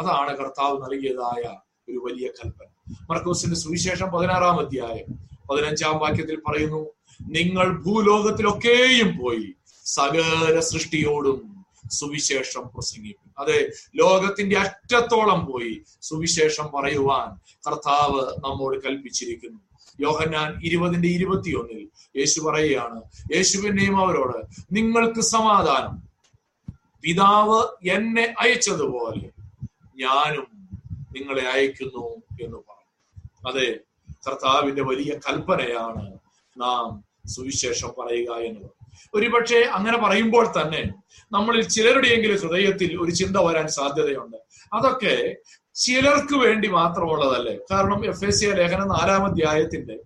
അതാണ് 0.00 0.36
കർത്താവ് 0.36 0.82
നൽകിയതായ 0.82 1.58
ഒരു 1.92 1.98
വലിയ 1.98 2.28
കൽപ്പന. 2.28 2.94
മർക്കോസിന്റെ 3.10 3.56
സുവിശേഷം 3.56 4.08
പതിനാറാം 4.08 4.60
അധ്യായം 4.60 5.28
പതിനഞ്ചാം 5.50 5.98
വാക്യത്തിൽ 5.98 6.40
പറയുന്നു 6.48 6.86
നിങ്ങൾ 7.22 7.82
ഭൂലോകത്തിലൊക്കെയും 7.82 9.18
പോയി 9.18 9.54
സകല 9.84 10.60
സൃഷ്ടിയോടും 10.60 11.66
സുവിശേഷം 11.90 12.62
പ്രസംഗിക്കും. 12.74 13.34
അതെ 13.38 13.68
ലോകത്തിന്റെ 13.96 14.58
അറ്റത്തോളം 14.58 15.46
പോയി 15.46 15.82
സുവിശേഷം 16.02 16.66
പറയുവാൻ 16.66 17.56
കർത്താവ് 17.68 18.20
നമ്മോട് 18.20 18.84
കൽപ്പിച്ചിരിക്കുന്നു. 18.84 19.67
യോഹന്നാൻ 20.00 20.60
ഇരുപതിന്റെ 20.64 21.08
ഇരുപത്തിയൊന്നിൽ 21.08 21.88
യേശു 22.16 22.40
പറയുകയാണ് 22.40 23.02
യേശുവിന്റെയും 23.34 23.96
അവരോട് 24.00 24.38
നിങ്ങൾക്ക് 24.72 25.20
സമാധാനം. 25.20 25.96
പിതാവ് 27.02 27.88
എന്നെ 27.88 28.34
അയച്ചതുപോലെ 28.40 29.30
ഞാനും 29.96 30.46
നിങ്ങളെ 31.16 31.44
അയക്കുന്നു 31.48 32.06
എന്ന് 32.44 32.56
പറഞ്ഞു. 32.56 32.88
അതെ 33.48 33.68
കർത്താവിന്റെ 34.28 34.82
വലിയ 34.82 35.12
കൽപ്പനയാണ് 35.28 36.18
നാം 36.56 37.04
സുവിശേഷം 37.28 37.94
പറയുക 37.98 38.30
എന്നുള്ളത് 38.32 38.74
ഒരുപക്ഷെ 39.14 39.60
അങ്ങനെ 39.64 39.98
പറയുമ്പോൾ 39.98 40.46
തന്നെ 40.46 40.82
നമ്മളിൽ 41.32 41.68
ചിലരുടെയെങ്കിലും 41.68 42.36
ഹൃദയത്തിൽ 42.36 42.96
ഒരു 43.02 43.10
ചിന്ത 43.10 43.36
വരാൻ 43.36 43.68
സാധ്യതയുണ്ട്. 43.68 44.36
അതൊക്കെ 44.72 45.14
ചിലർക്ക് 45.86 46.36
വേണ്ടി 46.44 46.68
മാത്രമുള്ളതല്ലേ? 46.68 47.58
കാരണം 47.70 48.04
എഫ് 48.04 48.24
എസ് 48.24 48.38
സി 48.40 48.46
ലേഖനം 48.46 48.88
നാലാം 48.88 49.24
അധ്യായത്തിന്റെ 49.24 49.96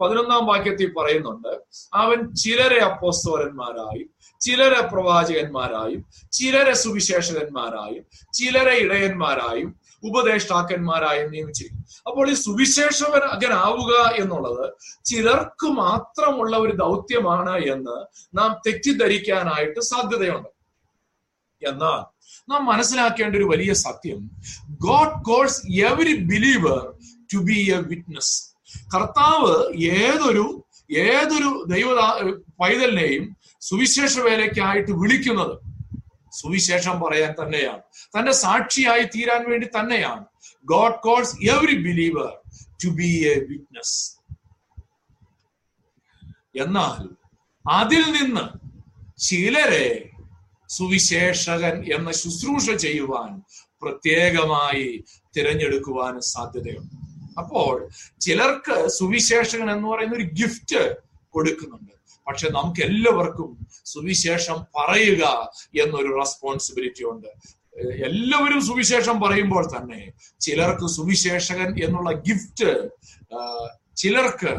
പതിനൊന്നാം 0.00 0.46
വാക്യത്തിൽ 0.46 0.88
പറയുന്നുണ്ട് 0.98 1.52
അവൻ 1.94 2.34
ചിലരെ 2.34 2.78
അപ്പോസ്തോലന്മാരായും 2.78 4.08
ചിലരെ 4.40 4.80
പ്രവാചകന്മാരായും 4.92 6.02
ചിലരെ 6.32 6.74
സുവിശേഷകന്മാരായും 6.74 8.04
ചിലരെ 8.32 8.74
ഇടയന്മാരായും 8.84 9.80
ഉപദേഷ്ടാക്കന്മാരായും 10.04 11.30
നിയമിച്ചിരിക്കും 11.30 11.82
അപ്പോൾ 12.06 12.30
ഈ 12.30 12.34
സുവിശേഷകനാവുക 12.34 13.94
എന്നുള്ളത് 14.22 14.64
ചിലർക്ക് 15.04 15.66
മാത്രമുള്ള 15.66 16.56
ഒരു 16.56 16.72
ദൗത്യമാണ് 16.72 17.56
എന്ന് 17.64 17.96
നാം 18.38 18.50
തെറ്റിദ്ധരിക്കാനായിട്ട് 18.66 19.80
സാധ്യതയുണ്ട്. 19.80 20.48
എന്നാൽ 21.62 22.00
നാം 22.50 22.66
മനസ്സിലാക്കേണ്ട 22.66 23.36
ഒരു 23.36 23.44
വലിയ 23.44 23.72
സത്യം. 23.72 24.30
God 24.70 25.24
calls 25.24 25.66
every 25.66 26.16
believer 26.16 26.92
to 27.34 27.38
be 27.38 27.70
a 27.70 27.76
witness 27.76 28.56
കർത്താവ് 28.94 29.74
ഏതൊരു 29.82 30.64
ഏതൊരു 30.96 31.64
ദൈവ 31.68 31.94
പൈതലിനെയും 32.60 33.36
സുവിശേഷ 33.60 34.18
വേലയ്ക്കായിട്ട് 34.18 34.90
വിളിക്കുന്നത് 34.90 35.58
സുവിശേഷം 36.40 37.00
പറയാൻ 37.00 37.34
തന്നെയാണ്. 37.42 37.80
തന്റെ 38.18 38.32
സാക്ഷിയായി 38.32 39.02
തീരാൻ 39.02 39.50
വേണ്ടി 39.50 39.66
തന്നെയാണ്. 39.66 40.24
God 40.64 41.00
calls 41.00 41.36
every 41.50 41.76
believer 41.76 42.32
to 42.84 42.88
be 42.88 43.28
a 43.28 43.34
witness 43.34 44.20
എന്നാൽ 46.60 47.08
അതിൽ 47.70 48.02
നിന്ന് 48.12 48.58
ചിലരെ 49.18 50.09
സുവിശേഷകൻ 50.76 51.76
എന്ന 51.96 52.10
ശുശ്രൂഷ 52.22 52.70
ചെയ്യുവാൻ 52.84 53.30
പ്രത്യേകമായി 53.82 54.86
തിരഞ്ഞെടുക്കുവാൻ 55.36 56.14
സാധ്യതയുണ്ട്. 56.32 56.96
അപ്പോൾ 57.40 57.74
ചിലർക്ക് 58.26 58.76
സുവിശേഷകൻ 58.98 59.68
എന്ന് 59.74 59.88
പറയുന്ന 59.88 60.16
ഒരു 60.16 60.26
ഗിഫ്റ്റ് 60.40 60.82
കൊടുക്കുന്നുണ്ട്. 61.34 61.94
പക്ഷെ 62.26 62.48
നമുക്ക് 62.56 62.80
എല്ലാവർക്കും 62.80 63.50
സുവിശേഷം 63.84 64.58
പറയുക 64.78 65.24
എന്നൊരു 65.82 66.10
റെസ്പോൺസിബിലിറ്റി 66.20 67.04
ഉണ്ട്. 67.12 67.30
എല്ലാവരും 68.08 68.60
സുവിശേഷം 68.66 69.16
പറയുമ്പോൾ 69.20 69.64
തന്നെ 69.76 70.00
ചിലർക്ക് 70.46 70.86
സുവിശേഷകൻ 70.96 71.68
എന്നുള്ള 71.84 72.10
ഗിഫ്റ്റ് 72.28 72.70
ചിലർക്ക് 74.02 74.52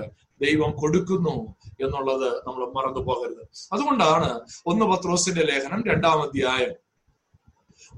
ദൈവം 0.46 0.72
കൊടുക്കുന്നു 0.82 1.36
എന്നുള്ളത് 1.84 2.38
നമ്മൾ 2.48 2.66
മറന്നു 2.66 3.00
പോകരുത്. 3.00 3.48
അതുകൊണ്ടാണ് 3.74 4.42
ഒന്ന് 4.66 4.86
പത്രോസിന്റെ 4.86 5.42
ലേഖനം 5.42 5.84
രണ്ടാം 5.88 6.22
അധ്യായം. 6.22 6.74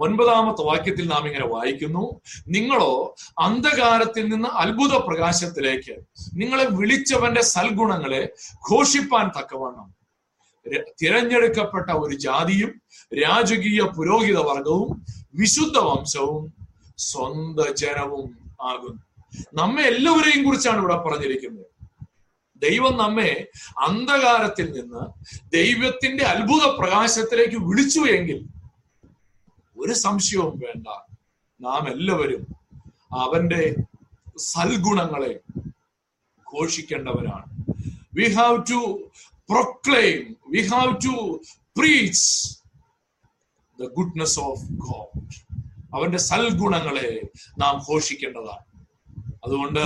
ഒൻപതാമത്തെ 0.02 0.62
വാക്യത്തിൽ 0.62 1.08
നാം 1.08 1.26
ഇങ്ങനെ 1.28 1.48
വായിക്കുന്നു. 1.48 2.22
നിങ്ങളോ 2.48 3.16
അന്ധകാരത്തിൽ 3.40 4.30
നിന്ന് 4.30 4.48
അത്ഭുത 4.48 4.98
പ്രകാശത്തിലേക്ക് 5.08 5.96
നിങ്ങളെ 6.34 6.66
വിളിച്ചവന്റെ 6.70 7.42
സൽഗുണങ്ങളെ 7.42 8.34
ഘോഷിപ്പാൻ 8.72 9.28
തക്കവണ്ണം. 9.28 9.96
തിരഞ്ഞെടുക്കപ്പെട്ട 11.02 11.90
ഒരു 11.90 12.16
ജാതിയും 12.16 12.82
രാജകീയ 13.16 13.82
പുരോഹിത 13.98 14.38
വർഗവും 14.38 15.06
വിശുദ്ധ 15.36 15.78
വംശവും 15.78 16.54
സ്വന്ത 16.98 17.72
ജനവും 17.74 18.28
ആകുന്നു. 18.62 19.02
നമ്മെ 19.54 19.84
എല്ലാവരെയും 19.84 20.46
കുറിച്ചാണ് 20.46 20.80
ഇവിടെ 20.80 20.96
പറഞ്ഞിരിക്കുന്നത്. 20.98 21.66
ദൈവം 22.66 22.94
നമ്മെ 23.04 23.32
അന്ധകാരത്തിൽ 23.88 24.68
നിന്ന് 24.78 25.04
ദൈവത്തിന്റെ 25.58 26.24
അത്ഭുത 26.34 26.64
പ്രകാശത്തിലേക്ക് 26.80 27.60
വിളിച്ചു 27.70 28.02
എങ്കിൽ 28.16 28.40
ഒരു 29.78 29.94
സംശയവും 30.06 30.54
വേണ്ട. 30.66 30.88
നാം 31.60 31.84
എല്ലാവരും 31.94 32.44
അവന്റെ 33.24 33.64
സൽഗുണങ്ങളെ 34.52 35.34
ഘോഷിക്കേണ്ടവരാണ്. 36.48 37.48
We 38.18 38.26
have 38.38 38.58
to 38.72 38.80
proclaim 39.52 40.20
we 40.54 40.62
have 40.74 40.94
to 41.06 41.16
preach 41.78 42.26
the 43.80 43.90
goodness 43.98 44.40
of 44.50 44.66
God 44.86 45.22
അവന്റെ 45.96 46.20
സൽഗുണങ്ങളെ 46.30 47.10
നാം 47.62 47.76
ഘോഷിക്കേണ്ടതാണ്. 47.90 48.66
അതുകൊണ്ട് 49.46 49.80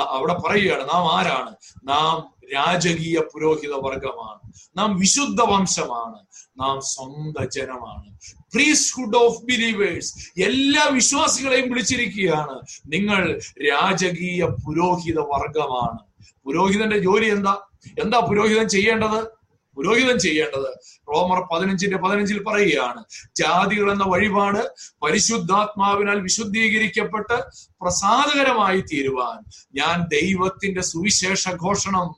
അവിടെ 0.00 0.34
പറയുകയാണ് 0.34 0.82
നാം 0.82 1.18
ആരാണ്? 1.18 1.54
നാം 1.88 2.38
രാജകീയ 2.54 3.20
പുരോഹിത 3.34 3.70
വർഗമാണ്. 3.70 4.52
നാം 4.78 4.98
വിശുദ്ധ 4.98 5.40
വംശമാണ്. 5.42 6.18
നാം 6.60 6.80
സ്വന്ത 6.80 7.46
ജനമാണ്. 7.48 8.18
പ്രീസ്ഹുഡ് 8.54 9.16
ഓഫ് 9.16 9.42
ബിലീവേഴ്സ് 9.42 10.40
എല്ലാ 10.42 10.88
വിശ്വാസികളെയും 10.90 11.70
വിളിച്ചിരിക്കുകയാണ് 11.70 12.60
നിങ്ങൾ 12.86 13.40
രാജകീയ 13.70 14.44
പുരോഹിത 14.44 15.18
വർഗമാണ്. 15.18 15.98
പുരോഹിതന്റെ 16.44 16.98
ജോലി 16.98 17.30
എന്താ? 17.30 17.58
എന്താ 18.00 18.20
പുരോഹിതൻ 18.20 18.68
ചെയ്യേണ്ടത്? 18.68 19.37
പുരോഹിതൻ 19.78 20.18
ചെയ്യേണ്ടത്. 20.18 20.70
റോമർ 21.08 21.40
പതിനഞ്ചിന്റെ 21.52 21.96
പതിനഞ്ചിൽ 21.96 22.44
പറയുകയാണ് 22.44 23.00
ജാതികൾ 23.36 23.92
എന്ന 23.92 24.04
വഴിപാട് 24.04 24.60
പരിശുദ്ധാത്മാവിനാൽ 25.02 26.20
വിശുദ്ധീകരിക്കപ്പെട്ട് 26.20 27.36
പ്രസാദകരമായി 27.80 28.80
തീരുവാൻ 28.92 29.38
ഞാൻ 29.74 30.08
ദൈവത്തിന്റെ 30.08 30.82
സുവിശേഷ 30.82 31.48
ഘോഷണം 31.60 32.08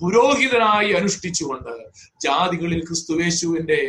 പുരോഹിതനായി 0.00 0.90
അനുഷ്ഠിച്ചുകൊണ്ട് 0.92 1.72
ജാതികളിൽ 2.20 2.80
ക്രിസ്തുവേശുവിന്റെ 2.86 3.80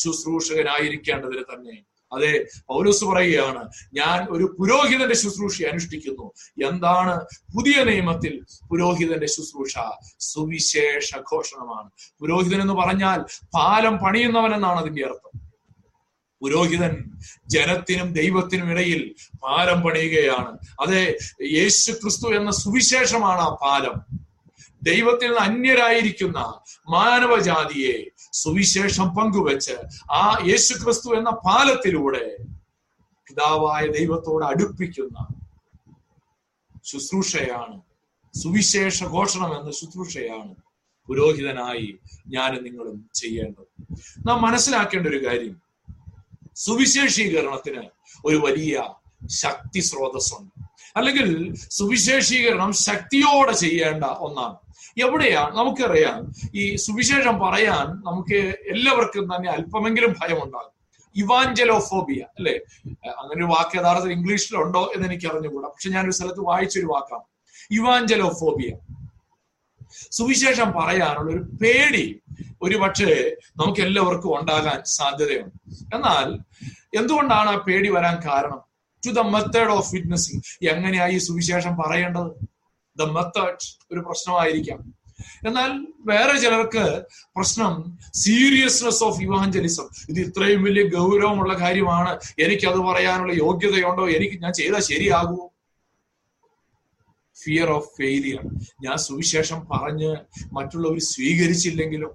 ശുശ്രൂഷകനായിരിക്കേണ്ടതിന് 0.00 1.44
തന്നെ 1.52 1.76
അതെ 2.12 2.46
പൗലോസ് 2.68 3.04
പറയുകയാണ് 3.04 3.70
ഞാൻ 3.94 4.26
ഒരു 4.30 4.56
പുരോഹിതന്റെ 4.58 5.14
ശുശ്രൂഷ 5.14 5.62
അനുഷ്ഠിക്കുന്നു. 5.62 6.32
എന്താണ് 6.68 7.20
പുതിയ 7.56 7.84
നിയമത്തിൽ 7.84 8.44
പുരോഹിതന്റെ 8.70 9.26
ശുശ്രൂഷ? 9.26 9.74
സുവിശേഷ 10.20 11.16
ഘോഷണമാണ്. 11.16 11.90
പുരോഹിതൻ 12.20 12.60
എന്ന് 12.60 12.74
പറഞ്ഞാൽ 12.74 13.18
പാലം 13.44 13.98
പണിയുന്നവൻ 13.98 14.54
എന്നാണ് 14.54 14.80
അതിന്റെ 14.80 15.02
അർത്ഥം. 15.02 15.50
പുരോഹിതൻ 16.42 17.04
ജനത്തിനും 17.46 18.12
ദൈവത്തിനും 18.12 18.70
ഇടയിൽ 18.70 19.14
പാലം 19.34 19.80
പണിയുകയാണ്. 19.80 20.58
അതെ 20.80 21.18
യേശു 21.42 21.92
ക്രിസ്തു 21.92 22.34
എന്ന 22.34 22.50
സുവിശേഷമാണ് 22.50 23.40
ആ 23.40 23.58
പാലം. 23.62 24.20
ദൈവത്തിൽ 24.82 25.28
നിന്ന് 25.28 25.40
അന്യരായിരിക്കുന്ന 25.40 26.38
മാനവജാതിയെ 26.90 28.04
സുവിശേഷം 28.32 29.08
പങ്കുവെച്ച് 29.16 29.76
ആ 30.12 30.38
യേശു 30.46 30.74
ക്രിസ്തു 30.74 31.14
എന്ന 31.14 31.30
പാലത്തിലൂടെ 31.30 32.36
പിതാവായ 33.26 33.86
ദൈവത്തോട് 33.86 34.44
അടുപ്പിക്കുന്ന 34.44 35.26
ശുശ്രൂഷയാണ് 36.84 37.82
സുവിശേഷ 38.42 39.04
ഘോഷണം 39.04 39.60
എന്ന 39.60 39.70
ശുശ്രൂഷയാണ് 39.70 40.54
പുരോഹിതനായി 41.08 41.98
ഞാനും 42.28 42.64
നിങ്ങളും 42.64 43.10
ചെയ്യേണ്ടത്. 43.14 43.68
നാം 44.26 44.42
മനസ്സിലാക്കേണ്ട 44.42 45.06
ഒരു 45.06 45.26
കാര്യം 45.26 45.62
സുവിശേഷീകരണത്തിന് 46.56 47.82
ഒരു 48.24 48.36
വലിയ 48.36 48.82
ശക്തി 49.28 49.80
സ്രോതസ്സുണ്ട്. 49.80 50.52
അല്ലെങ്കിൽ 50.96 51.54
സുവിശേഷീകരണം 51.70 52.72
ശക്തിയോടെ 52.72 53.52
ചെയ്യേണ്ട 53.52 54.04
ഒന്നാണ്. 54.04 54.56
എവിടെയാണ്? 54.98 55.56
നമുക്കറിയാം. 55.56 56.32
ഈ 56.54 56.76
സുവിശേഷം 56.76 57.38
പറയാൻ 57.38 57.86
നമുക്ക് 57.86 58.54
എല്ലാവർക്കും 58.68 59.24
തന്നെ 59.24 59.50
അല്പമെങ്കിലും 59.50 60.12
ഭയമുണ്ടാകും. 60.12 60.80
ഇവാഞ്ചലോഫോബിയ 61.16 62.22
അല്ലെ? 62.38 62.60
അങ്ങനെ 62.86 63.36
ഒരു 63.36 63.44
വാക്ക് 63.44 63.78
യഥാർത്ഥത്തിൽ 63.78 64.12
ഇംഗ്ലീഷിലുണ്ടോ 64.12 64.92
എന്ന് 64.94 65.08
എനിക്ക് 65.08 65.26
അറിഞ്ഞുകൂടാ 65.26 65.68
പക്ഷെ 65.68 65.90
ഞാനൊരു 65.90 66.10
സ്ഥലത്ത് 66.10 66.40
വായിച്ചൊരു 66.40 66.86
വാക്കാണ്. 66.86 67.22
ഇവാഞ്ചലോഫോബിയ. 67.70 68.72
സുവിശേഷം 70.10 70.72
പറയാനുള്ള 70.72 71.30
ഒരു 71.30 71.42
പേടി 71.42 72.20
ഒരു 72.62 72.76
പക്ഷേ 72.76 73.36
നമുക്ക് 73.56 73.80
എല്ലാവർക്കും 73.80 74.40
ഉണ്ടാകാൻ 74.40 74.82
സാധ്യതയുണ്ട്. 74.84 75.74
എന്നാൽ 75.94 76.38
എന്തുകൊണ്ടാണ് 76.98 77.50
ആ 77.50 77.56
പേടി 77.56 77.90
വരാൻ 77.90 78.18
കാരണം? 78.28 78.60
To 79.06 79.10
the 79.10 79.20
method 79.20 79.68
of 79.68 79.94
witnessing 79.94 80.68
എങ്ങനെയായി 80.68 81.18
സുവിശേഷം 81.18 81.76
പറയേണ്ടത്? 81.76 82.49
ദ 83.00 83.06
മെത്തേഡ് 83.16 83.66
ഒരു 83.92 84.00
പ്രശ്നമായിരിക്കാം. 84.06 84.80
എന്നാൽ 85.46 85.70
വേറെ 86.06 86.34
ചിലർക്ക് 86.40 86.84
പ്രശ്നം 87.36 87.72
സീരിയസ്നെസ് 88.14 89.02
ഓഫ് 89.04 89.20
ഇവാഞ്ചലിസം 89.22 89.86
ഇത് 90.08 90.18
ഇത്രയും 90.26 90.62
വലിയ 90.62 90.84
ഗൗരവമുള്ള 90.96 91.54
കാര്യമാണ്. 91.60 92.12
എനിക്ക് 92.38 92.66
അത് 92.70 92.78
പറയാനുള്ള 92.78 93.32
യോഗ്യതയുണ്ടോ? 93.32 94.04
എനിക്ക് 94.08 94.36
ഞാൻ 94.42 94.52
ചെയ്താൽ 94.52 94.82
ശരിയാകൂ. 94.90 95.40
ഫിയർ 97.42 97.68
ഓഫ് 97.70 97.88
ഫെയിലിയർ 97.98 98.42
ഞാൻ 98.86 98.96
സുവിശേഷം 98.96 99.60
പറഞ്ഞ് 99.72 100.10
മറ്റുള്ളവർ 100.52 100.98
സ്വീകരിച്ചില്ലെങ്കിലും 101.12 102.12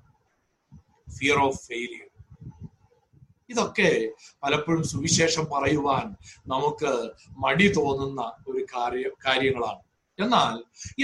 ഫിയർ 1.17 1.37
ഓഫ് 1.45 1.61
ഫെയിലിയർ 1.67 2.03
ഇതൊക്കെ 3.49 3.89
പലപ്പോഴും 4.43 4.83
സുവിശേഷം 4.83 5.45
പറയുവാൻ 5.53 6.05
നമുക്ക് 6.47 6.91
മടി 7.37 7.67
തോന്നുന്ന 7.67 8.21
ഒരു 8.47 8.61
കാര്യ 8.75 9.09
കാര്യങ്ങളാണ്. 9.25 9.81
എന്നാൽ 10.19 10.53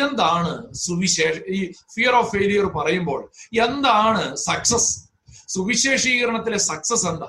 എന്താണ് 0.04 0.74
സുവിശേഷ 0.74 1.38
ഈ 1.50 1.72
ഫിയർ 1.94 2.16
ഓഫ് 2.16 2.32
ഫെയിലിയർ 2.32 2.66
പറയുമ്പോൾ 2.66 3.32
എന്താണ് 3.64 4.36
സക്സസ് 4.36 4.92
സുവിശേഷീകരണത്തിലെ 5.48 6.58
സക്സസ് 6.58 7.08
എന്താ? 7.08 7.28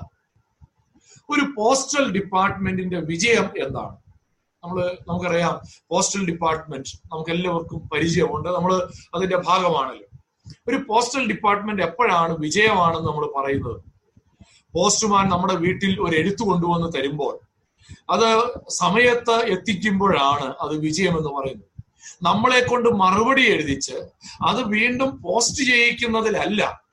ഒരു 1.29 1.53
പോസ്റ്റൽ 1.57 2.11
ഡിപ്പാർട്ട്മെന്റിന്റെ 2.11 2.99
വിജയം 2.99 3.47
എന്താണ്? 3.65 3.97
നമ്മൾ 4.63 4.97
നമുക്കറിയാം 5.09 5.61
പോസ്റ്റൽ 5.89 6.25
ഡിപ്പാർട്ട്മെന്റ് 6.25 6.89
നമുക്ക് 7.13 7.31
എല്ലാവർക്കും 7.31 7.89
പരിചയമുണ്ട്. 7.93 8.49
നമ്മൾ 8.49 8.73
അതിന്റെ 9.15 9.37
ഭാഗമാണല്ലോ. 9.37 10.07
ഒരു 10.67 10.77
പോസ്റ്റൽ 10.89 11.27
ഡിപ്പാർട്ട്മെന്റ് 11.27 11.83
എപ്പോഴാണ് 11.83 12.33
വിജയമാണെന്ന് 12.37 13.07
നമ്മൾ 13.09 13.25
പറയുന്നത്? 13.37 13.81
പോസ്റ്റ്മാൻ 14.73 15.29
നമ്മുടെ 15.29 15.55
വീട്ടിൽ 15.55 15.99
ഒരു 16.01 16.15
എഴുത്ത് 16.15 16.43
കൊണ്ടുവന്ന് 16.43 16.97
തരുമ്പോൾ 16.97 17.39
അത് 18.09 18.29
സമയത്ത് 18.69 19.35
എത്തിക്കുമ്പോഴാണ് 19.55 20.53
അത് 20.61 20.77
വിജയം 20.77 21.17
എന്ന് 21.17 21.29
പറയുന്നത്. 21.29 21.72
നമ്മളെ 22.23 22.61
കൊണ്ട് 22.61 22.89
മറുപടി 22.89 23.41
എഴുതിച്ച് 23.41 23.97
അത് 24.45 24.61
വീണ്ടും 24.67 25.21
പോസ്റ്റ് 25.21 25.63
ചെയ്യിക്കുന്നതിലല്ല 25.63 26.83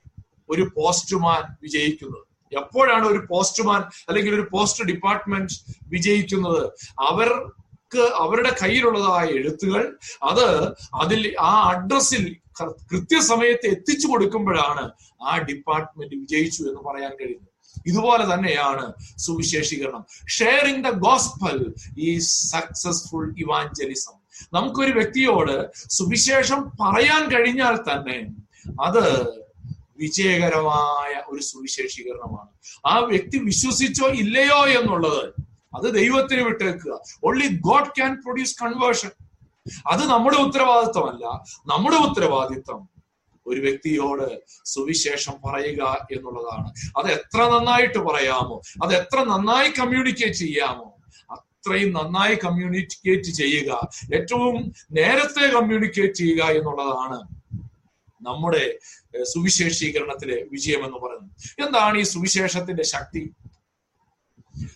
ഒരു 0.48 0.70
പോസ്റ്റ്മാൻ 0.76 1.56
വിജയിക്കുന്നത്. 1.62 2.24
എപ്പോഴാണ് 2.52 3.04
ഒരു 3.04 3.26
പോസ്റ്റ്മാൻ 3.30 3.80
അല്ലെങ്കിൽ 4.08 4.34
ഒരു 4.34 4.48
പോസ്റ്റ് 4.52 4.84
ഡിപ്പാർട്ട്മെന്റ് 4.84 5.52
വിജയിക്കുന്നത്? 5.88 6.72
അവർക്ക് 6.98 7.98
അവരുടെ 7.98 8.56
കയ്യിലുള്ളതായ 8.62 9.26
എഴുത്തുകൾ 9.26 9.96
അത് 10.22 10.74
അതിൽ 10.94 11.36
ആ 11.40 11.52
അഡ്രസ്സിൽ 11.70 12.36
കൃത്യസമയത്ത് 12.90 13.66
എത്തിച്ചു 13.66 14.06
കൊടുക്കുമ്പോഴാണ് 14.06 14.90
ആ 15.22 15.38
ഡിപ്പാർട്ട്മെന്റ് 15.38 16.16
വിജയിച്ചു 16.16 16.62
എന്ന് 16.62 16.80
പറയാൻ 16.88 17.12
കഴിയുന്നത്. 17.20 17.48
ഇതുപോലെ 17.86 18.34
തന്നെയാണ് 18.34 18.92
സുവിശേഷീകരണം. 19.18 20.06
ഷെയറിംഗ് 20.28 20.84
ദ 20.84 20.90
ഗോസ്പൽ 20.90 21.74
ഈ 21.98 22.18
സക്സസ്ഫുൾ 22.18 23.34
ഇവാഞ്ചലിസം 23.38 24.19
നമുക്കൊരു 24.53 24.93
വ്യക്തിയോട് 24.93 25.70
സുവിശേഷം 25.91 26.72
പറയാൻ 26.80 27.30
കഴിഞ്ഞാൽ 27.30 27.76
തന്നെ 27.76 28.18
അത് 28.82 29.05
വിജയകരമായ 29.99 31.22
ഒരു 31.28 31.43
സുവിശേഷീകരണമാണ്. 31.43 32.49
ആ 32.86 32.99
വ്യക്തി 32.99 33.38
വിശ്വസിച്ചോ 33.38 34.09
ഇല്ലയോ 34.09 34.66
എന്നുള്ളത് 34.66 35.34
അത് 35.76 35.95
ദൈവത്തിന് 35.95 36.41
വിട്ടേക്കുക. 36.41 37.01
Only 37.24 37.47
God 37.61 37.86
can 37.86 38.20
produce 38.20 38.57
conversion 38.62 39.11
അത് 39.86 40.03
നമ്മുടെ 40.07 40.36
ഉത്തരവാദിത്വമല്ല 40.36 41.26
നമ്മുടെ 41.66 41.97
ഉത്തരവാദിത്വം 41.97 42.88
ഒരു 43.47 43.61
വ്യക്തിയോട് 43.61 44.43
സുവിശേഷം 44.64 45.32
പറയുക 45.47 46.07
എന്നുള്ളതാണ്. 46.12 46.68
അത് 46.99 47.12
എത്ര 47.12 47.49
നന്നായിട്ട് 47.49 47.99
പറയാമോ? 47.99 48.61
അത് 48.82 48.97
എത്ര 48.97 49.24
നന്നായി 49.24 49.70
കമ്മ്യൂണിക്കേറ്റ് 49.70 50.34
ചെയ്യാമോ? 50.34 50.97
അത്രയും 51.61 51.92
നന്നായി 51.92 52.34
കമ്മ്യൂണിക്കേറ്റ് 52.34 53.30
ചെയ്യുക. 53.30 53.88
ഏറ്റവും 54.14 54.72
നേരത്തെ 54.92 55.46
കമ്മ്യൂണിക്കേറ്റ് 55.46 56.14
ചെയ്യുക 56.14 56.42
എന്നുള്ളതാണ് 56.42 57.18
നമ്മുടെ 58.26 58.78
സുവിശേഷീകരണത്തിലെ 59.22 60.44
വിജയം 60.52 60.84
എന്ന് 60.84 60.98
പറയുന്നത്. 60.98 61.66
എന്താണ് 61.66 61.98
ഈ 61.98 62.02
സുവിശേഷത്തിന്റെ 62.02 62.82
ശക്തി? 62.82 63.30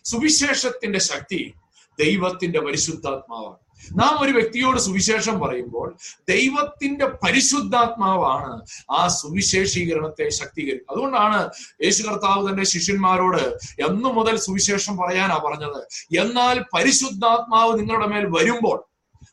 സുവിശേഷത്തിന്റെ 0.05 0.99
ശക്തി 0.99 1.55
ദൈവത്തിന്റെ 2.01 2.61
പരിശുദ്ധാത്മാവാണ്. 2.61 3.64
നാം 3.93 4.20
ഒരു 4.20 4.32
വ്യക്തിയോട് 4.32 4.78
സുവിശേഷം 4.78 5.41
പറയുമ്പോൾ 5.41 5.97
ദൈവത്തിന്റെ 6.28 7.07
പരിശുദ്ധാത്മാവാണ് 7.07 8.62
ആ 8.91 9.09
സുവിശേഷീകരണത്തെ 9.09 10.28
ശക്തീകരിക്കുന്നത് 10.28 10.97
അതുകൊണ്ടാണ് 10.97 11.51
യേശു 11.85 12.03
കർത്താവ് 12.03 12.49
തന്റെ 12.49 12.64
ശിഷ്യന്മാരോട് 12.64 13.59
എന്നു 13.87 14.09
മുതൽ 14.09 14.37
സുവിശേഷം 14.37 14.97
പറയാനാ 14.97 15.41
പറഞ്ഞത്. 15.47 15.80
എന്നാൽ 16.18 16.64
പരിശുദ്ധാത്മാവ് 16.74 17.78
നിങ്ങളുടെ 17.78 18.07
മേൽ 18.07 18.26
വരുമ്പോൾ 18.26 18.85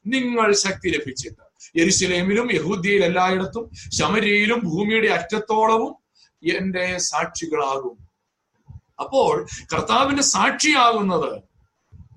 നിങ്ങൾ 0.08 0.54
ശക്തി 0.54 0.90
ലഭിച്ചിട്ട്. 0.90 1.52
യെരുശലേമിലും 1.80 2.52
യഹൂദ്യയിൽ 2.54 3.06
എല്ലായിടത്തും 3.06 3.72
ശമരിയിലും 3.92 4.60
ഭൂമിയുടെ 4.60 5.08
അറ്റത്തോളവും 5.08 5.96
എന്റെ 6.58 6.98
സാക്ഷികളാകും. 6.98 8.12
അപ്പോൾ 9.00 9.48
കർത്താവിന്റെ 9.74 10.24
സാക്ഷിയാകുന്നത് 10.24 11.51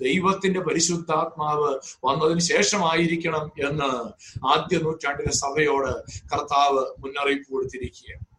ദൈവത്തിന്റെ 0.03 0.61
പരിശുദ്ധാത്മാവ് 0.61 1.79
വന്നതിന് 2.05 2.41
ശേഷമായിരിക്കണം 2.41 3.69
എന്ന് 3.69 4.09
ആദ്യ 4.47 4.79
നൂറ്റാണ്ടിലെ 4.79 5.33
സഭയോട് 5.33 5.93
കർത്താവ് 6.33 6.79
മുന്നറിയിപ്പ് 6.99 7.51
കൊടുത്തിരിക്കുകയാണ്. 7.51 8.35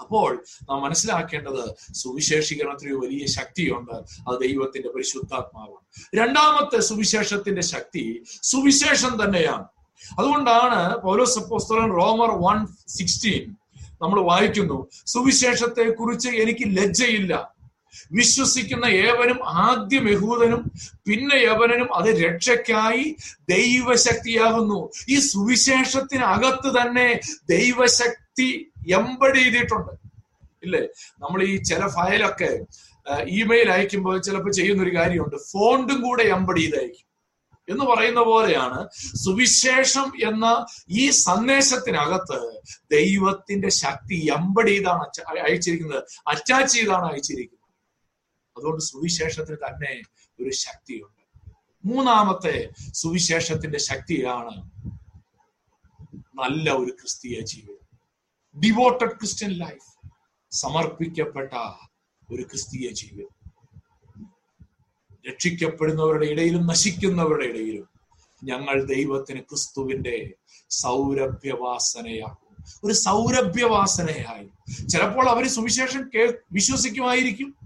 അപ്പോൾ 0.00 0.44
നാം 0.62 0.82
മനസ്സിലാക്കേണ്ടത് 0.82 1.92
സുവിശേഷീകരണത്തിന് 1.92 2.94
വലിയ 2.94 3.26
ശക്തിയുണ്ട്. 3.26 3.92
അത് 4.30 4.40
ദൈവത്തിന്റെ 4.40 4.88
പരിശുദ്ധാത്മാവാണ്. 4.88 6.20
രണ്ടാമത്തെ 6.20 6.80
സുവിശേഷത്തിന്റെ 6.80 7.62
ശക്തി 7.62 8.22
സുവിശേഷം 8.42 9.24
തന്നെയാണ്. 9.24 9.64
അതുകൊണ്ടാണ് 10.18 10.98
പൗലോസ് 10.98 11.38
അപ്പോസ്തലൻ 11.38 11.90
റോമർ 11.90 12.30
വൺ 12.30 12.66
സിക്സ്റ്റീൻ 12.88 13.56
നമ്മൾ 14.02 14.20
വായിക്കുന്നു 14.20 14.88
സുവിശേഷത്തെ 15.06 15.90
കുറിച്ച് 15.90 16.28
എനിക്ക് 16.28 16.78
ലജ്ജയില്ല. 16.78 17.54
വിശ്വസിക്കുന്ന 18.12 18.84
ഏവനും 18.84 19.38
ആദ്യം 19.44 20.10
യഹൂദനും 20.10 20.72
പിന്നെ 21.08 21.36
യവനനും 21.36 21.94
അത് 21.94 22.10
രക്ഷയ്ക്കായി 22.24 23.16
ദൈവശക്തിയാകുന്നു. 23.50 24.90
ഈ 25.08 25.18
സുവിശേഷത്തിനകത്ത് 25.20 26.70
തന്നെ 26.78 27.20
ദൈവശക്തി 27.50 28.50
എമ്പടി 28.94 29.38
ചെയ്തിട്ടുണ്ട്. 29.38 29.92
ഇല്ലേ? 30.62 30.82
നമ്മൾ 31.18 31.42
ഈ 31.42 31.56
ചില 31.56 31.86
ഫയലൊക്കെ 31.88 32.52
ഇമെയിൽ 33.28 33.70
അയക്കുമ്പോൾ 33.70 34.20
ചിലപ്പോൾ 34.20 34.52
ചെയ്യുന്ന 34.52 34.82
ഒരു 34.82 34.96
കാര്യമുണ്ട്. 34.96 35.36
ഫോണ്ടും 35.52 36.00
കൂടെ 36.02 36.22
എമ്പടി 36.22 36.60
ചെയ്ത് 36.60 36.76
അയക്കും 36.76 37.06
എന്ന് 37.68 37.84
പറയുന്ന 37.84 38.20
പോലെയാണ് 38.20 38.88
സുവിശേഷം 39.24 40.12
എന്ന 40.28 40.66
ഈ 40.90 41.10
സന്ദേശത്തിനകത്ത് 41.10 42.40
ദൈവത്തിന്റെ 42.90 43.68
ശക്തി 43.68 44.18
എമ്പടി 44.38 44.70
ചെയ്താണ് 44.70 45.04
അയച്ചിരിക്കുന്നത് 45.46 46.04
അറ്റാച്ച് 46.28 46.74
ചെയ്താണ് 46.74 47.06
അയച്ചിരിക്കുന്നത്. 47.12 47.59
അതുകൊണ്ട് 48.56 48.84
സുവിശേഷത്തിന് 48.84 49.56
തന്നെ 49.56 50.02
ഒരു 50.40 50.50
ശക്തിയുണ്ട്. 50.50 51.50
മൂന്നാമത്തെ 51.84 52.70
സുവിശേഷത്തിന്റെ 52.94 53.78
ശക്തിയാണ് 53.78 54.70
നല്ല 56.34 56.70
ഒരു 56.70 56.90
ക്രിസ്തീയ 56.90 57.40
ജീവിതം. 57.40 57.98
ഡിവോട്ടഡ് 58.60 59.10
ക്രിസ്ത്യൻ 59.10 59.50
ലൈഫ് 59.50 60.08
സമർപ്പിക്കപ്പെട്ട 60.50 61.52
ഒരു 62.32 62.42
ക്രിസ്തീയ 62.42 62.90
ജീവിതം. 62.90 63.50
രക്ഷിക്കപ്പെടുന്നവരുടെ 65.30 66.26
ഇടയിലും 66.26 66.66
നശിക്കുന്നവരുടെ 66.66 67.44
ഇടയിലും 67.44 67.88
ഞങ്ങൾ 68.44 68.84
ദൈവത്തിന് 68.84 69.40
ക്രിസ്തുവിന്റെ 69.40 70.34
സൗരഭ്യവാസനയാകും. 70.70 72.64
ഒരു 72.84 72.92
സൗരഭ്യവാസനയായി. 72.92 74.50
ചിലപ്പോൾ 74.88 75.28
അവർ 75.28 75.48
സുവിശേഷം 75.48 76.10
കേ 76.14 76.32
വിശ്വസിക്കുമായിരിക്കും. 76.52 77.59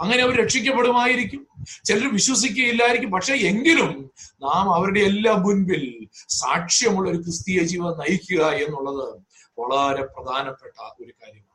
അങ്ങനെ 0.00 0.22
അവർ 0.22 0.42
രക്ഷിക്കപ്പെടുമായിരിക്കും. 0.42 1.46
ചിലർ 1.84 2.12
വിശ്വസിക്കുകയില്ലായിരിക്കും. 2.12 3.10
പക്ഷെ 3.10 3.34
എങ്കിലും 3.34 4.10
നാം 4.32 4.74
അവരുടെ 4.74 5.00
എല്ലാം 5.00 5.42
മുൻപിൽ 5.42 6.08
സാക്ഷ്യമുള്ള 6.28 7.10
ഒരു 7.10 7.16
ക്രിസ്തീയ 7.16 7.62
ജീവൻ 7.62 7.84
നയിക്കുക 7.84 8.46
എന്നുള്ളത് 8.46 9.20
വളരെ 9.58 10.02
പ്രധാനപ്പെട്ട 10.02 11.02
ഒരു 11.02 11.12
കാര്യമാണ്. 11.12 11.48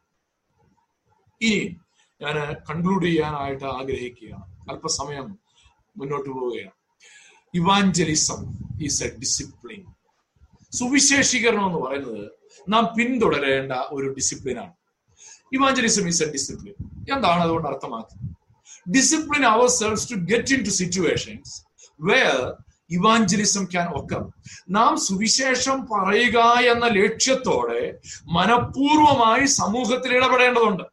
ഇനി 1.41 1.77
ഞാൻ 2.21 2.53
കൺക്ലൂഡ് 2.53 3.05
ചെയ്യാനായിട്ട് 3.05 3.63
ആഗ്രഹിക്കുകയാണ്. 3.63 4.71
അല്പസമയം 4.71 5.39
മുന്നോട്ട് 5.97 6.29
പോവുകയാണ്. 6.29 6.71
ഇവാഞ്ചലിസം 7.53 8.57
ഈസ് 8.83 9.03
എ 9.03 9.15
ഡിസിപ്ലിൻ 9.19 9.85
സുവിശേഷീകരണം 10.71 11.65
എന്ന് 11.65 11.79
പറയുന്നത് 11.79 12.31
നാം 12.69 12.87
പിന്തുടരേണ്ട 12.97 13.71
ഒരു 13.71 14.09
ഡിസിപ്ലിനാണ് 14.09 14.73
ഇവാഞ്ചലിസം 15.53 16.07
ഈസ് 16.07 16.23
എ 16.23 16.31
ഡിസിപ്ലിൻ 16.31 16.75
എന്താണ് 17.15 17.41
അതുകൊണ്ട് 17.41 17.67
അർത്ഥമാക്കുന്നത്? 17.67 18.29
Discipline 18.95 19.45
ourselves 19.67 20.09
to 20.09 20.15
get 20.15 20.53
into 20.63 20.69
situations 20.69 21.53
where 22.01 22.53
evangelism 22.89 23.63
can 23.65 23.87
ഒക്കെ 23.99 24.19
നാം 24.69 24.97
സുവിശേഷം 24.97 25.77
പറയുക 25.91 26.39
എന്ന 26.73 26.85
ലക്ഷ്യത്തോടെ 26.85 27.83
മനഃപൂർവമായി 28.27 29.45
സമൂഹത്തിൽ 29.45 30.11
ഇടപെടേണ്ടതുണ്ട്. 30.17 30.92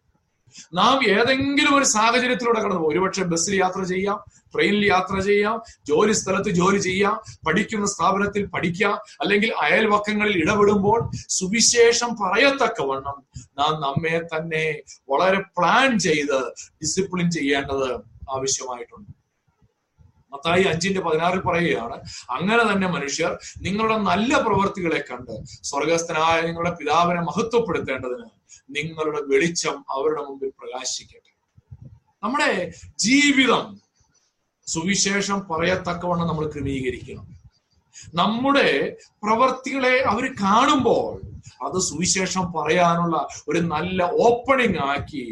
നാം 0.74 1.08
ഏതെങ്കിലും 1.08 1.76
ഒരു 1.76 1.84
സാഹചര്യത്തിലൂടെ 1.84 2.60
കടന്നു 2.60 2.80
പോകും. 2.80 2.92
ഒരുപക്ഷെ 2.92 3.22
ബസ്സിൽ 3.22 3.54
യാത്ര 3.56 3.82
ചെയ്യാം 3.84 4.18
ട്രെയിനിൽ 4.54 4.86
യാത്ര 4.86 5.20
ചെയ്യാം 5.20 5.62
ജോലി 5.86 6.12
സ്ഥലത്ത് 6.12 6.50
ജോലി 6.50 6.78
ചെയ്യാം 6.78 7.14
പഠിക്കുന്ന 7.46 7.86
സ്ഥാപനത്തിൽ 7.86 8.46
പഠിക്കാം 8.46 8.96
അല്ലെങ്കിൽ 9.20 9.52
അയൽവക്കങ്ങളിൽ 9.54 10.36
ഇടപെടുമ്പോൾ 10.42 10.98
സുവിശേഷം 11.28 12.16
പറയത്തക്കവണ്ണം 12.22 13.18
നാം 13.58 13.72
നമ്മെ 13.80 14.18
തന്നെ 14.34 14.64
വളരെ 15.10 15.40
പ്ലാൻ 15.58 15.98
ചെയ്ത് 15.98 16.38
ഡിസിപ്ലിൻ 16.82 17.30
ചെയ്യേണ്ടത് 17.30 17.88
ആവശ്യമായിട്ടുണ്ട്. 18.30 19.10
മത്തായി 20.32 20.62
അഞ്ചിന്റെ 20.62 21.00
പതിനാറിൽ 21.00 21.40
പറയുകയാണ് 21.40 21.96
അങ്ങനെ 22.30 22.72
തന്നെ 22.72 22.88
മനുഷ്യർ 22.88 23.30
നിങ്ങളുടെ 23.58 23.96
നല്ല 23.96 24.38
പ്രവർത്തികളെ 24.42 25.00
കണ്ട് 25.10 25.32
സ്വർഗസ്ഥനായ 25.62 26.36
നിങ്ങളുടെ 26.40 26.70
പിതാവിനെ 26.74 27.20
മഹത്വപ്പെടുത്തേണ്ടതിന് 27.20 28.39
നിങ്ങളുടെ 28.70 29.20
വെളിച്ചം 29.20 29.84
അവരുടെ 29.88 30.22
മുമ്പിൽ 30.28 30.52
പ്രകാശിക്കട്ടെ. 30.60 31.32
നമ്മുടെ 32.22 32.72
ജീവിതം 32.98 33.64
സുവിശേഷം 34.66 35.38
പറയത്തക്കവണ്ണം 35.50 36.26
നമ്മൾ 36.26 36.46
ക്രമീകരിക്കണം. 36.52 37.26
നമ്മുടെ 38.14 38.96
പ്രവർത്തികളെ 39.22 39.94
അവർ 40.12 40.24
കാണുമ്പോൾ 40.42 41.22
അത് 41.66 41.78
സുവിശേഷം 41.80 42.44
പറയാനുള്ള 42.52 43.16
ഒരു 43.48 43.58
നല്ല 43.58 44.02
ഓപ്പണിംഗ് 44.02 44.78
ആക്കി 44.78 45.24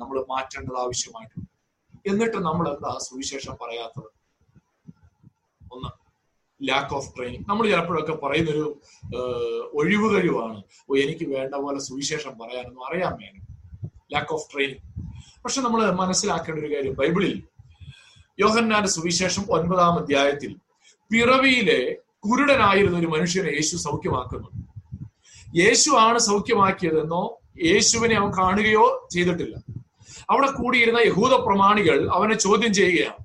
നമ്മൾ 0.00 0.24
മാറ്റേണ്ടത് 0.28 0.78
ആവശ്യമായിട്ടുണ്ട്. 0.78 1.48
എന്നിട്ട് 2.06 2.36
നമ്മൾ 2.36 2.66
എന്താ 2.74 2.98
സുവിശേഷം 3.08 3.54
പറയാത്തത്? 3.62 4.19
ലാക്ക് 6.62 6.94
ഓഫ് 6.94 7.16
ട്രെയിനിങ് 7.16 7.44
നമ്മൾ 7.48 7.64
ചിലപ്പോഴൊക്കെ 7.70 8.12
പറയുന്നൊരു 8.12 8.80
ഒഴിവ് 9.72 10.08
കഴിവാണ്. 10.14 10.62
ഓ 10.90 10.96
എനിക്ക് 10.96 11.24
വേണ്ട 11.34 11.54
പോലെ 11.54 11.78
സുവിശേഷം 11.78 12.32
പറയാനൊന്നും 12.38 12.84
അറിയാൻ 12.88 13.12
വേണം 13.12 13.44
ലാക്ക് 14.14 14.32
ഓഫ് 14.34 14.46
ട്രെയിനിങ് 14.52 14.84
പക്ഷെ 15.44 15.60
നമ്മൾ 15.60 15.90
മനസ്സിലാക്കേണ്ട 15.90 16.64
ഒരു 16.64 16.74
കാര്യം 16.74 16.94
ബൈബിളിൽ 16.94 17.42
യോഹന്നാന്റെ 18.40 18.88
സുവിശേഷം 18.88 19.44
ഒൻപതാം 19.50 19.94
അധ്യായത്തിൽ 19.98 20.56
പിറവിയിലെ 21.10 21.96
കുരുടനായിരുന്ന 22.18 22.98
ഒരു 22.98 23.06
മനുഷ്യനെ 23.06 23.50
യേശു 23.50 23.76
സൗഖ്യമാക്കുന്നു. 23.76 24.48
യേശു 25.56 25.90
ആണ് 25.90 26.18
സൗഖ്യമാക്കിയതെന്നോ 26.18 27.22
യേശുവിനെ 27.64 28.16
അവൻ 28.16 28.30
കാണുകയോ 28.38 29.08
ചെയ്തിട്ടില്ല. 29.12 29.56
അവിടെ 30.30 30.50
കൂടിയിരുന്ന 30.50 30.98
യഹൂദ 30.98 31.32
പ്രമാണികൾ 31.34 32.08
അവനെ 32.08 32.34
ചോദ്യം 32.34 32.74
ചെയ്യുകയാണ്. 32.74 33.19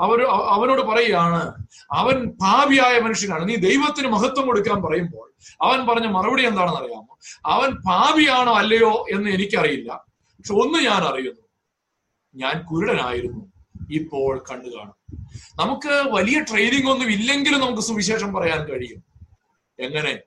അവർ 0.00 0.22
അവനോട് 0.24 0.80
പറയുകയാണ് 0.80 1.54
അവൻ 1.92 2.26
പാപിയായ 2.26 3.00
മനുഷ്യനാണ്. 3.00 3.48
നീ 3.48 3.54
ദൈവത്തിന് 3.54 4.08
മഹത്വം 4.08 4.46
കൊടുക്കാൻ 4.46 4.82
പറയുമ്പോൾ 4.82 5.32
അവൻ 5.62 5.86
പറഞ്ഞ 5.86 6.06
മറുപടി 6.06 6.46
എന്താണെന്ന് 6.46 6.80
അറിയാമോ? 6.80 7.18
അവൻ 7.46 7.70
പാപിയാണോ 7.74 8.52
അല്ലയോ 8.52 9.06
എന്ന് 9.10 9.30
എനിക്കറിയില്ല. 9.30 10.04
പക്ഷെ 10.38 10.52
ഒന്ന് 10.54 10.78
ഞാൻ 10.78 11.02
അറിയുന്നു. 11.02 11.40
ഞാൻ 12.34 12.66
കുരുടനായിരുന്നു. 12.66 13.52
ഇപ്പോൾ 13.92 14.44
കണ്ടു 14.50 14.68
കാണും. 14.68 14.96
നമുക്ക് 15.56 16.10
വലിയ 16.10 16.40
ട്രെയിനിങ് 16.40 16.90
ഒന്നും 16.90 17.10
ഇല്ലെങ്കിലും 17.10 17.60
നമുക്ക് 17.60 17.82
സുവിശേഷം 17.82 18.32
പറയാൻ 18.32 18.64
കഴിയും. 18.64 19.04
എങ്ങനെ? 19.78 20.18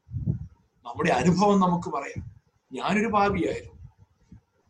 നമ്മുടെ 0.86 1.12
അനുഭവം 1.12 1.60
നമുക്ക് 1.60 1.90
പറയാം. 1.90 2.32
ഞാനൊരു 2.74 3.08
പാപിയായിരുന്നു. 3.08 3.74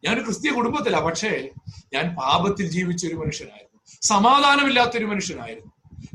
ഞാനൊരു 0.06 0.24
ക്രിസ്തീയ 0.24 0.52
കുടുംബത്തിലാ. 0.52 1.00
പക്ഷേ 1.00 1.50
ഞാൻ 1.94 2.16
പാപത്തിൽ 2.16 2.68
ജീവിച്ച 2.68 3.08
ഒരു 3.08 3.16
മനുഷ്യനായിരുന്നു. 3.16 3.69
സമാധാനമില്ലാത്തൊരു 4.02 5.06
മനുഷ്യനായിരുന്നു. 5.06 5.72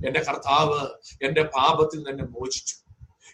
എന്റെ 0.06 0.20
കർത്താവ് 0.20 0.88
എന്റെ 1.24 1.42
പാപത്തിൽ 1.42 2.08
എന്നെ 2.08 2.24
മോചിച്ചു. 2.24 2.76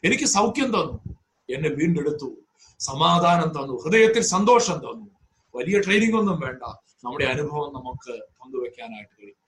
എനിക്ക് 0.04 0.24
സൗഖ്യം 0.24 0.66
തന്നു. 0.66 1.16
എന്നെ 1.54 1.68
വീണ്ടെടുത്തു. 1.68 2.36
സമാധാനം 2.78 3.48
തന്നു. 3.48 3.82
ഹൃദയത്തിൽ 3.82 4.20
സന്തോഷം 4.20 4.78
തന്നു. 4.78 5.10
വലിയ 5.54 5.80
ട്രെയിനിങ് 5.80 6.18
ഒന്നും 6.18 6.40
വേണ്ട. 6.40 6.62
നമ്മുടെ 7.04 7.24
അനുഭവം 7.24 7.74
നമുക്ക് 7.74 8.18
പങ്കുവെക്കാനായിട്ട് 8.18 9.22
കഴിയും. 9.22 9.40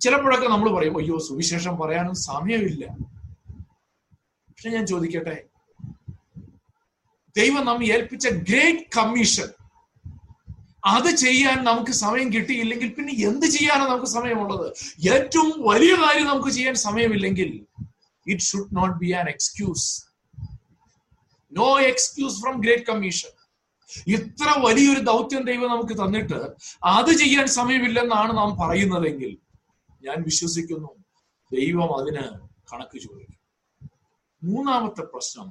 ചിലപ്പോഴൊക്കെ 0.00 0.48
നമ്മൾ 0.48 0.70
പറയും 0.70 0.98
അയ്യോ 0.98 1.18
സുവിശേഷം 1.18 1.76
പറയാനും 1.76 2.14
സമയമില്ല. 2.14 2.86
പക്ഷെ 4.48 4.70
ഞാൻ 4.70 4.86
ചോദിക്കട്ടെ? 4.86 5.44
ദൈവം 7.36 7.64
നമ്മെ 7.64 7.86
ഏൽപ്പിച്ച 7.86 8.28
ഗ്രേറ്റ് 8.28 8.96
കമ്മീഷൻ 8.96 9.48
അത് 10.84 11.10
ചെയ്യാൻ 11.16 11.64
നമുക്ക് 11.64 11.92
സമയം 11.92 12.32
കിട്ടിയില്ലെങ്കിൽ 12.32 12.88
പിന്നെ 12.94 13.12
എന്ത് 13.28 13.46
ചെയ്യാനാണ് 13.46 13.90
നമുക്ക് 13.90 14.06
സമയമുള്ളത്? 14.06 14.66
ഏറ്റവും 15.14 15.52
വലിയ 15.70 15.92
കാര്യം 15.94 16.26
നമുക്ക് 16.26 16.50
ചെയ്യാൻ 16.50 16.74
സമയമില്ലെങ്കിൽ 16.74 17.50
it 18.26 18.42
should 18.42 18.72
not 18.76 18.96
be 18.98 19.10
an 19.12 19.28
excuse 19.28 19.86
no 21.52 21.78
excuse 21.92 22.36
from 22.42 22.60
great 22.60 22.82
commission 22.82 23.32
ഇത്ര 24.16 24.48
വലിയൊരു 24.66 25.00
ദൗത്യം 25.00 25.42
ദൈവം 25.44 25.68
നമുക്ക് 25.70 25.94
തന്നിട്ട് 26.02 26.38
അത് 26.92 27.10
ചെയ്യാൻ 27.22 27.46
സമയമില്ലെന്നാണ് 27.46 28.32
നാം 28.36 28.50
പറയുന്നതെങ്കിൽ 28.60 29.32
ഞാൻ 30.02 30.18
വിശ്വസിക്കുന്നു 30.22 30.90
ദൈവം 31.52 31.90
അതിന് 31.98 32.24
കണക്ക് 32.72 32.98
ചോദിക്കും. 32.98 33.38
മൂന്നാമത്തെ 34.42 35.02
പ്രശ്നം 35.12 35.48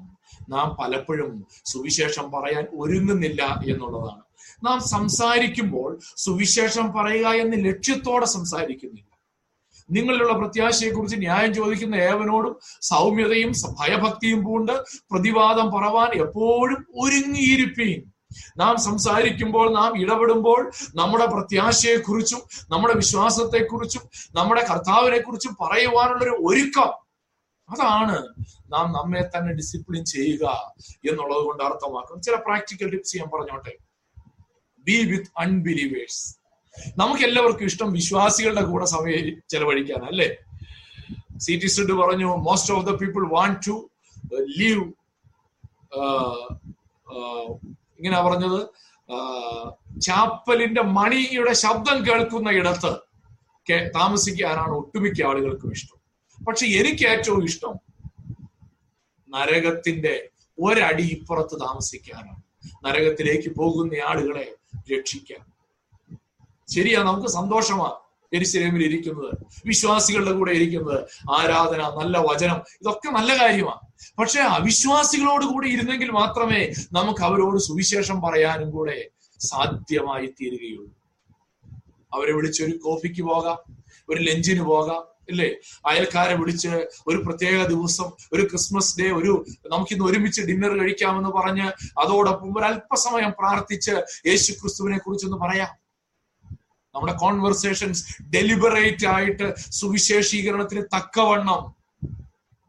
നാം 0.50 0.76
പലപ്പോഴും 0.80 1.32
സുവിശേഷം 1.66 2.32
പറയാൻ 2.32 2.68
ഒരുങ്ങുന്നില്ല 2.74 3.42
എന്നുള്ളതാണ്. 3.66 4.24
നാം 4.64 4.80
സംസാരിക്കുമ്പോൾ 4.88 6.00
സുവിശേഷം 6.18 6.94
പറയുക 6.94 7.28
എന്ന 7.28 7.56
ലക്ഷ്യത്തോടെ 7.70 8.26
സംസാരിക്കുന്നില്ല. 8.26 9.08
നിങ്ങളിലുള്ള 9.92 10.34
പ്രത്യാശയെക്കുറിച്ച് 10.34 11.18
ന്യായം 11.18 11.54
ചോദിക്കുന്ന 11.54 11.96
ഏവനോടും 11.96 12.54
സൗമ്യതയും 12.82 13.52
ഭയഭക്തിയും 13.80 14.46
പൂണ്ട് 14.46 14.72
പ്രതിവാദം 15.12 15.72
പറവാൻ 15.72 16.12
എപ്പോഴും 16.22 16.88
ഒരുങ്ങിയിരിപ്പീൻ. 16.96 18.00
നാം 18.58 18.76
സംസാരിക്കുമ്പോൾ 18.78 19.74
നാം 19.76 20.02
ഇടപെടുമ്പോൾ 20.02 20.72
നമ്മുടെ 20.96 21.26
പ്രത്യാശയെക്കുറിച്ചും 21.26 22.42
നമ്മുടെ 22.70 22.94
വിശ്വാസത്തെക്കുറിച്ചും 22.94 24.04
നമ്മുടെ 24.36 24.66
കർത്താവിനെ 24.72 25.20
കുറിച്ചും 25.22 25.58
പറയുവാനുള്ളൊരു 25.62 26.36
ഒരുക്കം. 26.48 26.92
അതാണ് 27.70 28.18
നാം 28.74 28.86
നമ്മെ 28.94 29.22
തന്നെ 29.22 29.54
ഡിസിപ്ലിൻ 29.54 30.06
ചെയ്യുക 30.06 30.46
എന്നുള്ളത് 31.10 31.44
കൊണ്ട് 31.46 31.64
അർത്ഥമാക്കും 31.64 32.22
ചില 32.22 32.36
പ്രാക്ടിക്കൽ 32.36 32.90
ടിപ്സ് 32.92 33.18
ഞാൻ 33.18 33.28
പറഞ്ഞോട്ടെ. 33.34 33.74
ബി 34.88 34.98
വിത്ത് 35.12 35.32
അൺബിലീവേഴ്സ് 35.44 36.22
നമുക്ക് 37.02 37.24
എല്ലാവർക്കും 37.28 37.66
ഇഷ്ടം 37.72 37.90
വിശ്വാസികളുടെ 38.00 38.64
കൂടെ 38.70 38.86
സമയം 38.96 39.26
ചെലവഴിക്കാൻ 39.52 40.02
അല്ലേ? 40.12 40.30
സി 41.46 41.54
ടി 41.62 41.70
സിഡ് 41.76 41.94
പറഞ്ഞു 42.02 42.30
most 42.48 42.74
of 42.76 42.86
the 42.90 42.92
people 43.02 43.24
want 43.36 43.60
to 43.68 43.76
live 44.60 44.86
ഇങ്ങനെ 48.00 48.18
പറഞ്ഞത് 48.28 48.60
ചാപ്പലിന്റെ 50.08 50.84
മണിയുടെ 50.98 51.54
ശബ്ദം 51.64 51.98
കേൾക്കുന്ന 52.08 52.50
ഇടത്ത് 52.60 52.94
താമസിക്കാനാണ് 53.98 54.74
ഒട്ടുമിക്ക 54.82 55.20
ആളുകൾക്കും 55.30 55.72
ഇഷ്ടം. 55.78 55.98
പക്ഷെ 56.48 56.66
എനിക്ക് 56.80 57.04
ഏറ്റവും 57.14 57.42
ഇഷ്ടം 57.50 57.74
നരകത്തിന്റെ 59.30 60.14
ഒരടി 60.66 61.06
ഇപ്പുറത്ത് 61.16 61.56
താമസിക്കാനാണ്. 61.66 62.42
നരകത്തിലേക്ക് 62.86 63.50
പോകുന്ന 63.56 64.04
ആളുകളെ 64.10 64.46
രക്ഷിക്കാൻ. 64.94 65.42
ശരിയാ 66.70 67.00
നമുക്ക് 67.04 67.28
സന്തോഷമാണ് 67.28 67.98
എരിശിലേമിൽ 68.32 68.84
ഇരിക്കുന്നത് 68.86 69.32
വിശ്വാസികളുടെ 69.66 70.32
കൂടെ 70.32 70.52
ഇരിക്കുന്നത് 70.52 71.00
ആരാധന 71.30 71.82
നല്ല 72.00 72.18
വചനം 72.18 72.60
ഇതൊക്കെ 72.82 73.10
നല്ല 73.10 73.32
കാര്യമാണ് 73.42 73.82
പക്ഷെ 74.20 74.40
അവിശ്വാസികളോട് 74.58 75.46
കൂടി 75.46 75.68
ഇരുന്നെങ്കിൽ 75.70 76.10
മാത്രമേ 76.12 76.62
നമുക്ക് 76.92 77.22
അവരോട് 77.22 77.58
സുവിശേഷം 77.58 78.22
പറയാനും 78.22 78.72
കൂടെ 78.72 78.98
സാധ്യമായി 79.40 80.28
തീരുകയുള്ളൂ 80.40 80.92
അവരെ 82.14 82.32
വിളിച്ചൊരു 82.32 82.74
കോഫിക്ക് 82.78 83.24
പോകാം. 83.24 83.58
ഒരു 84.12 84.24
ലഞ്ചിന് 84.24 84.62
പോകാം 84.62 85.12
ഇല്ലേ? 85.30 85.56
അയൽക്കാരെ 85.86 86.36
വിളിച്ച് 86.36 86.68
ഒരു 87.08 87.18
പ്രത്യേക 87.18 87.66
ദിവസം 87.66 88.12
ഒരു 88.34 88.42
ക്രിസ്മസ് 88.42 89.00
ഡേ 89.00 89.12
ഒരു 89.12 89.46
നമുക്കിന്ന് 89.68 90.06
ഒരുമിച്ച് 90.06 90.42
ഡിന്നർ 90.42 90.80
കഴിക്കാമെന്ന് 90.80 91.30
പറഞ്ഞ് 91.30 91.68
അതോടൊപ്പം 92.00 92.58
ഒരു 92.58 92.66
അല്പസമയം 92.66 93.32
പ്രാർത്ഥിച്ച് 93.40 93.92
യേശു 94.28 94.52
ക്രിസ്തുവിനെ 94.52 94.98
കുറിച്ചൊന്ന് 94.98 95.38
പറയാം. 95.38 95.82
നമ്മുടെ 96.96 97.14
കോൺവെർസേഷൻസ് 97.14 98.22
ഡെലിബറേറ്റ് 98.24 99.08
ആയിട്ട് 99.08 99.56
സുവിശേഷീകരണത്തിന് 99.72 100.82
തക്കവണ്ണം 100.82 101.76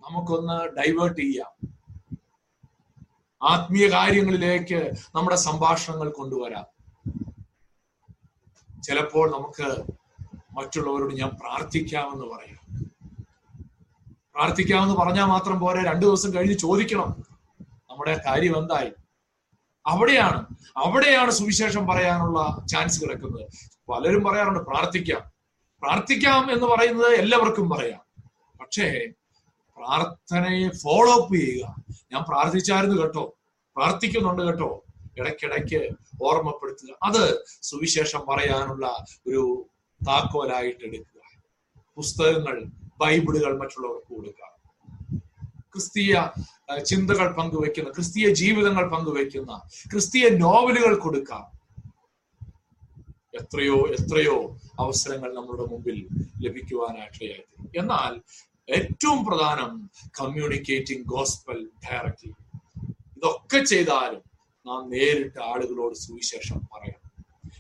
നമുക്കൊന്ന് 0.04 0.76
ഡൈവേർട്ട് 0.76 1.20
ചെയ്യാം. 1.20 1.72
ആത്മീയ 3.42 3.88
കാര്യങ്ങളിലേക്ക് 3.88 4.90
നമ്മുടെ 5.14 5.36
സംഭാഷണങ്ങൾ 5.36 6.08
കൊണ്ടുവരാം. 6.10 6.66
ചിലപ്പോൾ 8.82 9.30
നമുക്ക് 9.30 9.68
മറ്റുള്ളവരോട് 10.52 11.14
ഞാൻ 11.14 11.28
പ്രാർത്ഥിക്കാമെന്ന് 11.28 12.26
പറയാം. 12.26 12.62
പ്രാർത്ഥിക്കാമെന്ന് 14.34 14.94
പറഞ്ഞാൽ 14.94 15.24
മാത്രം 15.24 15.60
പോരെ. 15.60 15.84
രണ്ടു 15.84 16.06
ദിവസം 16.06 16.34
കഴിഞ്ഞ് 16.34 16.58
ചോദിക്കണം. 16.58 17.24
നമ്മുടെ 17.62 18.20
കാര്യം 18.26 18.58
എന്തായി? 18.58 18.92
അവിടെയാണ് 19.86 20.46
അവിടെയാണ് 20.76 21.30
സുവിശേഷം 21.30 21.86
പറയാനുള്ള 21.86 22.66
ചാൻസ് 22.66 23.02
കിടക്കുന്നത്. 23.02 23.48
പലരും 23.90 24.24
പറയാറുണ്ട് 24.24 24.60
പ്രാർത്ഥിക്കാം. 24.60 25.32
പ്രാർത്ഥിക്കാം 25.82 26.52
എന്ന് 26.52 26.66
പറയുന്നത് 26.66 27.12
എല്ലാവർക്കും 27.12 27.70
പറയാം. 27.70 28.22
പക്ഷേ 28.60 29.12
പ്രാർത്ഥനയെ 29.76 30.68
ഫോളോ 30.68 31.22
അപ്പ് 31.22 31.36
ചെയ്യുക. 31.36 31.74
ഞാൻ 32.12 32.24
പ്രാർത്ഥിച്ചായിരുന്നു 32.28 33.02
കേട്ടോ. 33.02 33.36
പ്രാർത്ഥിക്കുന്നുണ്ട് 33.76 34.42
കേട്ടോ. 34.42 34.84
ഇടയ്ക്കിടയ്ക്ക് 35.18 35.90
ഓർമ്മപ്പെടുത്തുക. 36.22 36.94
അത് 37.02 37.44
സുവിശേഷം 37.62 38.20
പറയാനുള്ള 38.28 39.04
ഒരു 39.26 39.66
താക്കോലായിട്ട് 40.08 40.82
എടുക്കുക 40.88 41.20
പുസ്തകങ്ങൾ 41.96 42.56
ബൈബിളുകൾ 43.00 43.52
മറ്റുള്ളവർക്ക് 43.60 44.10
കൊടുക്കുക. 44.14 44.48
ക്രിസ്തീയ 45.72 46.14
ചിന്തകൾ 46.90 47.28
പങ്കുവെക്കുന്ന 47.38 47.90
ക്രിസ്തീയ 47.90 48.26
ജീവിതങ്ങൾ 48.40 48.84
പങ്കുവെക്കുന്ന 48.94 49.52
ക്രിസ്തീയ 49.92 50.24
നോവലുകൾ 50.44 50.94
കൊടുക്കാം 51.04 51.44
എത്രയോ 53.40 53.76
എത്രയോ 53.96 54.36
അവസരങ്ങൾ 54.78 55.30
നമ്മുടെ 55.34 55.64
മുമ്പിൽ 55.70 55.98
ലഭിക്കുവാനായിട്ടിടയായി 56.44 57.44
എന്നാൽ 57.80 58.12
ഏറ്റവും 58.68 59.20
പ്രധാനം 59.28 59.70
കമ്മ്യൂണിക്കേറ്റിംഗ് 60.20 61.06
ഗോസ്പൽ 61.12 61.58
ഡയറക്റ്റ്ലി 61.84 62.32
ഇതൊക്കെ 63.16 63.60
ചെയ്താലും 63.64 64.22
നാം 64.66 64.82
നേരിട്ട് 64.90 65.40
ആളുകളോട് 65.50 65.94
സുവിശേഷം 65.94 66.58
പറയണം. 66.72 67.00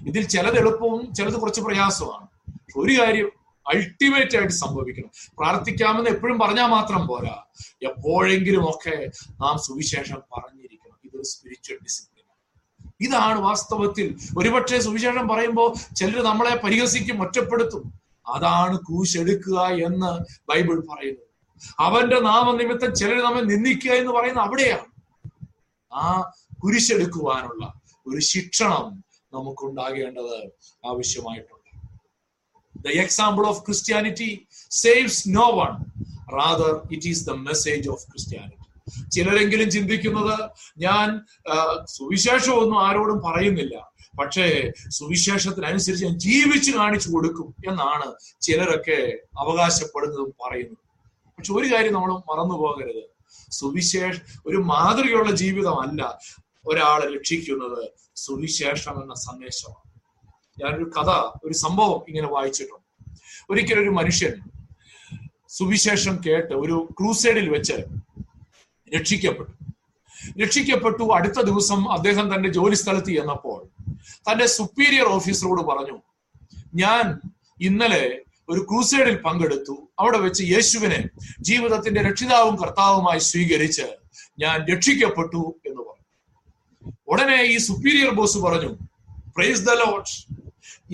ഇതിൽ 0.06 0.24
ചിലത് 0.34 0.58
എളുപ്പവും 0.58 1.14
ചിലത് 1.14 1.36
കുറച്ച് 1.40 1.60
പ്രയാസമാണ് 1.60 2.28
ഒരു 2.76 3.00
കാര്യം 3.00 3.32
അൾട്ടിമേറ്റ് 3.74 4.36
ആയിട്ട് 4.36 4.52
സംഭവിക്കണം. 4.52 5.10
പ്രാർത്ഥിക്കാമെന്ന് 5.38 6.10
എപ്പോഴും 6.10 6.38
പറഞ്ഞാൽ 6.38 6.66
മാത്രം 6.66 7.06
പോരാ. 7.06 7.42
എപ്പോഴെങ്കിലും 7.82 8.64
ഒക്കെ 8.64 9.10
നാം 9.40 9.58
സുവിശേഷം 9.58 10.22
പറഞ്ഞിരിക്കണം. 10.36 10.96
ഇതൊരു 11.04 11.22
സ്പിരിച്വൽ 11.22 11.78
ഡിസിപ്ലിൻ 11.82 12.12
ഇതാണ് 13.00 13.40
വാസ്തവത്തിൽ. 13.40 14.18
ഒരുപക്ഷെ 14.38 14.80
സുവിശേഷം 14.80 15.28
പറയുമ്പോൾ 15.28 15.94
ചിലർ 15.94 16.22
നമ്മളെ 16.22 16.56
പരിഹസിക്കും 16.56 17.22
ഒറ്റപ്പെടുത്തും. 17.22 17.94
അതാണ് 18.34 18.78
കൂശെടുക്കുക 18.78 19.60
എന്ന് 19.60 20.18
ബൈബിൾ 20.48 20.80
പറയുന്നത്. 20.80 21.32
അവന്റെ 21.78 22.20
നാമനിമിത്തം 22.20 22.94
ചിലർ 22.94 23.24
നമ്മെ 23.24 23.40
നിന്ദിക്കുക 23.40 23.90
എന്ന് 23.90 24.12
പറയുന്നത് 24.12 24.44
അവിടെയാണ്. 24.44 24.92
ആ 25.94 26.32
കുരിശെടുക്കുവാനുള്ള 26.64 27.80
ഒരു 28.06 28.20
ശിക്ഷണം 28.20 29.04
നമുക്കുണ്ടാകേണ്ടത് 29.32 30.36
ആവശ്യമായിട്ടുണ്ട്. 30.86 31.51
The 32.84 32.98
example 33.00 33.46
of 33.46 33.64
Christianity 33.64 34.30
saves 34.80 35.26
no 35.26 35.50
one. 35.56 35.76
Rather, 36.30 36.82
it 36.90 37.04
is 37.04 37.24
the 37.24 37.36
message 37.40 37.86
of 37.86 38.00
Christianity. 38.10 38.58
ചിലരെങ്കിലും 39.12 39.68
ചിന്തിക്കുന്നത് 39.70 40.36
ഞാൻ 40.78 41.08
സുവിശേഷമൊന്നും 41.88 42.78
ആരോടും 42.80 43.18
പറയുന്നില്ല 43.20 43.74
പക്ഷേ 44.18 44.46
സുവിശേഷത്തിനനുസരിച്ച് 44.98 46.04
ഞാൻ 46.04 46.16
ജീവിച്ചു 46.18 46.70
കാണിച്ചു 46.70 47.08
കൊടുക്കും 47.10 47.48
എന്നാണ് 47.68 48.08
ചിലരൊക്കെ 48.42 48.98
അവകാശപ്പെടുന്നതും 49.38 50.30
പറയുന്നത് 50.44 50.80
പക്ഷെ 51.38 51.52
ഒരു 51.52 51.68
കാര്യം 51.74 51.92
നമ്മൾ 51.92 52.12
മറന്നു 52.30 52.56
പോകരുത് 52.58 53.04
സുവിശേഷ 53.52 54.16
ഒരു 54.46 54.58
മാതൃകയുള്ള 54.72 55.30
ജീവിതമല്ല 55.34 56.02
ഒരാളെ 56.66 57.06
രക്ഷിക്കുന്നത് 57.14 57.80
സുവിശേഷം 58.16 58.96
എന്ന 59.02 59.14
സന്ദേശമാണ് 59.20 59.88
ഞാനൊരു 60.58 60.84
കഥ 60.84 61.10
ഒരു 61.44 61.52
സംഭവം 61.52 62.02
ഇങ്ങനെ 62.08 62.28
വായിച്ചിട്ടുണ്ട്. 62.28 63.20
ഒരിക്കലൊരു 63.50 63.90
മനുഷ്യൻ 63.90 64.32
സുവിശേഷം 65.48 66.20
കേട്ട് 66.26 66.54
ഒരു 66.54 66.88
ക്രൂസൈഡിൽ 66.98 67.48
വെച്ച് 67.48 67.72
രക്ഷിക്കപ്പെട്ടു. 68.98 69.52
രക്ഷിക്കപ്പെട്ടു. 70.42 71.04
അടുത്ത 71.14 71.40
ദിവസം 71.42 71.92
അദ്ദേഹം 71.92 72.34
തന്റെ 72.34 72.48
ജോലി 72.48 72.74
സ്ഥലത്ത് 72.74 73.10
ചെന്നപ്പോൾ 73.10 73.62
തന്റെ 74.30 74.46
സുപ്പീരിയർ 74.46 75.04
ഓഫീസറോട് 75.04 75.62
പറഞ്ഞു 75.62 76.02
ഞാൻ 76.74 77.20
ഇന്നലെ 77.60 78.20
ഒരു 78.48 78.60
ക്രൂസൈഡിൽ 78.60 79.16
പങ്കെടുത്തു. 79.16 79.88
അവിടെ 79.98 80.18
വെച്ച് 80.18 80.42
യേശുവിനെ 80.42 81.08
ജീവിതത്തിന്റെ 81.40 82.02
രക്ഷിതാവും 82.02 82.56
കർത്താവുമായി 82.56 83.18
സ്വീകരിച്ച് 83.18 83.82
ഞാൻ 84.38 84.66
രക്ഷിക്കപ്പെട്ടു 84.74 85.54
എന്ന് 85.66 85.82
പറഞ്ഞു. 85.82 86.92
ഉടനെ 87.06 87.42
ഈ 87.42 87.56
സുപ്പീരിയർ 87.56 88.10
ബോസ് 88.10 88.38
പറഞ്ഞു 88.38 88.78
പ്രൈസ് 89.36 89.60
ദ 89.60 89.70
ലോഡ് 89.70 90.41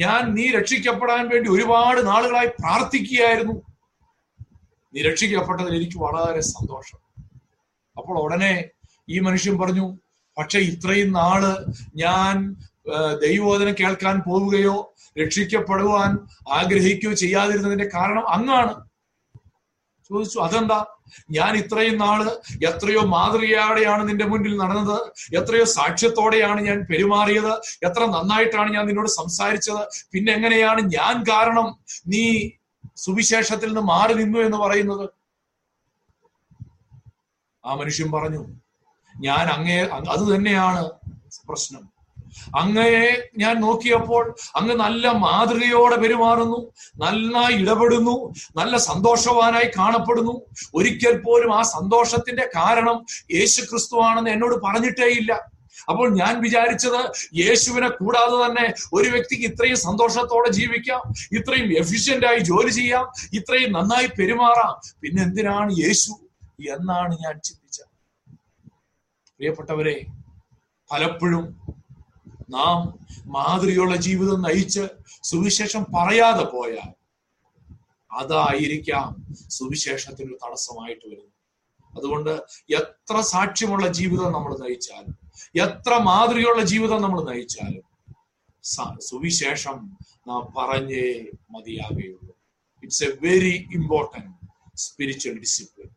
ഞാൻ 0.02 0.22
നീ 0.34 0.44
രക്ഷിക്കപ്പെടാൻ 0.58 1.22
വേണ്ടി 1.28 1.48
ഒരുപാട് 1.50 2.00
നാളുകളായി 2.06 2.50
പ്രാർത്ഥിക്കുകയായിരുന്നു. 2.58 3.54
നീ 4.94 5.00
രക്ഷിക്കപ്പെട്ടതിൽ 5.08 5.72
എനിക്ക് 5.78 5.98
വളരെ 5.98 6.40
സന്തോഷം. 6.40 6.98
അപ്പോൾ 7.98 8.16
ഉടനെ 8.24 8.54
ഈ 9.08 9.18
മനുഷ്യൻ 9.18 9.54
പറഞ്ഞു 9.58 9.86
പക്ഷെ 10.38 10.58
ഇത്രയും 10.70 11.10
നാൾ 11.12 11.42
ഞാൻ 11.94 12.34
ദൈവോധന 13.24 13.68
കേൾക്കാൻ 13.80 14.16
പോവുകയോ 14.26 14.76
രക്ഷിക്കപ്പെടുവാൻ 15.20 16.10
ആഗ്രഹിക്കുകയോ 16.58 17.12
ചെയ്യാതിരുന്നതിന്റെ 17.22 17.88
കാരണം 17.94 18.24
അങ്ങാണ്. 18.36 18.74
ചോദിച്ചു 20.10 20.38
അതെന്താ? 20.38 20.78
ഞാൻ 21.38 21.52
ഇത്രയും 21.62 21.96
നാൾ 22.04 22.20
എത്രയോ 22.70 23.02
മാതൃകയോടെയാണ് 23.14 24.08
നിന്റെ 24.08 24.26
മുന്നിൽ 24.32 24.56
നടന്നത്. 24.62 24.98
എത്രയോ 25.40 25.64
സാക്ഷ്യത്തോടെയാണ് 25.78 26.60
ഞാൻ 26.68 26.78
പെരുമാറിയത്. 26.90 27.52
എത്ര 27.88 28.02
നന്നായിട്ടാണ് 28.16 28.70
ഞാൻ 28.76 28.86
നിന്നോട് 28.86 29.10
സംസാരിച്ചത്. 29.20 29.82
പിന്നെ 30.12 30.32
എങ്ങനെയാണ് 30.38 30.80
ഞാൻ 30.98 31.22
കാരണം 31.32 31.68
നീ 32.14 32.24
സുവിശേഷത്തിൽ 33.04 33.68
നിന്ന് 33.68 33.84
മാറി 33.92 34.14
നിന്നു 34.22 34.38
എന്ന് 34.38 34.58
പറയുന്നത്? 34.64 35.06
ആ 37.64 37.74
മനുഷ്യൻ 37.74 38.08
പറഞ്ഞു 38.16 38.42
ഞാൻ 39.14 39.46
അങ്ങേ 39.54 39.78
അത് 40.14 40.24
തന്നെയാണ് 40.34 40.82
പ്രശ്നം. 41.48 41.84
അങ്ങയെ 42.62 43.08
ഞാൻ 43.42 43.54
നോക്കിയപ്പോൾ 43.66 44.24
അങ്ങ് 44.58 44.74
നല്ല 44.84 45.12
മാതൃകയോടെ 45.24 45.96
പെരുമാറുന്നു 46.02 46.60
നന്നായി 47.02 47.56
ഇടപെടുന്നു 47.62 48.16
നല്ല 48.58 48.76
സന്തോഷവാനായി 48.90 49.68
കാണപ്പെടുന്നു. 49.78 50.34
ഒരിക്കൽ 50.74 51.14
പോലും 51.26 51.52
ആ 51.58 51.62
സന്തോഷത്തിന്റെ 51.76 52.46
കാരണം 52.56 52.98
യേശു 53.36 53.60
ക്രിസ്തു 53.70 53.96
ആണെന്ന് 54.08 54.32
എന്നോട് 54.36 54.56
പറഞ്ഞിട്ടേ 54.66 55.08
ഇല്ല 55.20 55.32
അപ്പോൾ 55.90 56.06
ഞാൻ 56.20 56.34
വിചാരിച്ചത് 56.44 57.02
യേശുവിനെ 57.40 57.88
കൂടാതെ 57.98 58.36
തന്നെ 58.44 58.64
ഒരു 58.96 59.08
വ്യക്തിക്ക് 59.14 59.44
ഇത്രയും 59.50 59.78
സന്തോഷത്തോടെ 59.84 60.50
ജീവിക്കാം 60.58 61.02
ഇത്രയും 61.38 61.68
എഫിഷ്യന്റ് 61.82 62.26
ആയി 62.30 62.40
ജോലി 62.50 62.72
ചെയ്യാം 62.78 63.04
ഇത്രയും 63.38 63.70
നന്നായി 63.76 64.08
പെരുമാറാം. 64.18 64.74
പിന്നെ 65.02 65.22
എന്തിനാണ് 65.26 65.70
യേശു 65.84 66.12
എന്നാണ് 66.74 67.12
ഞാൻ 67.24 67.34
ചിന്തിച്ചത്. 67.46 67.90
പ്രിയപ്പെട്ടവരെ 69.40 69.96
പലപ്പോഴും 70.90 71.44
നാം 72.48 72.78
മാതൃയുള്ള 73.26 73.96
ജീവിതം 73.96 74.42
നയിച്ച് 74.42 74.84
സുവിശേഷം 75.24 75.86
പറയാതെ 75.96 76.44
പോയാൽ 76.44 76.90
അതായിരിക്കാം 78.10 79.08
സുവിശേഷത്തിന് 79.50 80.32
തടസ്സമായിട്ട് 80.34 81.04
വരുന്നത്. 81.06 81.34
അതുകൊണ്ട് 81.92 82.32
എത്ര 82.70 83.20
സാക്ഷ്യമുള്ള 83.20 83.88
ജീവിതം 83.88 84.32
നമ്മൾ 84.32 84.58
നയിച്ചാലും 84.58 85.14
എത്ര 85.56 85.92
മാതൃകയുള്ള 86.00 86.62
ജീവിതം 86.62 87.02
നമ്മൾ 87.02 87.20
നയിച്ചാലും 87.24 87.84
സുവിശേഷം 89.00 89.76
നാം 90.28 90.52
പറഞ്ഞേ 90.56 91.06
മതിയാകുകയുള്ളൂ 91.50 92.32
it's 92.82 93.04
a 93.04 93.18
very 93.20 93.54
important 93.74 94.32
spiritual 94.76 95.38
discipline 95.38 95.90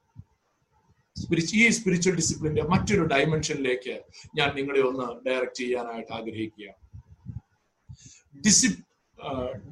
ഈ 1.61 1.69
സ്പിരിച്വൽ 1.77 2.15
ഡിസിപ്ലിന്റെ 2.19 2.63
മറ്റൊരു 2.71 3.03
ഡയമെൻഷനിലേക്ക് 3.13 3.95
ഞാൻ 4.37 4.49
നിങ്ങളെ 4.57 4.81
ഒന്ന് 4.89 5.07
ഡയറക്റ്റ് 5.27 5.61
ചെയ്യാനായിട്ട് 5.61 6.13
ആഗ്രഹിക്കുകയാണ്. 6.19 6.79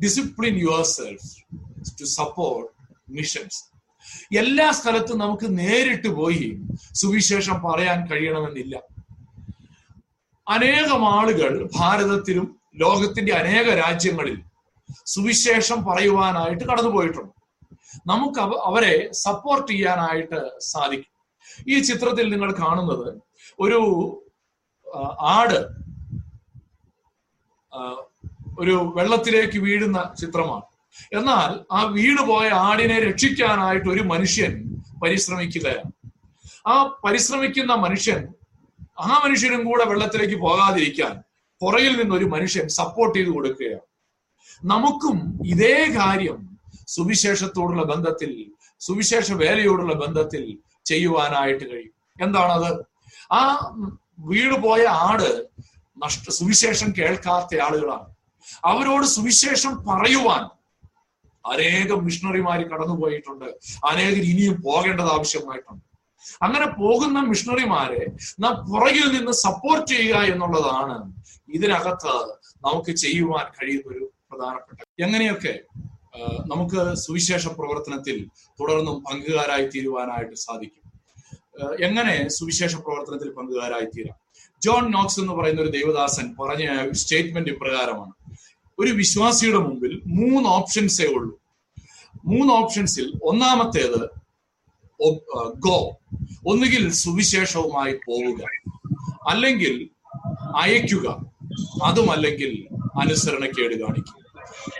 Discipline 0.03 0.55
yourself 0.97 1.29
to 1.99 2.05
support 2.19 2.69
missions 3.17 3.59
എല്ലാ 4.41 4.67
സ്ഥലത്തും 4.79 5.17
നമുക്ക് 5.23 5.47
നേരിട്ട് 5.59 6.09
പോയി 6.19 6.47
സുവിശേഷം 7.01 7.57
പറയാൻ 7.65 7.99
കഴിയണമെന്നില്ല. 8.11 8.75
അനേകം 10.47 11.01
ആളുകൾ 11.17 11.51
ഭാരതത്തിലും 11.79 12.47
ലോകത്തിന്റെ 12.83 13.33
അനേക 13.41 13.67
രാജ്യങ്ങളിൽ 13.83 14.37
സുവിശേഷം 15.13 15.79
പറയുവാനായിട്ട് 15.85 16.63
കടന്നുപോയിട്ടുണ്ട്. 16.63 17.33
നമുക്ക് 18.11 18.39
അവരെ 18.69 18.95
സപ്പോർട്ട് 19.25 19.67
ചെയ്യാനായിട്ട് 19.71 20.39
സാധിക്കും. 20.71 21.13
ഈ 21.67 21.79
ചിത്രത്തിൽ 21.79 22.29
നിങ്ങൾ 22.33 22.51
കാണുന്നത് 22.53 23.21
ഒരു 23.59 23.79
ആട് 25.19 25.59
ഒരു 28.59 28.93
വെള്ളത്തിലേക്ക് 28.95 29.59
വീഴുന്ന 29.59 30.13
ചിത്രമാണ്. 30.19 30.65
എന്നാൽ 31.13 31.65
ആ 31.71 31.83
വീണ് 31.83 32.21
പോയ 32.27 32.49
ആടിനെ 32.49 32.99
രക്ഷിക്കാനായിട്ട് 32.99 33.89
ഒരു 33.89 34.01
മനുഷ്യൻ 34.01 34.79
പരിശ്രമിക്കുകയാണ്. 35.03 35.91
ആ 36.67 36.97
പരിശ്രമിക്കുന്ന 37.05 37.73
മനുഷ്യൻ 37.73 38.33
ആ 38.99 39.21
മനുഷ്യനും 39.25 39.63
കൂടെ 39.63 39.85
വെള്ളത്തിലേക്ക് 39.85 40.35
പോകാതിരിക്കാൻ 40.35 41.23
പുറകിൽ 41.61 42.01
നിന്ന് 42.01 42.15
ഒരു 42.15 42.25
മനുഷ്യൻ 42.25 42.67
സപ്പോർട്ട് 42.67 43.19
ചെയ്ത് 43.19 43.29
കൊടുക്കുകയാണ്. 43.29 43.85
നമുക്കും 44.63 45.17
ഇതേ 45.45 45.77
കാര്യം 45.97 46.57
സുവിശേഷത്തോടുള്ള 46.87 47.83
ബന്ധത്തിൽ 47.83 48.31
സുവിശേഷ 48.81 49.31
വേലയോടുള്ള 49.31 49.93
ബന്ധത്തിൽ 49.93 50.57
ചെയ്യുവാനായിട്ട് 50.85 51.71
കഴിയും. 51.71 51.93
എന്താണത്? 52.21 52.85
ആ 53.31 53.71
വീട് 54.19 54.61
പോയ 54.63 54.85
ആട് 54.85 55.45
നഷ്ട 55.97 56.29
സുവിശേഷം 56.29 56.93
കേൾക്കാത്ത 56.97 57.61
ആളുകളാണ്. 57.61 58.15
അവരോട് 58.65 59.05
സുവിശേഷം 59.05 59.85
പറയുവാൻ 59.85 60.49
അനേകം 61.45 62.05
മിഷണറിമാർ 62.05 62.61
കടന്നുപോയിട്ടുണ്ട്. 62.61 63.45
അനേകർ 63.85 64.21
ഇനിയും 64.23 64.61
പോകേണ്ടത് 64.61 65.05
ആവശ്യമായിട്ടുണ്ട്. 65.05 65.89
അങ്ങനെ 66.41 66.65
പോകുന്ന 66.65 67.19
മിഷണറിമാരെ 67.19 68.11
നാം 68.39 68.71
പുറകിൽ 68.71 69.17
നിന്ന് 69.17 69.31
സപ്പോർട്ട് 69.31 69.91
ചെയ്യുക 69.91 70.15
എന്നുള്ളതാണ് 70.15 71.13
ഇതിനകത്ത് 71.49 72.15
നമുക്ക് 72.65 72.91
ചെയ്യുവാൻ 72.91 73.45
കഴിയുന്ന 73.45 73.97
ഒരു 73.97 74.11
പ്രധാനപ്പെട്ട 74.31 74.79
എങ്ങനെയൊക്കെ? 74.99 75.59
നമുക്ക് 76.51 76.95
സുവിശേഷ 76.95 77.47
പ്രവർത്തനത്തിൽ 77.47 78.17
തുടർന്നും 78.59 79.03
പങ്കുകാരായി 79.03 79.65
തീരുവാനായിട്ട് 79.67 80.35
സാധിക്കും. 80.35 80.85
എങ്ങനെ 81.83 82.15
സുവിശേഷ 82.29 82.75
പ്രവർത്തനത്തിൽ 82.75 83.29
പങ്കുകാരായി 83.29 83.85
തീരാം? 83.85 84.17
ജോൺ 84.63 84.91
നോക്സ് 84.91 85.19
എന്ന് 85.19 85.33
പറയുന്ന 85.33 85.61
ഒരു 85.61 85.71
ദേവദാസൻ 85.77 86.35
പറഞ്ഞ 86.39 86.91
സ്റ്റേറ്റ്മെന്റ് 86.91 87.51
ഇപ്രകാരമാണ് 87.51 88.13
ഒരു 88.79 88.91
വിശ്വാസിയുടെ 88.91 89.57
മുമ്പിൽ 89.57 89.93
മൂന്ന് 90.19 90.49
ഓപ്ഷൻസേ 90.49 91.07
ഉള്ളൂ. 91.17 91.33
മൂന്ന് 92.25 92.53
ഓപ്ഷൻസിൽ 92.53 93.07
ഒന്നാമത്തേത് 93.23 94.01
ഗോ. 95.59 95.77
ഒന്നുകിൽ 96.47 96.83
സുവിശേഷവുമായി 96.91 97.93
പോവുക 98.05 98.41
അല്ലെങ്കിൽ 99.29 99.89
അയക്കുക 100.55 101.07
അതുമല്ലെങ്കിൽ 101.85 102.51
അനുസരണക്കേട് 103.01 103.75
കാണിക്കുക 103.83 104.18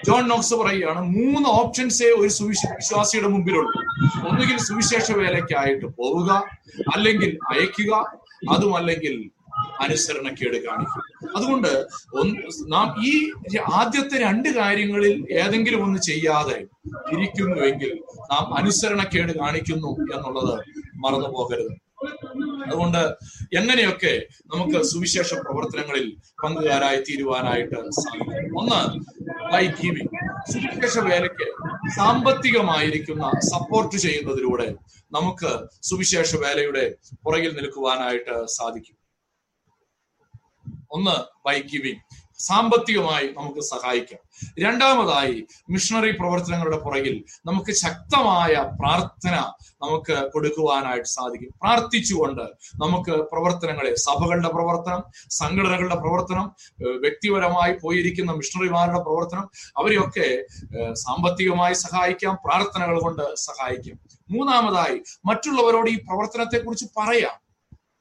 ജോൺ 0.07 0.27
നോക്സ് 0.27 0.53
പറയുകയാണ് 0.53 1.01
മൂന്ന് 1.01 1.49
ഓപ്ഷൻസേ 1.49 2.09
ഒരു 2.11 2.29
സുവിശ 2.29 2.61
വിശ്വാസിയുടെ 2.75 3.27
മുമ്പിലുള്ളൂ. 3.27 3.81
ഒന്നുകിൽ 4.29 4.57
സുവിശേഷ 4.57 5.11
വേലയ്ക്കായിട്ട് 5.11 5.85
പോവുക 5.85 6.31
അല്ലെങ്കിൽ 6.95 7.37
അയക്കുക 7.51 7.91
അതുമല്ലെങ്കിൽ 8.49 9.29
അനുസരണക്കേട് 9.81 10.57
കാണിക്കുക. 10.65 11.01
അതുകൊണ്ട് 11.35 11.71
നാം 12.67 12.87
ഈ 13.05 13.11
ആദ്യത്തെ 13.73 14.17
രണ്ട് 14.19 14.49
കാര്യങ്ങളിൽ 14.49 15.25
ഏതെങ്കിലും 15.31 15.83
ഒന്ന് 15.83 15.99
ചെയ്യാതെ 15.99 16.65
ഇരിക്കുന്നുവെങ്കിൽ 17.13 17.91
നാം 18.31 18.55
അനുസരണക്കേട് 18.55 19.31
കാണിക്കുന്നു 19.31 19.91
എന്നുള്ളത് 20.15 20.55
മറന്നു 20.95 21.27
പോകരുത് 21.27 21.73
അതുകൊണ്ട് 22.69 23.15
എങ്ങനെയൊക്കെ 23.53 24.27
നമുക്ക് 24.45 24.83
സുവിശേഷ 24.83 25.33
പ്രവർത്തനങ്ങളിൽ 25.33 26.17
പങ്കുകാരായി 26.43 27.03
തീരുവാനായിട്ട് 27.09 27.75
സാധിക്കും? 27.75 28.59
ഒന്ന് 28.59 28.79
ലൈഫ് 29.53 29.81
ഗീവിംഗ്. 29.81 30.09
സുവിശേഷ 30.51 30.97
വേലയ്ക്ക് 30.99 31.47
സാമ്പത്തികമായിരിക്കുന്ന 31.95 33.31
സപ്പോർട്ട് 33.39 33.95
ചെയ്യുന്നതിലൂടെ 33.95 34.75
നമുക്ക് 35.11 35.67
സുവിശേഷ 35.81 36.35
വേലയുടെ 36.35 36.95
പുറകിൽ 37.23 37.55
നിൽക്കുവാനായിട്ട് 37.55 38.45
സാധിക്കും. 38.45 38.97
ഒന്ന് 40.91 41.47
ബൈ 41.47 41.59
ഗിവിംഗ്. 41.59 41.99
സാമ്പത്തികമായി 42.39 43.27
നമുക്ക് 43.27 43.59
സഹായിക്കാം. 43.59 44.19
രണ്ടാമതായി 44.63 45.37
മിഷണറി 45.69 46.11
പ്രവർത്തനങ്ങളുടെ 46.11 46.79
പുറകിൽ 46.85 47.15
നമുക്ക് 47.45 47.71
ശക്തമായ 47.71 48.53
പ്രാർത്ഥന 48.79 49.35
നമുക്ക് 49.83 50.15
കൊടുക്കുവാനായിട്ട് 50.33 51.09
സാധിക്കും. 51.09 51.51
പ്രാർത്ഥിച്ചുകൊണ്ട് 51.61 52.45
നമുക്ക് 52.83 53.13
പ്രവർത്തനങ്ങളെ 53.31 53.93
സഭകളുടെ 54.07 54.49
പ്രവർത്തനം 54.55 55.01
സംഘടനകളുടെ 55.29 55.95
പ്രവർത്തനം 55.95 56.47
വ്യക്തിപരമായി 57.05 57.73
പോയിരിക്കുന്ന 57.83 58.31
മിഷണറിമാരുടെ 58.31 59.01
പ്രവർത്തനം 59.07 59.45
അവരെയൊക്കെ 59.77 60.27
സാമ്പത്തികമായി 61.05 61.73
സഹായിക്കാം 61.73 62.35
പ്രാർത്ഥനകൾ 62.45 62.97
കൊണ്ട് 63.01 63.25
സഹായിക്കാം. 63.47 63.99
മൂന്നാമതായി 64.31 64.97
മറ്റുള്ളവരോട് 65.29 65.89
ഈ 65.89 65.97
പ്രവർത്തനത്തെക്കുറിച്ച് 66.07 66.87
പറയാം. 66.97 67.37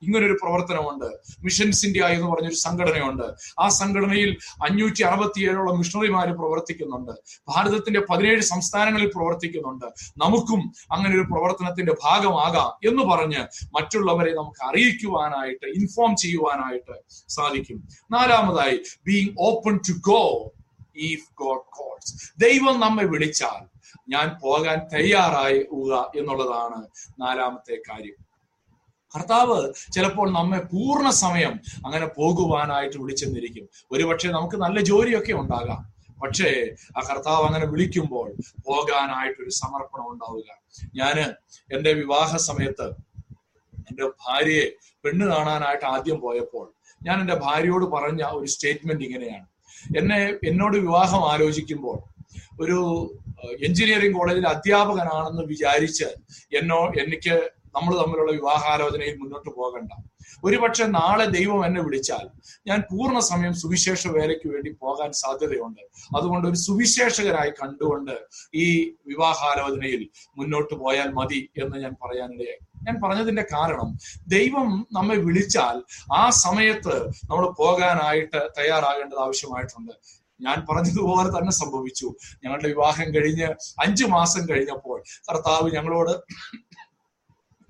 ഇങ്ങനൊരു 0.03 0.33
പ്രവർത്തനമുണ്ട്. 0.33 1.05
മിഷൻസ് 1.43 1.87
ഇന്ത്യ 1.87 2.03
എന്ന് 2.03 2.27
പറഞ്ഞൊരു 2.27 2.55
സംഘടനയുണ്ട്. 2.55 3.23
ആ 3.61 3.69
സംഘടനയിൽ 3.69 4.37
അഞ്ഞൂറ്റി 4.65 5.03
അറുപത്തിയേഴോളം 5.03 5.79
മിഷണറിമാർ 5.79 6.33
പ്രവർത്തിക്കുന്നുണ്ട്. 6.33 7.13
ഭാരതത്തിന്റെ 7.49 8.01
പതിനേഴ് 8.01 8.41
സംസ്ഥാനങ്ങളിൽ 8.41 9.11
പ്രവർത്തിക്കുന്നുണ്ട്. 9.15 9.87
നമുക്കും 10.19 10.73
അങ്ങനെ 10.93 11.15
ഒരു 11.15 11.23
പ്രവർത്തനത്തിന്റെ 11.23 11.95
ഭാഗമാകാം 12.05 12.89
എന്ന് 12.89 13.03
പറഞ്ഞ് 13.03 13.41
മറ്റുള്ളവരെ 13.75 14.35
നമുക്ക് 14.35 14.65
അറിയിക്കുവാനായിട്ട് 14.65 15.67
ഇൻഫോം 15.67 16.17
ചെയ്യുവാനായിട്ട് 16.17 17.03
സാധിക്കും. 17.29 17.89
നാലാമതായി 18.11 18.81
being 19.07 19.35
open 19.41 19.77
to 19.77 19.93
go 19.93 20.53
if 20.97 21.29
God 21.39 21.61
calls 21.71 22.33
ദൈവം 22.39 22.81
നമ്മെ 22.81 23.05
വിളിച്ചാൽ 23.05 23.79
ഞാൻ 24.09 24.37
പോകാൻ 24.43 24.79
തയ്യാറാവുക 24.95 26.13
എന്നുള്ളതാണ് 26.17 26.87
നാലാമത്തെ 27.21 27.77
കാര്യം. 27.91 28.28
കർത്താവ് 29.19 29.73
ചിലപ്പോൾ 29.93 30.31
നമ്മെ 30.31 30.59
പൂർണ 30.59 31.11
സമയം 31.11 31.61
അങ്ങനെ 31.87 32.07
പോകുവാനായിട്ട് 32.07 32.99
വിളിച്ചെന്നിരിക്കും. 32.99 33.69
ഒരുപക്ഷെ 33.93 34.29
നമുക്ക് 34.29 34.57
നല്ല 34.57 34.81
ജോലിയൊക്കെ 34.81 35.33
ഉണ്ടാകാം. 35.33 35.99
പക്ഷേ 36.23 36.71
ആ 36.97 37.01
കർത്താവ് 37.11 37.47
അങ്ങനെ 37.47 37.67
വിളിക്കുമ്പോൾ 37.67 38.31
പോകാനായിട്ടൊരു 38.67 39.51
സമർപ്പണം 39.51 40.13
ഉണ്ടാവുക. 40.13 40.49
ഞാൻ 40.95 41.19
എന്റെ 41.77 41.93
വിവാഹ 41.93 42.37
സമയത്ത് 42.37 42.87
എന്റെ 43.91 44.07
ഭാര്യയെ 44.07 44.67
പെണ്ണ് 45.05 45.27
കാണാനായിട്ട് 45.27 45.85
ആദ്യം 45.85 46.21
പോയപ്പോൾ 46.21 46.73
ഞാൻ 47.03 47.21
എന്റെ 47.21 47.35
ഭാര്യയോട് 47.35 47.85
പറഞ്ഞ 47.85 48.23
ഒരു 48.23 48.47
സ്റ്റേറ്റ്മെന്റ് 48.47 49.05
ഇങ്ങനെയാണ്. 49.05 49.47
എന്നെ 49.99 50.35
എന്നോട് 50.49 50.77
വിവാഹം 50.77 51.33
ആലോചിക്കുമ്പോൾ 51.33 51.99
ഒരു 52.61 52.79
എഞ്ചിനീയറിംഗ് 53.65 54.17
കോളേജിൽ 54.19 54.49
അധ്യാപകനാണെന്ന് 54.49 55.43
വിചാരിച്ച് 55.43 56.05
എന്നോ 56.57 56.87
എനിക്ക് 56.87 57.51
നമ്മൾ 57.75 58.03
തമ്മിലുള്ള 58.03 58.33
വിവാഹാലോചനയിൽ 58.33 59.17
മുന്നോട്ട് 59.17 59.51
പോകണ്ട. 59.51 59.91
ഒരുപക്ഷെ 60.45 60.85
നാളെ 60.85 61.25
ദൈവം 61.25 61.67
എന്നെ 61.67 61.81
വിളിച്ചാൽ 61.83 62.27
ഞാൻ 62.67 62.81
പൂർണ 62.81 63.19
സമയം 63.19 63.55
സുവിശേഷ 63.55 64.09
വേലയ്ക്ക് 64.09 64.49
വേണ്ടി 64.49 64.71
പോകാൻ 64.81 65.13
സാധ്യതയുണ്ട്. 65.13 65.81
അതുകൊണ്ട് 66.17 66.49
ഒരു 66.49 66.57
സുവിശേഷകരായി 66.57 67.51
കണ്ടുകൊണ്ട് 67.51 68.17
ഈ 68.55 68.67
വിവാഹാലോചനയിൽ 69.07 70.09
മുന്നോട്ട് 70.39 70.75
പോയാൽ 70.75 71.11
മതി 71.13 71.51
എന്ന് 71.59 71.77
ഞാൻ 71.77 71.97
പറയാനിടയായി. 72.05 72.61
ഞാൻ 72.87 73.01
പറഞ്ഞതിന്റെ 73.05 73.45
കാരണം 73.53 73.99
ദൈവം 74.29 74.87
നമ്മെ 74.93 75.17
വിളിച്ചാൽ 75.17 75.83
ആ 76.15 76.31
സമയത്ത് 76.31 76.97
നമ്മൾ 77.31 77.51
പോകാനായിട്ട് 77.51 78.49
തയ്യാറാകേണ്ടത് 78.59 79.19
ആവശ്യമായിട്ടുണ്ട്. 79.19 79.93
ഞാൻ 80.41 80.67
പറഞ്ഞതുപോലെ 80.71 81.39
തന്നെ 81.39 81.53
സംഭവിച്ചു. 81.53 82.15
ഞങ്ങളുടെ 82.45 82.69
വിവാഹം 82.69 83.15
കഴിഞ്ഞ് 83.15 83.49
അഞ്ചു 83.81 84.05
മാസം 84.05 84.49
കഴിഞ്ഞപ്പോൾ 84.49 85.03
കർത്താവ് 85.31 85.71
ഞങ്ങളോട് 85.71 86.15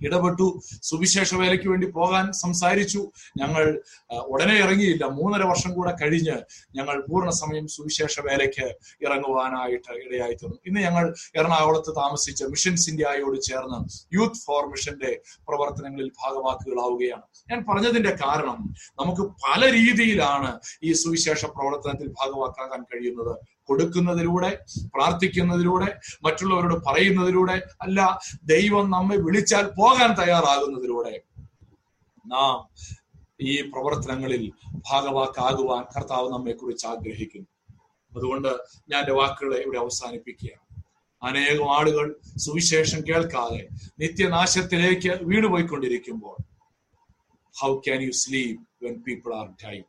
ഇടപെട്ടു. 0.01 0.61
സുവിശേഷ 0.83 1.35
വേലയ്ക്ക് 1.35 1.69
വേണ്ടി 1.69 1.87
പോകാൻ 1.87 2.33
സംസാരിച്ചു. 2.33 3.13
ഞങ്ങൾ 3.37 3.83
ഉടനെ 4.27 4.55
ഇറങ്ങിയില്ല. 4.55 5.05
മൂന്നര 5.05 5.43
വർഷം 5.43 5.75
കൂടെ 5.75 5.95
കഴിഞ്ഞ് 6.03 6.37
ഞങ്ങൾ 6.75 7.05
പൂർണ 7.11 7.31
സമയം 7.31 7.69
സുവിശേഷ 7.69 8.21
വേലയ്ക്ക് 8.21 8.67
ഇറങ്ങുവാനായിട്ട് 9.07 9.93
ഇടയായി 10.07 10.35
തീർന്നു. 10.35 10.59
ഇന്ന് 10.67 10.81
ഞങ്ങൾ 10.81 11.15
എറണാകുളത്ത് 11.37 11.97
താമസിച്ച് 11.97 12.45
മിഷൻസ് 12.45 12.91
ഇന്ത്യയോട് 12.91 13.41
ചേർന്ന് 13.41 13.79
യൂത്ത് 14.15 14.41
ഫോർ 14.47 14.67
മിഷന്റെ 14.67 15.21
പ്രവർത്തനങ്ങളിൽ 15.49 16.09
ഭാഗമാക്കുകളാവുകയാണ് 16.09 17.23
ഞാൻ 17.51 17.65
പറഞ്ഞതിന്റെ 17.69 18.11
കാരണം 18.11 18.75
നമുക്ക് 19.01 19.23
പല 19.23 19.73
രീതിയിലാണ് 19.73 20.61
ഈ 20.83 20.93
സുവിശേഷ 20.93 21.45
പ്രവർത്തനത്തിൽ 21.45 22.09
ഭാഗവാക്കാകാൻ 22.09 22.83
കഴിയുന്നത്. 22.83 23.58
കൊടുക്കുന്നതിലൂടെ 23.69 24.51
പ്രാർത്ഥിക്കുന്നതിലൂടെ 24.95 25.89
മറ്റുള്ളവരോട് 26.25 26.77
പറയുന്നതിലൂടെ 26.87 27.57
അല്ല 27.83 27.99
ദൈവം 28.45 28.87
നമ്മെ 28.91 29.17
വിളിച്ചാൽ 29.17 29.67
പോകാൻ 29.79 30.13
തയ്യാറാകുന്നതിലൂടെ 30.21 31.15
നാം 32.27 32.57
ഈ 33.41 33.53
പ്രവർത്തനങ്ങളിൽ 33.73 34.45
ഭാഗവാക്കാകുവാൻ 34.91 35.83
കർത്താവ് 35.97 36.29
നമ്മെ 36.33 36.53
കുറിച്ച് 36.53 36.87
ആഗ്രഹിക്കുന്നു. 36.87 37.51
അതുകൊണ്ട് 38.13 38.49
ഞാൻ 38.91 39.01
എന്റെ 39.01 39.13
വാക്കുകളെ 39.13 39.59
ഇവിടെ 39.67 39.79
അവസാനിപ്പിക്കുകയാണ്. 39.79 40.65
അനേകം 41.23 41.69
ആളുകൾ 41.77 42.07
സുവിശേഷം 42.45 43.01
കേൾക്കാതെ 43.09 43.63
നിത്യനാശത്തിലേക്ക് 44.01 45.13
വീണുപോയിക്കൊണ്ടിരിക്കുമ്പോൾ 45.23 46.37
how 47.61 47.71
can 47.87 48.01
you 48.03 48.11
sleep 48.11 48.61
when 48.85 48.97
people 49.07 49.31
are 49.35 49.47
time 49.65 49.85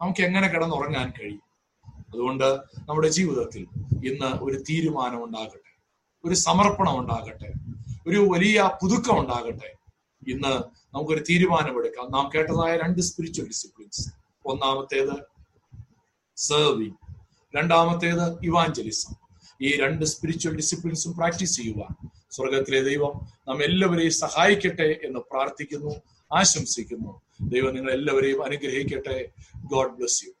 നമുക്ക് 0.00 0.22
എങ്ങനെ 0.28 0.48
കിടന്നുറങ്ങാൻ 0.48 1.08
കഴിയും? 1.20 1.43
അതുകൊണ്ട് 2.14 2.48
നമ്മുടെ 2.88 3.08
ജീവിതത്തിൽ 3.08 3.62
ഇന്ന് 4.10 4.30
ഒരു 4.44 4.56
തീരുമാനം 4.70 5.20
ഉണ്ടാകട്ടെ 5.24 5.72
ഒരു 6.24 6.36
സമർപ്പണം 6.46 6.94
ഉണ്ടാകട്ടെ 7.00 7.50
ഒരു 8.08 8.20
വലിയ 8.32 8.70
പുതുക്കം 8.82 9.16
ഉണ്ടാകട്ടെ. 9.20 9.70
ഇന്ന് 10.28 10.52
നമുക്കൊരു 10.94 11.22
തീരുമാനമെടുക്കാം. 11.30 12.06
നാം 12.10 12.26
കേട്ടതായ 12.34 12.72
രണ്ട് 12.76 13.00
സ്പിരിച്വൽ 13.00 13.46
ഡിസിപ്ലിൻസ് 13.46 14.04
ഒന്നാമത്തേത് 14.46 15.16
സെർവിങ് 16.36 16.98
രണ്ടാമത്തേത് 17.56 18.26
ഇവാഞ്ചലിസം 18.42 19.14
ഈ 19.62 19.68
രണ്ട് 19.80 20.04
സ്പിരിച്വൽ 20.04 20.54
ഡിസിപ്ലിൻസും 20.56 21.12
പ്രാക്ടീസ് 21.16 21.56
ചെയ്യുവാൻ 21.56 21.92
സ്വർഗത്തിലെ 22.30 22.80
ദൈവം 22.90 23.14
നാം 23.48 23.58
എല്ലാവരെയും 23.62 24.14
സഹായിക്കട്ടെ 24.24 24.88
എന്ന് 25.06 25.20
പ്രാർത്ഥിക്കുന്നു 25.32 25.92
ആശംസിക്കുന്നു. 26.30 27.12
ദൈവം 27.52 27.72
നിങ്ങൾ 27.74 27.90
എല്ലാവരെയും 27.92 28.40
അനുഗ്രഹിക്കട്ടെ. 28.44 29.18
God 29.72 29.94
bless 29.98 30.24
you 30.24 30.33